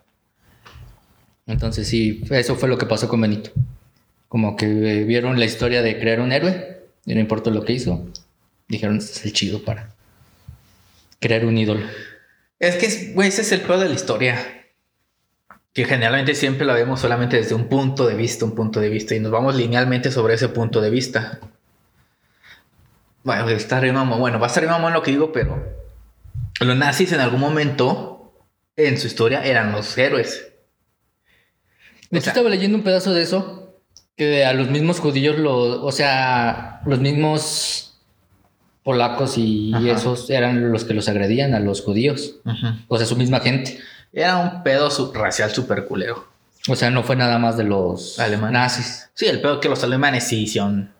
Entonces 1.47 1.87
sí, 1.87 2.23
eso 2.29 2.55
fue 2.55 2.69
lo 2.69 2.77
que 2.77 2.85
pasó 2.85 3.09
con 3.09 3.21
Benito. 3.21 3.49
Como 4.27 4.55
que 4.55 4.65
eh, 4.65 5.03
vieron 5.03 5.39
la 5.39 5.45
historia 5.45 5.81
de 5.81 5.99
crear 5.99 6.19
un 6.19 6.31
héroe, 6.31 6.83
y 7.05 7.15
no 7.15 7.19
importa 7.19 7.49
lo 7.49 7.63
que 7.63 7.73
hizo, 7.73 8.05
dijeron, 8.67 8.97
este 8.97 9.13
es 9.13 9.25
el 9.25 9.33
chido 9.33 9.63
para 9.63 9.95
crear 11.19 11.45
un 11.45 11.57
ídolo. 11.57 11.85
Es 12.59 12.75
que, 12.75 13.13
güey, 13.13 13.29
ese 13.29 13.41
es 13.41 13.51
el 13.51 13.61
peor 13.61 13.79
de 13.79 13.89
la 13.89 13.95
historia. 13.95 14.37
Que 15.73 15.85
generalmente 15.85 16.35
siempre 16.35 16.65
la 16.65 16.73
vemos 16.73 16.99
solamente 16.99 17.37
desde 17.37 17.55
un 17.55 17.69
punto 17.69 18.07
de 18.07 18.15
vista, 18.15 18.45
un 18.45 18.55
punto 18.55 18.79
de 18.79 18.89
vista, 18.89 19.15
y 19.15 19.19
nos 19.19 19.31
vamos 19.31 19.55
linealmente 19.55 20.11
sobre 20.11 20.35
ese 20.35 20.49
punto 20.49 20.81
de 20.81 20.89
vista. 20.89 21.39
Bueno, 23.27 23.49
está 23.49 23.81
re 23.81 23.91
mamón. 23.91 24.21
Bueno, 24.21 24.39
va 24.39 24.45
a 24.45 24.47
estar 24.47 24.63
re 24.63 24.69
mamón 24.69 24.93
lo 24.93 25.03
que 25.03 25.11
digo, 25.11 25.33
pero 25.33 25.61
los 26.61 26.77
nazis 26.77 27.11
en 27.11 27.19
algún 27.19 27.41
momento 27.41 28.31
en 28.77 28.97
su 28.97 29.07
historia 29.07 29.43
eran 29.43 29.73
los 29.73 29.97
héroes. 29.97 30.47
De 32.09 32.17
O 32.17 32.19
hecho, 32.19 32.23
sea- 32.23 32.31
estaba 32.31 32.49
leyendo 32.49 32.77
un 32.77 32.85
pedazo 32.85 33.13
de 33.13 33.23
eso, 33.23 33.73
que 34.15 34.45
a 34.45 34.53
los 34.53 34.69
mismos 34.69 35.01
judíos, 35.01 35.35
o 35.45 35.91
sea, 35.91 36.79
los 36.85 36.99
mismos 37.01 37.99
polacos 38.83 39.37
y 39.37 39.73
Ajá. 39.73 39.91
esos 39.91 40.29
eran 40.29 40.71
los 40.71 40.85
que 40.85 40.93
los 40.93 41.09
agredían 41.09 41.53
a 41.53 41.59
los 41.59 41.81
judíos. 41.81 42.35
O 42.87 42.97
sea, 42.97 43.05
su 43.05 43.17
misma 43.17 43.41
gente. 43.41 43.77
Era 44.13 44.37
un 44.37 44.63
pedo 44.63 44.89
racial 45.13 45.51
súper 45.51 45.83
culero. 45.85 46.29
O 46.69 46.77
sea, 46.77 46.89
no 46.91 47.03
fue 47.03 47.17
nada 47.17 47.39
más 47.39 47.57
de 47.57 47.65
los 47.65 48.19
Alemanes. 48.19 48.53
nazis. 48.53 49.09
Sí, 49.15 49.25
el 49.25 49.41
pedo 49.41 49.59
que 49.59 49.67
los 49.67 49.83
alemanes 49.83 50.23
sí 50.23 50.43
hicieron 50.43 50.93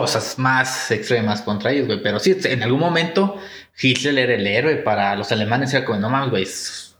cosas 0.00 0.38
más 0.38 0.90
extremas 0.90 1.42
contra 1.42 1.70
ellos, 1.70 1.86
güey. 1.86 2.02
Pero 2.02 2.18
sí, 2.18 2.36
en 2.44 2.62
algún 2.64 2.80
momento 2.80 3.36
Hitler 3.80 4.18
era 4.18 4.34
el 4.34 4.46
héroe 4.46 4.76
para 4.76 5.14
los 5.14 5.30
alemanes. 5.30 5.72
Era 5.72 5.84
como, 5.84 6.00
no 6.00 6.10
mames, 6.10 6.30
güey. 6.30 6.46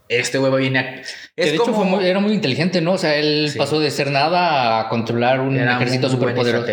Este 0.09 0.38
güey 0.38 0.52
viene 0.62 0.78
a... 0.78 1.00
Es 1.00 1.11
de 1.35 1.54
hecho 1.54 1.64
como... 1.64 1.74
fue 1.76 1.85
muy- 1.87 2.04
era 2.07 2.20
muy 2.20 2.33
inteligente, 2.33 2.80
¿no? 2.80 2.92
O 2.92 2.98
sea, 2.98 3.16
él 3.16 3.48
Sí. 3.50 3.59
pasó 3.59 3.80
de 3.80 3.90
ser 3.90 4.11
nada 4.12 4.78
a 4.80 4.88
controlar 4.88 5.40
un 5.40 5.57
Era 5.57 5.74
ejército 5.74 6.09
superpoderoso. 6.09 6.64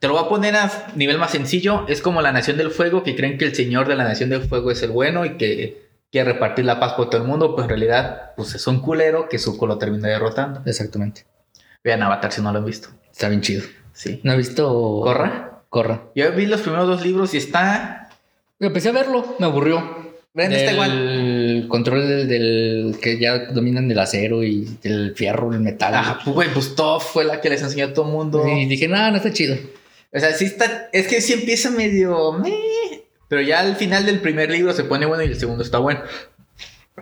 Te 0.00 0.06
lo 0.06 0.14
voy 0.14 0.24
a 0.24 0.28
poner 0.28 0.54
a 0.56 0.70
nivel 0.94 1.16
más 1.18 1.30
sencillo. 1.30 1.86
Es 1.88 2.02
como 2.02 2.20
la 2.20 2.30
Nación 2.30 2.56
del 2.58 2.70
Fuego, 2.70 3.02
que 3.02 3.16
creen 3.16 3.38
que 3.38 3.46
el 3.46 3.54
señor 3.54 3.88
de 3.88 3.96
la 3.96 4.04
Nación 4.04 4.28
del 4.30 4.42
Fuego 4.42 4.70
es 4.70 4.82
el 4.82 4.90
bueno 4.90 5.24
y 5.24 5.36
que 5.38 5.88
quiere 6.12 6.32
repartir 6.32 6.64
la 6.66 6.78
paz 6.78 6.92
por 6.92 7.08
todo 7.10 7.20
el 7.22 7.26
mundo. 7.26 7.54
Pues 7.54 7.64
en 7.64 7.68
realidad, 7.70 8.32
pues 8.36 8.54
es 8.54 8.66
un 8.66 8.80
culero 8.80 9.28
que 9.28 9.38
Zuko 9.38 9.66
lo 9.66 9.78
termina 9.78 10.08
derrotando. 10.08 10.62
Exactamente. 10.66 11.24
Vean 11.82 12.02
Avatar 12.02 12.30
si 12.32 12.42
no 12.42 12.52
lo 12.52 12.58
han 12.58 12.64
visto. 12.64 12.88
Está 13.10 13.28
bien 13.28 13.40
chido. 13.40 13.64
Sí. 13.98 14.20
¿No 14.22 14.32
he 14.32 14.36
visto? 14.36 15.00
¿Corra? 15.02 15.62
Corra. 15.68 16.04
Yo 16.14 16.30
vi 16.32 16.46
los 16.46 16.60
primeros 16.60 16.86
dos 16.86 17.04
libros 17.04 17.34
y 17.34 17.38
está... 17.38 18.10
Empecé 18.60 18.90
a 18.90 18.92
verlo, 18.92 19.34
me 19.40 19.46
aburrió. 19.46 20.08
Ven, 20.34 20.52
está 20.52 20.72
igual. 20.72 20.90
El 20.92 21.66
control 21.68 22.06
del, 22.08 22.28
del- 22.28 22.96
que 23.02 23.18
ya 23.18 23.46
dominan 23.46 23.90
el 23.90 23.98
acero 23.98 24.44
y 24.44 24.68
el 24.84 25.14
fierro, 25.16 25.52
el 25.52 25.58
metal. 25.60 25.92
Ah, 25.96 26.20
pues, 26.22 26.34
güey, 26.34 26.48
pues 26.52 26.76
Toph 26.76 27.02
fue 27.02 27.24
la 27.24 27.40
que 27.40 27.50
les 27.50 27.60
enseñó 27.62 27.86
a 27.86 27.92
todo 27.92 28.06
el 28.06 28.12
mundo. 28.12 28.44
Y 28.46 28.66
dije, 28.66 28.86
no, 28.86 29.10
no 29.10 29.16
está 29.16 29.32
chido. 29.32 29.56
O 30.14 30.18
sea, 30.18 30.32
sí 30.32 30.44
está. 30.44 30.88
Es 30.92 31.08
que 31.08 31.20
sí 31.20 31.32
empieza 31.32 31.70
medio. 31.70 32.32
meh, 32.34 33.02
pero 33.28 33.42
ya 33.42 33.60
al 33.60 33.74
final 33.76 34.06
del 34.06 34.20
primer 34.20 34.50
libro 34.50 34.72
se 34.72 34.84
pone 34.84 35.06
bueno 35.06 35.22
y 35.24 35.26
el 35.26 35.38
segundo 35.38 35.62
está 35.64 35.78
bueno. 35.78 36.00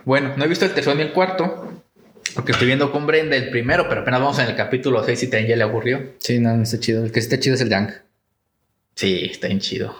Bueno, 0.05 0.35
no 0.37 0.45
he 0.45 0.49
visto 0.49 0.65
el 0.65 0.73
tercero 0.73 0.97
ni 0.97 1.03
el 1.03 1.13
cuarto. 1.13 1.73
Porque 2.37 2.53
estoy 2.53 2.67
viendo 2.69 2.93
con 2.93 3.07
Brenda 3.07 3.35
el 3.35 3.51
primero, 3.51 3.89
pero 3.89 4.03
apenas 4.03 4.21
vamos 4.21 4.39
en 4.39 4.47
el 4.47 4.55
capítulo 4.55 5.03
6 5.05 5.23
y 5.25 5.27
también 5.29 5.51
ya 5.51 5.57
le 5.57 5.63
aburrió. 5.65 6.13
Sí, 6.19 6.39
no, 6.39 6.57
no 6.57 6.63
está 6.63 6.79
chido. 6.79 7.05
El 7.05 7.11
que 7.11 7.21
sí 7.21 7.27
está 7.27 7.41
chido 7.41 7.55
es 7.57 7.61
el 7.63 7.69
Dank. 7.71 7.91
Sí, 8.95 9.29
está 9.31 9.49
bien 9.49 9.61
chido. 9.61 9.95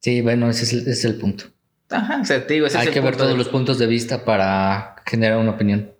Sí, 0.00 0.22
bueno, 0.22 0.48
ese 0.48 0.64
es 0.64 0.72
el, 0.72 0.78
ese 0.80 0.90
es 0.92 1.04
el 1.04 1.16
punto. 1.16 1.44
Ajá, 1.90 2.20
o 2.22 2.24
sea, 2.24 2.46
te 2.46 2.54
digo, 2.54 2.66
ese 2.66 2.78
Hay 2.78 2.84
es 2.84 2.88
el 2.88 2.94
que 2.94 3.00
ver 3.00 3.16
todos 3.16 3.32
de- 3.32 3.36
los 3.36 3.48
puntos 3.48 3.78
de 3.78 3.86
vista 3.86 4.24
para 4.24 4.96
generar 5.04 5.38
una 5.38 5.50
opinión. 5.50 5.90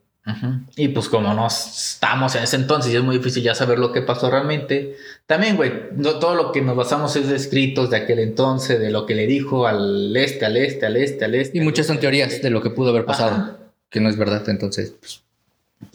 Y 0.76 0.86
pues 0.88 1.08
como 1.08 1.34
no 1.34 1.48
estamos 1.48 2.36
en 2.36 2.44
ese 2.44 2.54
entonces 2.54 2.94
es 2.94 3.02
muy 3.02 3.16
difícil 3.18 3.42
ya 3.42 3.52
saber 3.56 3.80
lo 3.80 3.90
que 3.90 4.00
pasó 4.02 4.30
realmente. 4.30 4.94
También, 5.26 5.56
güey, 5.56 5.72
no, 5.96 6.20
todo 6.20 6.36
lo 6.36 6.52
que 6.52 6.62
nos 6.62 6.76
basamos 6.76 7.16
es 7.16 7.28
de 7.28 7.34
escritos 7.34 7.90
de 7.90 7.96
aquel 7.96 8.20
entonces, 8.20 8.78
de 8.78 8.90
lo 8.90 9.06
que 9.06 9.16
le 9.16 9.26
dijo 9.26 9.66
al 9.66 10.16
este, 10.16 10.44
al 10.46 10.56
este, 10.56 10.86
al 10.86 10.96
este, 10.98 11.24
al 11.24 11.34
este. 11.34 11.58
Y 11.58 11.60
muchas 11.62 11.88
son 11.88 11.98
teorías 11.98 12.40
de 12.42 12.50
lo 12.50 12.62
que 12.62 12.70
pudo 12.70 12.90
haber 12.90 13.06
pasado, 13.06 13.32
Ajá. 13.32 13.56
que 13.88 13.98
no 13.98 14.08
es 14.08 14.16
verdad. 14.16 14.48
Entonces, 14.48 14.94
Pues, 15.00 15.22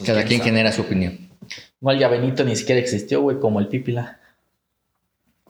cada 0.05 0.19
quién 0.23 0.27
quien 0.27 0.39
sabe. 0.39 0.49
genera 0.51 0.71
su 0.71 0.81
opinión. 0.81 1.17
Igual 1.81 1.99
ya 1.99 2.07
Benito 2.07 2.43
ni 2.43 2.55
siquiera 2.55 2.81
existió, 2.81 3.21
güey, 3.21 3.39
como 3.39 3.59
el 3.59 3.67
Pípila. 3.67 4.19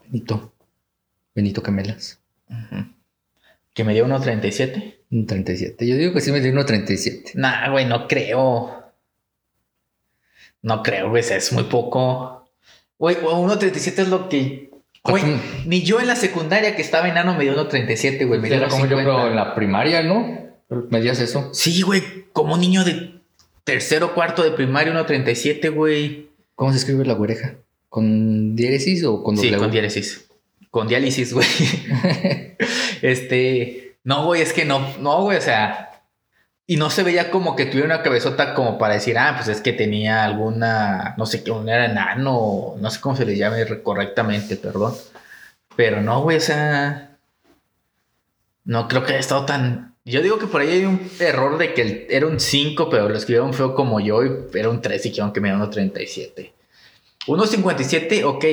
Benito. 0.05 0.51
Benito 1.33 1.61
Camelas. 1.63 2.19
Que 3.73 3.83
me 3.83 3.93
dio 3.93 4.05
1.37. 4.07 4.95
Un 5.11 5.25
37. 5.25 5.87
Yo 5.87 5.95
digo 5.95 6.13
que 6.13 6.21
sí 6.21 6.31
me 6.31 6.39
dio 6.41 6.51
uno 6.51 6.65
37. 6.65 7.31
Nah, 7.35 7.69
güey, 7.69 7.85
no 7.85 8.07
creo. 8.07 8.83
No 10.61 10.81
creo, 10.83 11.09
güey, 11.09 11.23
es 11.23 11.51
muy 11.53 11.63
poco. 11.63 12.45
Güey, 12.97 13.17
1.37 13.17 13.99
es 13.99 14.07
lo 14.09 14.29
que... 14.29 14.71
Güey, 15.03 15.21
¿Cuánto- 15.23 15.43
ni 15.67 15.83
yo 15.83 15.99
en 15.99 16.07
la 16.07 16.15
secundaria 16.15 16.75
que 16.75 16.81
estaba 16.81 17.07
enano 17.07 17.35
me 17.35 17.43
dio 17.43 17.53
1.37, 17.53 18.25
güey. 18.27 18.39
Me 18.39 18.47
dio 18.47 18.57
Era 18.57 18.67
como 18.69 18.85
yo 18.85 18.97
50. 18.97 19.03
creo 19.03 19.27
en 19.29 19.35
la 19.35 19.53
primaria, 19.53 20.01
¿no? 20.01 20.45
Medías 20.89 21.19
eso. 21.19 21.53
Sí, 21.53 21.83
güey, 21.83 22.01
como 22.33 22.55
un 22.55 22.61
niño 22.61 22.83
de 22.83 23.14
tercero 23.65 24.13
cuarto 24.13 24.43
de 24.43 24.51
primaria, 24.51 24.93
1.37, 24.93 25.73
güey. 25.73 26.29
¿Cómo 26.55 26.71
se 26.71 26.77
escribe 26.77 27.03
la 27.03 27.15
güereja? 27.15 27.55
¿Con 27.89 28.55
diéresis 28.55 29.03
o 29.03 29.21
con 29.23 29.35
Sí, 29.35 29.47
doble? 29.47 29.59
con 29.59 29.71
diálisis. 29.71 30.27
Con 30.71 30.87
diálisis, 30.87 31.33
güey. 31.33 31.47
este. 33.01 33.97
No, 34.03 34.25
güey, 34.25 34.41
es 34.41 34.53
que 34.53 34.63
no, 34.65 34.79
no, 34.99 35.23
güey, 35.23 35.37
o 35.37 35.41
sea. 35.41 35.91
Y 36.67 36.77
no 36.77 36.89
se 36.89 37.03
veía 37.03 37.29
como 37.29 37.55
que 37.55 37.65
tuviera 37.65 37.85
una 37.85 38.01
cabezota 38.03 38.55
como 38.55 38.77
para 38.77 38.95
decir, 38.95 39.17
ah, 39.19 39.33
pues 39.35 39.49
es 39.49 39.61
que 39.61 39.71
tenía 39.71 40.23
alguna, 40.23 41.13
no 41.15 41.27
sé 41.27 41.43
qué, 41.43 41.51
un 41.51 41.69
era 41.69 41.85
enano, 41.85 42.73
no 42.79 42.89
sé 42.89 42.99
cómo 42.99 43.15
se 43.15 43.25
le 43.25 43.37
llame 43.37 43.65
correctamente, 43.83 44.55
perdón. 44.55 44.95
Pero 45.75 46.01
no, 46.01 46.21
güey, 46.21 46.37
o 46.37 46.41
sea. 46.41 47.17
No 48.63 48.87
creo 48.87 49.03
que 49.03 49.11
haya 49.11 49.19
estado 49.19 49.45
tan. 49.45 49.94
Yo 50.07 50.21
digo 50.21 50.37
que 50.37 50.45
por 50.45 50.61
ahí 50.61 50.69
hay 50.69 50.85
un 50.85 51.09
error 51.19 51.57
de 51.57 51.73
que 51.73 52.05
era 52.11 52.27
un 52.27 52.39
5, 52.39 52.89
pero 52.91 53.09
lo 53.09 53.17
escribieron 53.17 53.55
feo 53.55 53.73
como 53.73 53.99
yo 53.99 54.23
y 54.23 54.31
era 54.53 54.69
un 54.69 54.79
3 54.79 55.03
y 55.03 55.09
dijeron 55.09 55.33
que 55.33 55.41
me 55.41 55.49
dio 55.49 55.57
1.37. 55.57 56.51
1.57, 57.25 58.23
ok. 58.23 58.45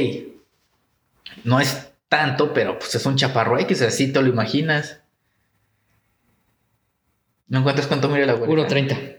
No 1.45 1.61
es 1.61 1.93
tanto, 2.09 2.55
pero 2.55 2.79
pues 2.79 2.95
es 2.95 3.05
un 3.05 3.17
chaparro 3.17 3.59
X, 3.59 3.83
así 3.83 4.11
te 4.11 4.23
lo 4.23 4.29
imaginas. 4.29 5.01
¿No 7.49 7.59
encuentras 7.59 7.87
cuánto 7.87 8.09
mide 8.09 8.25
la 8.25 8.33
güereja? 8.33 8.69
1.30. 8.69 9.19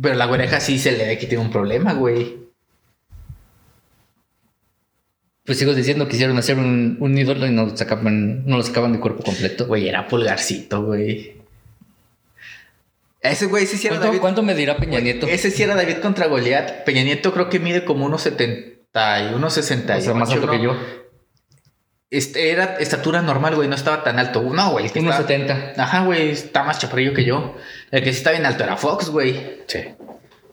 Pero 0.00 0.14
la 0.14 0.24
güereja 0.24 0.58
sí 0.58 0.78
se 0.78 0.92
le 0.92 1.06
ve 1.06 1.18
que 1.18 1.26
tiene 1.26 1.44
un 1.44 1.50
problema, 1.50 1.92
güey. 1.92 2.43
Pues 5.44 5.58
sigo 5.58 5.74
diciendo 5.74 6.06
que 6.06 6.12
quisieron 6.12 6.38
hacer 6.38 6.56
un, 6.58 6.96
un 7.00 7.18
ídolo 7.18 7.46
y 7.46 7.50
no 7.50 7.66
lo 7.66 7.76
sacaban, 7.76 8.46
no 8.46 8.56
lo 8.56 8.62
sacaban 8.62 8.92
de 8.92 9.00
cuerpo 9.00 9.22
completo. 9.22 9.66
Güey, 9.66 9.88
era 9.88 10.06
pulgarcito, 10.08 10.82
güey. 10.84 11.34
Ese 13.20 13.46
güey, 13.46 13.64
ese 13.64 13.76
sí 13.76 13.86
era 13.86 13.96
¿Cuánto, 13.96 14.06
David. 14.08 14.20
cuánto 14.20 14.42
medirá 14.42 14.76
Peña 14.76 15.00
Nieto? 15.00 15.26
Ese 15.26 15.50
sí 15.50 15.62
era 15.62 15.74
David 15.74 15.98
contra 15.98 16.26
Goliat. 16.26 16.84
Peña 16.84 17.02
Nieto 17.02 17.32
creo 17.32 17.48
que 17.48 17.58
mide 17.58 17.84
como 17.84 18.08
1.70 18.08 18.74
y 19.30 19.34
1.68. 19.34 19.98
o 19.98 20.00
sea, 20.00 20.14
más 20.14 20.30
alto 20.30 20.50
que 20.50 20.60
yo. 20.62 20.76
Este, 22.10 22.50
era 22.50 22.76
estatura 22.78 23.22
normal, 23.22 23.54
güey, 23.56 23.66
no 23.68 23.74
estaba 23.74 24.04
tan 24.04 24.18
alto. 24.18 24.42
No, 24.42 24.72
güey, 24.72 24.88
que 24.90 24.98
estaba- 25.00 25.26
1.70. 25.26 25.74
Ajá, 25.78 26.04
güey, 26.04 26.30
está 26.30 26.62
más 26.64 26.78
chaparrillo 26.78 27.12
que 27.14 27.24
yo. 27.24 27.56
El 27.90 28.02
que 28.02 28.12
sí 28.12 28.18
está 28.18 28.30
bien 28.30 28.46
alto 28.46 28.62
era 28.64 28.76
Fox, 28.76 29.08
güey. 29.10 29.62
Sí. 29.66 29.80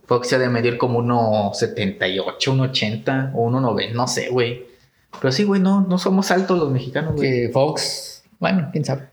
Fox 0.08 0.28
se 0.30 0.36
ha 0.36 0.40
de 0.40 0.50
medir 0.50 0.78
como 0.78 1.00
1.78, 1.02 2.36
1.80 2.54 3.32
o 3.36 3.50
1.90, 3.50 3.92
no 3.94 4.08
sé, 4.08 4.30
güey. 4.30 4.71
Pero 5.20 5.32
sí, 5.32 5.44
güey, 5.44 5.62
no, 5.62 5.82
no 5.82 5.98
somos 5.98 6.32
altos 6.32 6.58
los 6.60 6.72
mexicanos, 6.72 7.16
güey. 7.16 7.30
Que 7.30 7.50
Fox, 7.52 8.24
bueno, 8.40 8.70
quién 8.72 8.86
sabe. 8.86 9.10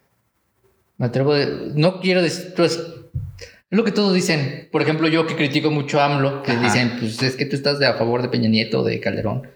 Me 0.97 1.07
atrevo 1.07 1.35
de. 1.35 1.73
No 1.75 2.01
quiero 2.01 2.23
decir. 2.23 2.55
Pues, 2.57 2.73
es 2.77 3.77
lo 3.77 3.85
que 3.85 3.93
todos 3.93 4.15
dicen. 4.15 4.69
Por 4.73 4.83
ejemplo, 4.83 5.09
yo 5.09 5.27
que 5.27 5.37
critico 5.37 5.71
mucho 5.71 6.01
a 6.01 6.07
AMLO, 6.07 6.43
que 6.43 6.53
Ajá. 6.53 6.63
dicen, 6.63 6.97
pues 6.99 7.23
es 7.23 7.37
que 7.37 7.47
tú 7.47 7.57
estás 7.57 7.79
de 7.79 7.87
a 7.87 7.95
favor 7.95 8.23
de 8.23 8.29
Peña 8.29 8.49
Nieto 8.49 8.83
de 8.85 9.01
Calderón. 9.01 9.49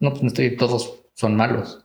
No, 0.00 0.10
pues 0.10 0.22
no 0.22 0.28
estoy. 0.28 0.56
Todos 0.56 1.00
son 1.14 1.36
malos. 1.36 1.84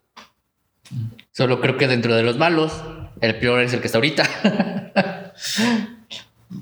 Solo 1.32 1.60
creo 1.62 1.78
que 1.78 1.88
dentro 1.88 2.16
de 2.16 2.24
los 2.24 2.38
malos, 2.38 2.82
el 3.22 3.38
peor 3.40 3.62
es 3.62 3.74
el 3.74 3.82
que 3.82 3.88
está 3.88 3.98
ahorita. 4.00 4.24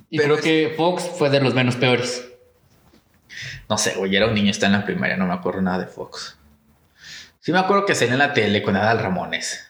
y 0.09 0.17
Pero 0.17 0.35
creo 0.35 0.37
es- 0.37 0.41
que 0.69 0.73
Fox 0.75 1.03
fue 1.17 1.29
de 1.29 1.41
los 1.41 1.53
menos 1.53 1.75
peores. 1.75 2.27
No 3.69 3.77
sé, 3.77 3.93
güey, 3.97 4.15
era 4.15 4.27
un 4.27 4.33
niño, 4.33 4.51
está 4.51 4.65
en 4.67 4.73
la 4.73 4.85
primaria, 4.85 5.17
no 5.17 5.25
me 5.27 5.33
acuerdo 5.33 5.61
nada 5.61 5.79
de 5.79 5.87
Fox. 5.87 6.37
Sí 7.45 7.51
me 7.51 7.59
acuerdo 7.59 7.85
que 7.85 7.93
salió 7.93 8.13
en 8.13 8.17
la 8.17 8.33
tele 8.33 8.63
con 8.63 8.75
Adal 8.75 8.97
Ramones. 8.97 9.67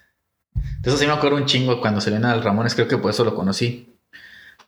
De 0.53 0.89
eso 0.89 0.97
sí 0.97 1.05
me 1.05 1.11
acuerdo 1.11 1.36
un 1.36 1.45
chingo 1.45 1.82
cuando 1.82 1.99
salió 1.99 2.15
en 2.15 2.23
Adal 2.23 2.41
Ramones, 2.41 2.73
creo 2.73 2.88
que 2.88 2.97
por 2.97 3.11
eso 3.11 3.26
lo 3.26 3.36
conocí. 3.36 3.93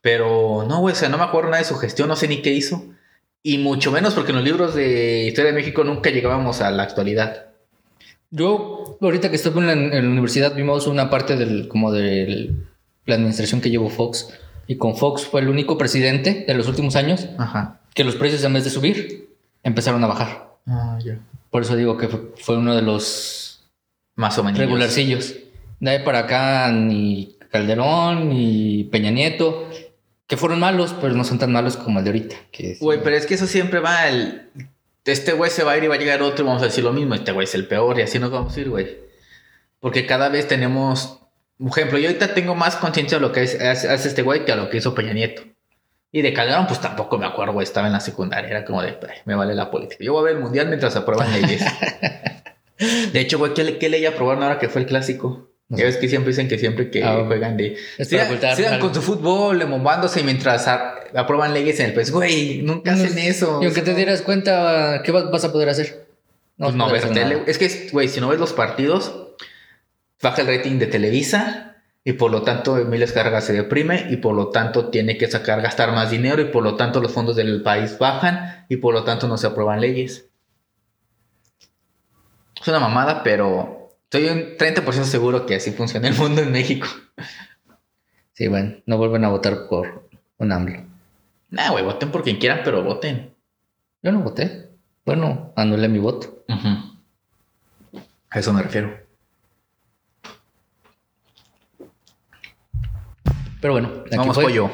Pero 0.02 0.66
no, 0.68 0.82
güey, 0.82 0.92
o 0.92 0.96
sea, 0.98 1.08
no 1.08 1.18
me 1.18 1.24
acuerdo 1.24 1.50
nada 1.50 1.64
de 1.64 1.70
su 1.70 1.78
gestión, 1.78 2.10
no 2.10 2.18
sé 2.18 2.28
ni 2.28 2.42
qué 2.42 2.52
hizo. 2.52 2.84
Y 3.44 3.60
mucho 3.60 3.94
menos 3.94 4.14
porque 4.14 4.32
en 4.32 4.36
los 4.36 4.44
libros 4.44 4.76
de 4.76 5.24
historia 5.24 5.54
de 5.54 5.58
México 5.58 5.86
nunca 5.86 6.10
llegábamos 6.10 6.60
a 6.60 6.70
la 6.70 6.84
actualidad. 6.84 7.46
Yo, 8.30 8.98
ahorita 9.00 9.30
que 9.30 9.38
estuve 9.38 9.62
en 9.62 9.68
la, 9.68 9.72
en 9.72 10.04
la 10.04 10.12
universidad, 10.12 10.54
vimos 10.54 10.86
una 10.86 11.10
parte 11.10 11.38
del, 11.38 11.70
como 11.70 11.94
de 11.94 12.54
la 13.06 13.16
administración 13.16 13.62
que 13.62 13.70
llevó 13.70 13.90
Fox. 13.90 14.38
Y 14.68 14.76
con 14.76 14.98
Fox 14.98 15.24
fue 15.24 15.40
el 15.40 15.48
único 15.48 15.78
presidente 15.78 16.44
de 16.46 16.54
los 16.56 16.68
últimos 16.68 16.98
años 16.98 17.30
Ajá. 17.38 17.80
que 17.94 18.04
los 18.04 18.18
precios 18.18 18.44
en 18.44 18.52
vez 18.52 18.66
de 18.66 18.70
subir, 18.70 19.30
empezaron 19.64 20.04
a 20.04 20.08
bajar. 20.08 20.50
Ah, 20.66 21.00
ya. 21.02 21.18
Por 21.50 21.62
eso 21.64 21.76
digo 21.76 21.98
que 21.98 22.08
fue- 22.08 22.58
uno 22.58 22.76
de 22.76 22.82
los 22.82 23.70
Más 24.16 24.38
o 24.38 24.44
menos. 24.44 24.60
regularcillos. 24.60 25.36
De 25.80 25.92
ahí 25.92 26.00
para 26.04 26.20
acá 26.20 26.72
ni 26.72 27.36
Calderón 27.52 28.30
ni 28.30 28.84
Peña 28.86 29.12
Nieto, 29.12 29.70
que 30.28 30.38
fueron 30.38 30.60
malos, 30.60 30.96
pero 31.00 31.14
no 31.14 31.24
son 31.24 31.40
tan 31.40 31.52
malos 31.52 31.78
como 31.78 32.00
el 32.00 32.06
de 32.06 32.12
ahorita. 32.12 32.36
Que 32.52 32.78
Güey, 32.80 33.02
pero 33.04 33.16
es 33.16 33.26
que 33.26 33.36
eso 33.36 33.48
siempre 33.48 33.80
va 33.80 34.08
el... 34.10 34.50
Este 35.06 35.32
güey 35.32 35.50
se 35.50 35.64
va 35.64 35.72
a 35.74 35.78
ir 35.78 35.86
y 35.86 35.88
va 35.88 35.96
a 35.96 36.00
llegar 36.00 36.22
otro 36.22 36.44
y 36.44 36.48
vamos 36.48 36.62
a 36.62 36.66
decir 36.66 36.84
lo 36.84 36.92
mismo. 36.92 37.16
Este 37.16 37.32
güey 37.32 37.46
es 37.46 37.56
el 37.56 37.66
peor 37.68 37.98
y 37.98 38.02
así 38.02 38.20
nos 38.20 38.30
vamos 38.32 38.58
a 38.58 38.60
ir, 38.60 38.70
güey. 38.70 38.98
Porque 39.80 40.06
cada 40.06 40.28
vez 40.30 40.48
tenemos... 40.48 41.20
Por 41.58 41.70
ejemplo, 41.70 41.98
yo 41.98 42.08
ahorita 42.10 42.34
tengo 42.34 42.56
más 42.56 42.76
conciencia 42.76 43.18
de 43.18 43.22
lo 43.22 43.32
que 43.32 43.40
hace, 43.42 43.66
hace 43.68 44.08
este 44.10 44.22
güey 44.22 44.44
que 44.46 44.52
a 44.52 44.56
lo 44.58 44.70
que 44.70 44.78
hizo 44.78 44.94
Peña 44.94 45.14
Nieto. 45.14 45.44
Y 46.12 46.22
de 46.22 46.34
Calderón, 46.34 46.68
pues 46.68 46.80
tampoco 46.80 47.18
me 47.18 47.26
acuerdo, 47.26 47.54
güey. 47.54 47.64
Estaba 47.66 47.88
en 47.88 47.94
la 47.94 48.00
secundaria. 48.00 48.50
Era 48.50 48.64
como 48.66 48.82
de, 48.82 48.90
"Ay, 49.10 49.18
me 49.26 49.36
vale 49.36 49.54
la 49.54 49.70
política. 49.70 50.04
Yo 50.04 50.14
voy 50.14 50.22
a 50.22 50.24
ver 50.26 50.36
el 50.36 50.42
mundial 50.42 50.68
mientras 50.68 50.96
aprueban 50.96 51.32
leyes. 51.34 51.62
de 53.14 53.20
hecho, 53.20 53.38
güey, 53.38 53.54
¿qué, 53.54 53.78
qué 53.78 53.90
ley 53.90 54.06
aprobaron 54.06 54.44
ahora 54.44 54.60
que 54.60 54.70
fue 54.70 54.82
el 54.82 54.88
clásico? 54.88 55.50
No 55.70 55.78
Ya 55.78 55.84
ves 55.84 55.98
que 55.98 56.08
siempre 56.08 56.30
dicen 56.32 56.48
que 56.48 56.58
siempre 56.58 56.90
que 56.90 57.04
Ah, 57.04 57.24
juegan 57.28 57.58
de... 57.58 57.76
Sigan, 58.00 58.40
sigan 58.56 58.80
con 58.80 58.94
su 58.96 59.02
fútbol, 59.02 59.62
embombándose 59.62 60.24
mientras 60.24 60.66
a- 60.70 60.96
aprueban 61.14 61.54
leyes 61.54 61.78
en 61.82 61.88
el 61.88 61.94
país. 61.94 62.10
Güey, 62.10 62.62
nunca 62.62 62.94
hacen 62.94 63.18
eso. 63.18 63.60
Y 63.62 63.66
aunque 63.66 63.82
te 63.82 63.92
no- 63.92 63.98
dieras 63.98 64.22
cuenta, 64.22 65.02
¿qué 65.04 65.12
vas 65.12 65.30
vas 65.30 65.44
a 65.44 65.52
poder 65.52 65.68
hacer? 65.68 66.08
Pues 66.58 66.74
no 66.74 66.88
tele. 66.90 67.10
nada. 67.26 67.44
Es 67.48 67.58
que, 67.58 67.90
güey, 67.92 68.08
si 68.08 68.22
no 68.22 68.30
ves 68.30 68.40
los 68.40 68.54
partidos, 68.54 69.14
baja 70.22 70.42
el 70.42 70.48
rating 70.48 70.80
de 70.80 70.88
Televisa 70.88 71.67
y 72.08 72.14
por 72.14 72.32
lo 72.32 72.42
tanto 72.44 72.78
Emilio 72.78 73.04
Escarga 73.04 73.42
se 73.42 73.52
deprime 73.52 74.08
y 74.10 74.16
por 74.16 74.34
lo 74.34 74.48
tanto 74.48 74.88
tiene 74.88 75.18
que 75.18 75.30
sacar, 75.30 75.62
gastar 75.62 75.92
más 75.92 76.10
dinero 76.10 76.42
y 76.42 76.46
por 76.46 76.64
lo 76.64 76.78
tanto 76.78 77.02
los 77.02 77.12
fondos 77.12 77.36
del 77.36 77.62
país 77.64 78.00
bajan 78.00 78.66
y 78.70 78.78
por 78.78 78.94
lo 78.94 79.04
tanto 79.04 79.28
no 79.28 79.38
se 79.38 79.48
aprueban 79.48 79.82
leyes. 79.82 80.30
Es 82.62 82.66
una 82.66 82.80
mamada, 82.80 83.24
pero 83.24 83.90
estoy 84.04 84.30
un 84.30 84.56
30% 84.58 85.04
seguro 85.04 85.46
que 85.46 85.56
así 85.56 85.72
funciona 85.72 86.08
el 86.08 86.16
mundo 86.16 86.42
en 86.42 86.54
México. 86.54 86.88
Sí, 88.32 88.48
bueno, 88.48 88.78
no 88.86 88.98
vuelven 88.98 89.26
a 89.26 89.30
votar 89.30 89.68
por 89.68 90.08
un 90.38 90.54
AMLO. 90.54 90.86
Nah, 91.50 91.72
güey, 91.72 91.84
voten 91.84 92.10
por 92.10 92.24
quien 92.24 92.38
quieran, 92.38 92.62
pero 92.64 92.86
voten. 92.86 93.36
Yo 94.02 94.14
no 94.14 94.22
voté. 94.22 94.70
Bueno, 95.06 95.52
anulé 95.58 95.90
mi 95.90 96.00
voto. 96.00 96.46
A 98.30 98.40
eso 98.40 98.54
me 98.54 98.62
refiero. 98.62 99.07
Pero 103.62 103.74
bueno, 103.74 104.04
aquí 104.06 104.18
Vamos, 104.18 104.36
fue. 104.36 104.46
pollo. 104.46 104.70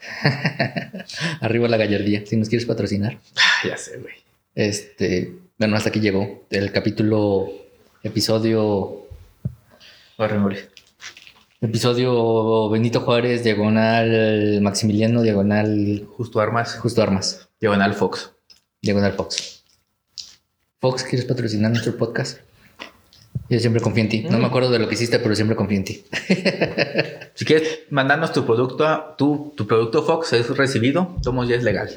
Arriba 1.40 1.68
la 1.68 1.76
gallardía, 1.76 2.24
si 2.24 2.36
nos 2.36 2.48
quieres 2.48 2.66
patrocinar. 2.66 3.18
Ah, 3.36 3.68
ya 3.68 3.76
sé, 3.76 3.98
güey. 3.98 4.14
Este, 4.54 5.34
bueno, 5.58 5.76
hasta 5.76 5.90
aquí 5.90 6.00
llegó 6.00 6.46
el 6.50 6.72
capítulo, 6.72 7.48
episodio, 8.02 9.06
episodio 11.60 12.70
Benito 12.70 13.00
Juárez, 13.00 13.44
diagonal 13.44 14.60
Maximiliano, 14.62 15.22
diagonal 15.22 16.06
Justo 16.16 16.40
armas. 16.40 16.76
Justo 16.76 17.02
Armas, 17.02 17.48
Diagonal 17.60 17.94
Fox. 17.94 18.32
diagonal 18.82 19.12
Fox. 19.12 19.64
Fox, 20.80 21.02
¿quieres 21.04 21.24
patrocinar 21.26 21.70
nuestro 21.70 21.96
podcast? 21.96 22.38
Yo 23.48 23.58
siempre 23.60 23.80
confío 23.80 24.02
en 24.04 24.08
ti. 24.10 24.26
No 24.28 24.38
me 24.38 24.46
acuerdo 24.46 24.70
de 24.70 24.78
lo 24.78 24.88
que 24.88 24.94
hiciste, 24.94 25.18
pero 25.18 25.34
siempre 25.34 25.56
confío 25.56 25.78
en 25.78 25.84
ti. 25.84 26.04
Si 27.34 27.44
quieres 27.44 27.82
mandarnos 27.90 28.32
tu 28.32 28.44
producto, 28.44 28.84
a- 28.84 29.16
tu, 29.16 29.54
tu 29.56 29.64
producto 29.68 30.02
Fox 30.02 30.32
es 30.32 30.48
recibido, 30.56 31.16
tomos 31.22 31.48
ya 31.48 31.54
es 31.54 31.62
legal. 31.62 31.88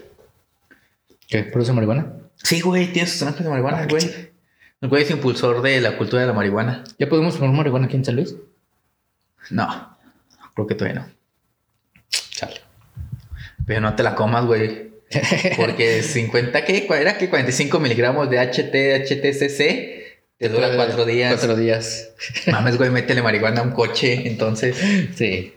¿Qué? 1.27 1.41
¿Produce 1.43 1.73
marihuana? 1.73 2.13
Sí, 2.43 2.61
güey, 2.61 2.93
tienes 2.93 3.11
sus 3.13 3.21
naranjas 3.21 3.45
de 3.45 3.49
marihuana, 3.49 3.87
güey. 3.87 4.03
El 4.81 4.89
güey 4.89 5.01
es 5.01 5.09
impulsor 5.09 5.63
de 5.63 5.81
la 5.81 5.97
cultura 5.97 6.21
de 6.21 6.27
la 6.27 6.33
marihuana. 6.33 6.83
¿Ya 6.99 7.09
podemos 7.09 7.37
poner 7.37 7.55
marihuana 7.55 7.87
aquí 7.87 7.95
en 7.95 8.05
San 8.05 8.17
Luis? 8.17 8.35
No, 9.49 9.97
creo 10.53 10.67
que 10.67 10.75
todavía 10.75 11.01
no. 11.01 11.07
Chale. 12.35 12.61
Pero 13.65 13.81
no 13.81 13.95
te 13.95 14.03
la 14.03 14.13
comas, 14.13 14.45
güey. 14.45 14.91
Porque 15.57 16.03
50, 16.03 16.63
¿qué? 16.65 16.85
¿Cuál 16.85 17.01
Era 17.01 17.17
que 17.17 17.29
45 17.29 17.79
miligramos 17.79 18.29
de 18.29 18.37
HT, 18.39 18.75
HTCC 19.09 20.00
te 20.41 20.49
dura 20.49 20.75
cuatro 20.75 21.05
días. 21.05 21.33
Cuatro 21.33 21.55
días. 21.55 22.09
Mames, 22.51 22.77
güey, 22.77 22.89
métele 22.89 23.21
marihuana 23.21 23.61
a 23.61 23.63
un 23.63 23.71
coche, 23.71 24.27
entonces. 24.27 24.75
Sí. 25.15 25.53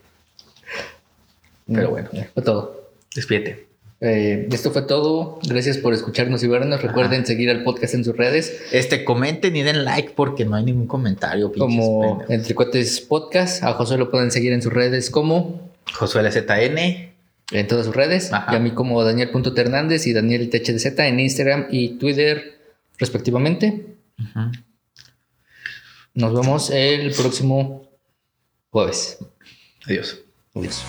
Pero 1.72 1.90
bueno. 1.90 2.10
Fue 2.34 2.42
todo. 2.42 2.90
Despídete. 3.14 3.66
Eh, 4.00 4.48
esto 4.52 4.70
fue 4.70 4.82
todo. 4.82 5.38
Gracias 5.48 5.78
por 5.78 5.94
escucharnos 5.94 6.42
y 6.42 6.48
vernos. 6.48 6.82
Recuerden 6.82 7.24
seguir 7.24 7.48
al 7.48 7.62
podcast 7.64 7.94
en 7.94 8.04
sus 8.04 8.14
redes 8.16 8.60
Este, 8.72 9.02
comenten 9.04 9.56
y 9.56 9.62
den 9.62 9.84
like 9.84 10.10
porque 10.14 10.44
no 10.44 10.56
hay 10.56 10.64
ningún 10.64 10.86
comentario. 10.86 11.50
como 11.52 12.18
pendejos. 12.18 12.30
Entre 12.30 12.54
Cuates 12.54 13.00
Podcast. 13.00 13.62
A 13.64 13.72
José 13.72 13.96
lo 13.96 14.10
pueden 14.10 14.30
seguir 14.30 14.52
en 14.52 14.60
sus 14.60 14.72
redes 14.72 15.08
como 15.10 15.70
Josué 15.94 16.22
LZN. 16.22 16.78
en 17.52 17.66
todas 17.68 17.86
sus 17.86 17.96
redes. 17.96 18.30
Ajá. 18.32 18.52
Y 18.52 18.56
a 18.56 18.58
mí 18.58 18.72
como 18.72 19.02
Daniel.Hernández 19.02 20.06
y 20.06 20.12
Daniel 20.12 20.50
THDZ 20.50 20.98
en 20.98 21.20
Instagram 21.20 21.68
y 21.70 21.96
Twitter 21.98 22.58
respectivamente. 22.98 23.86
Nos 26.14 26.32
vemos 26.32 26.70
el 26.70 27.12
próximo 27.12 27.88
jueves. 28.70 29.18
Adiós. 29.86 30.20
Adiós. 30.54 30.84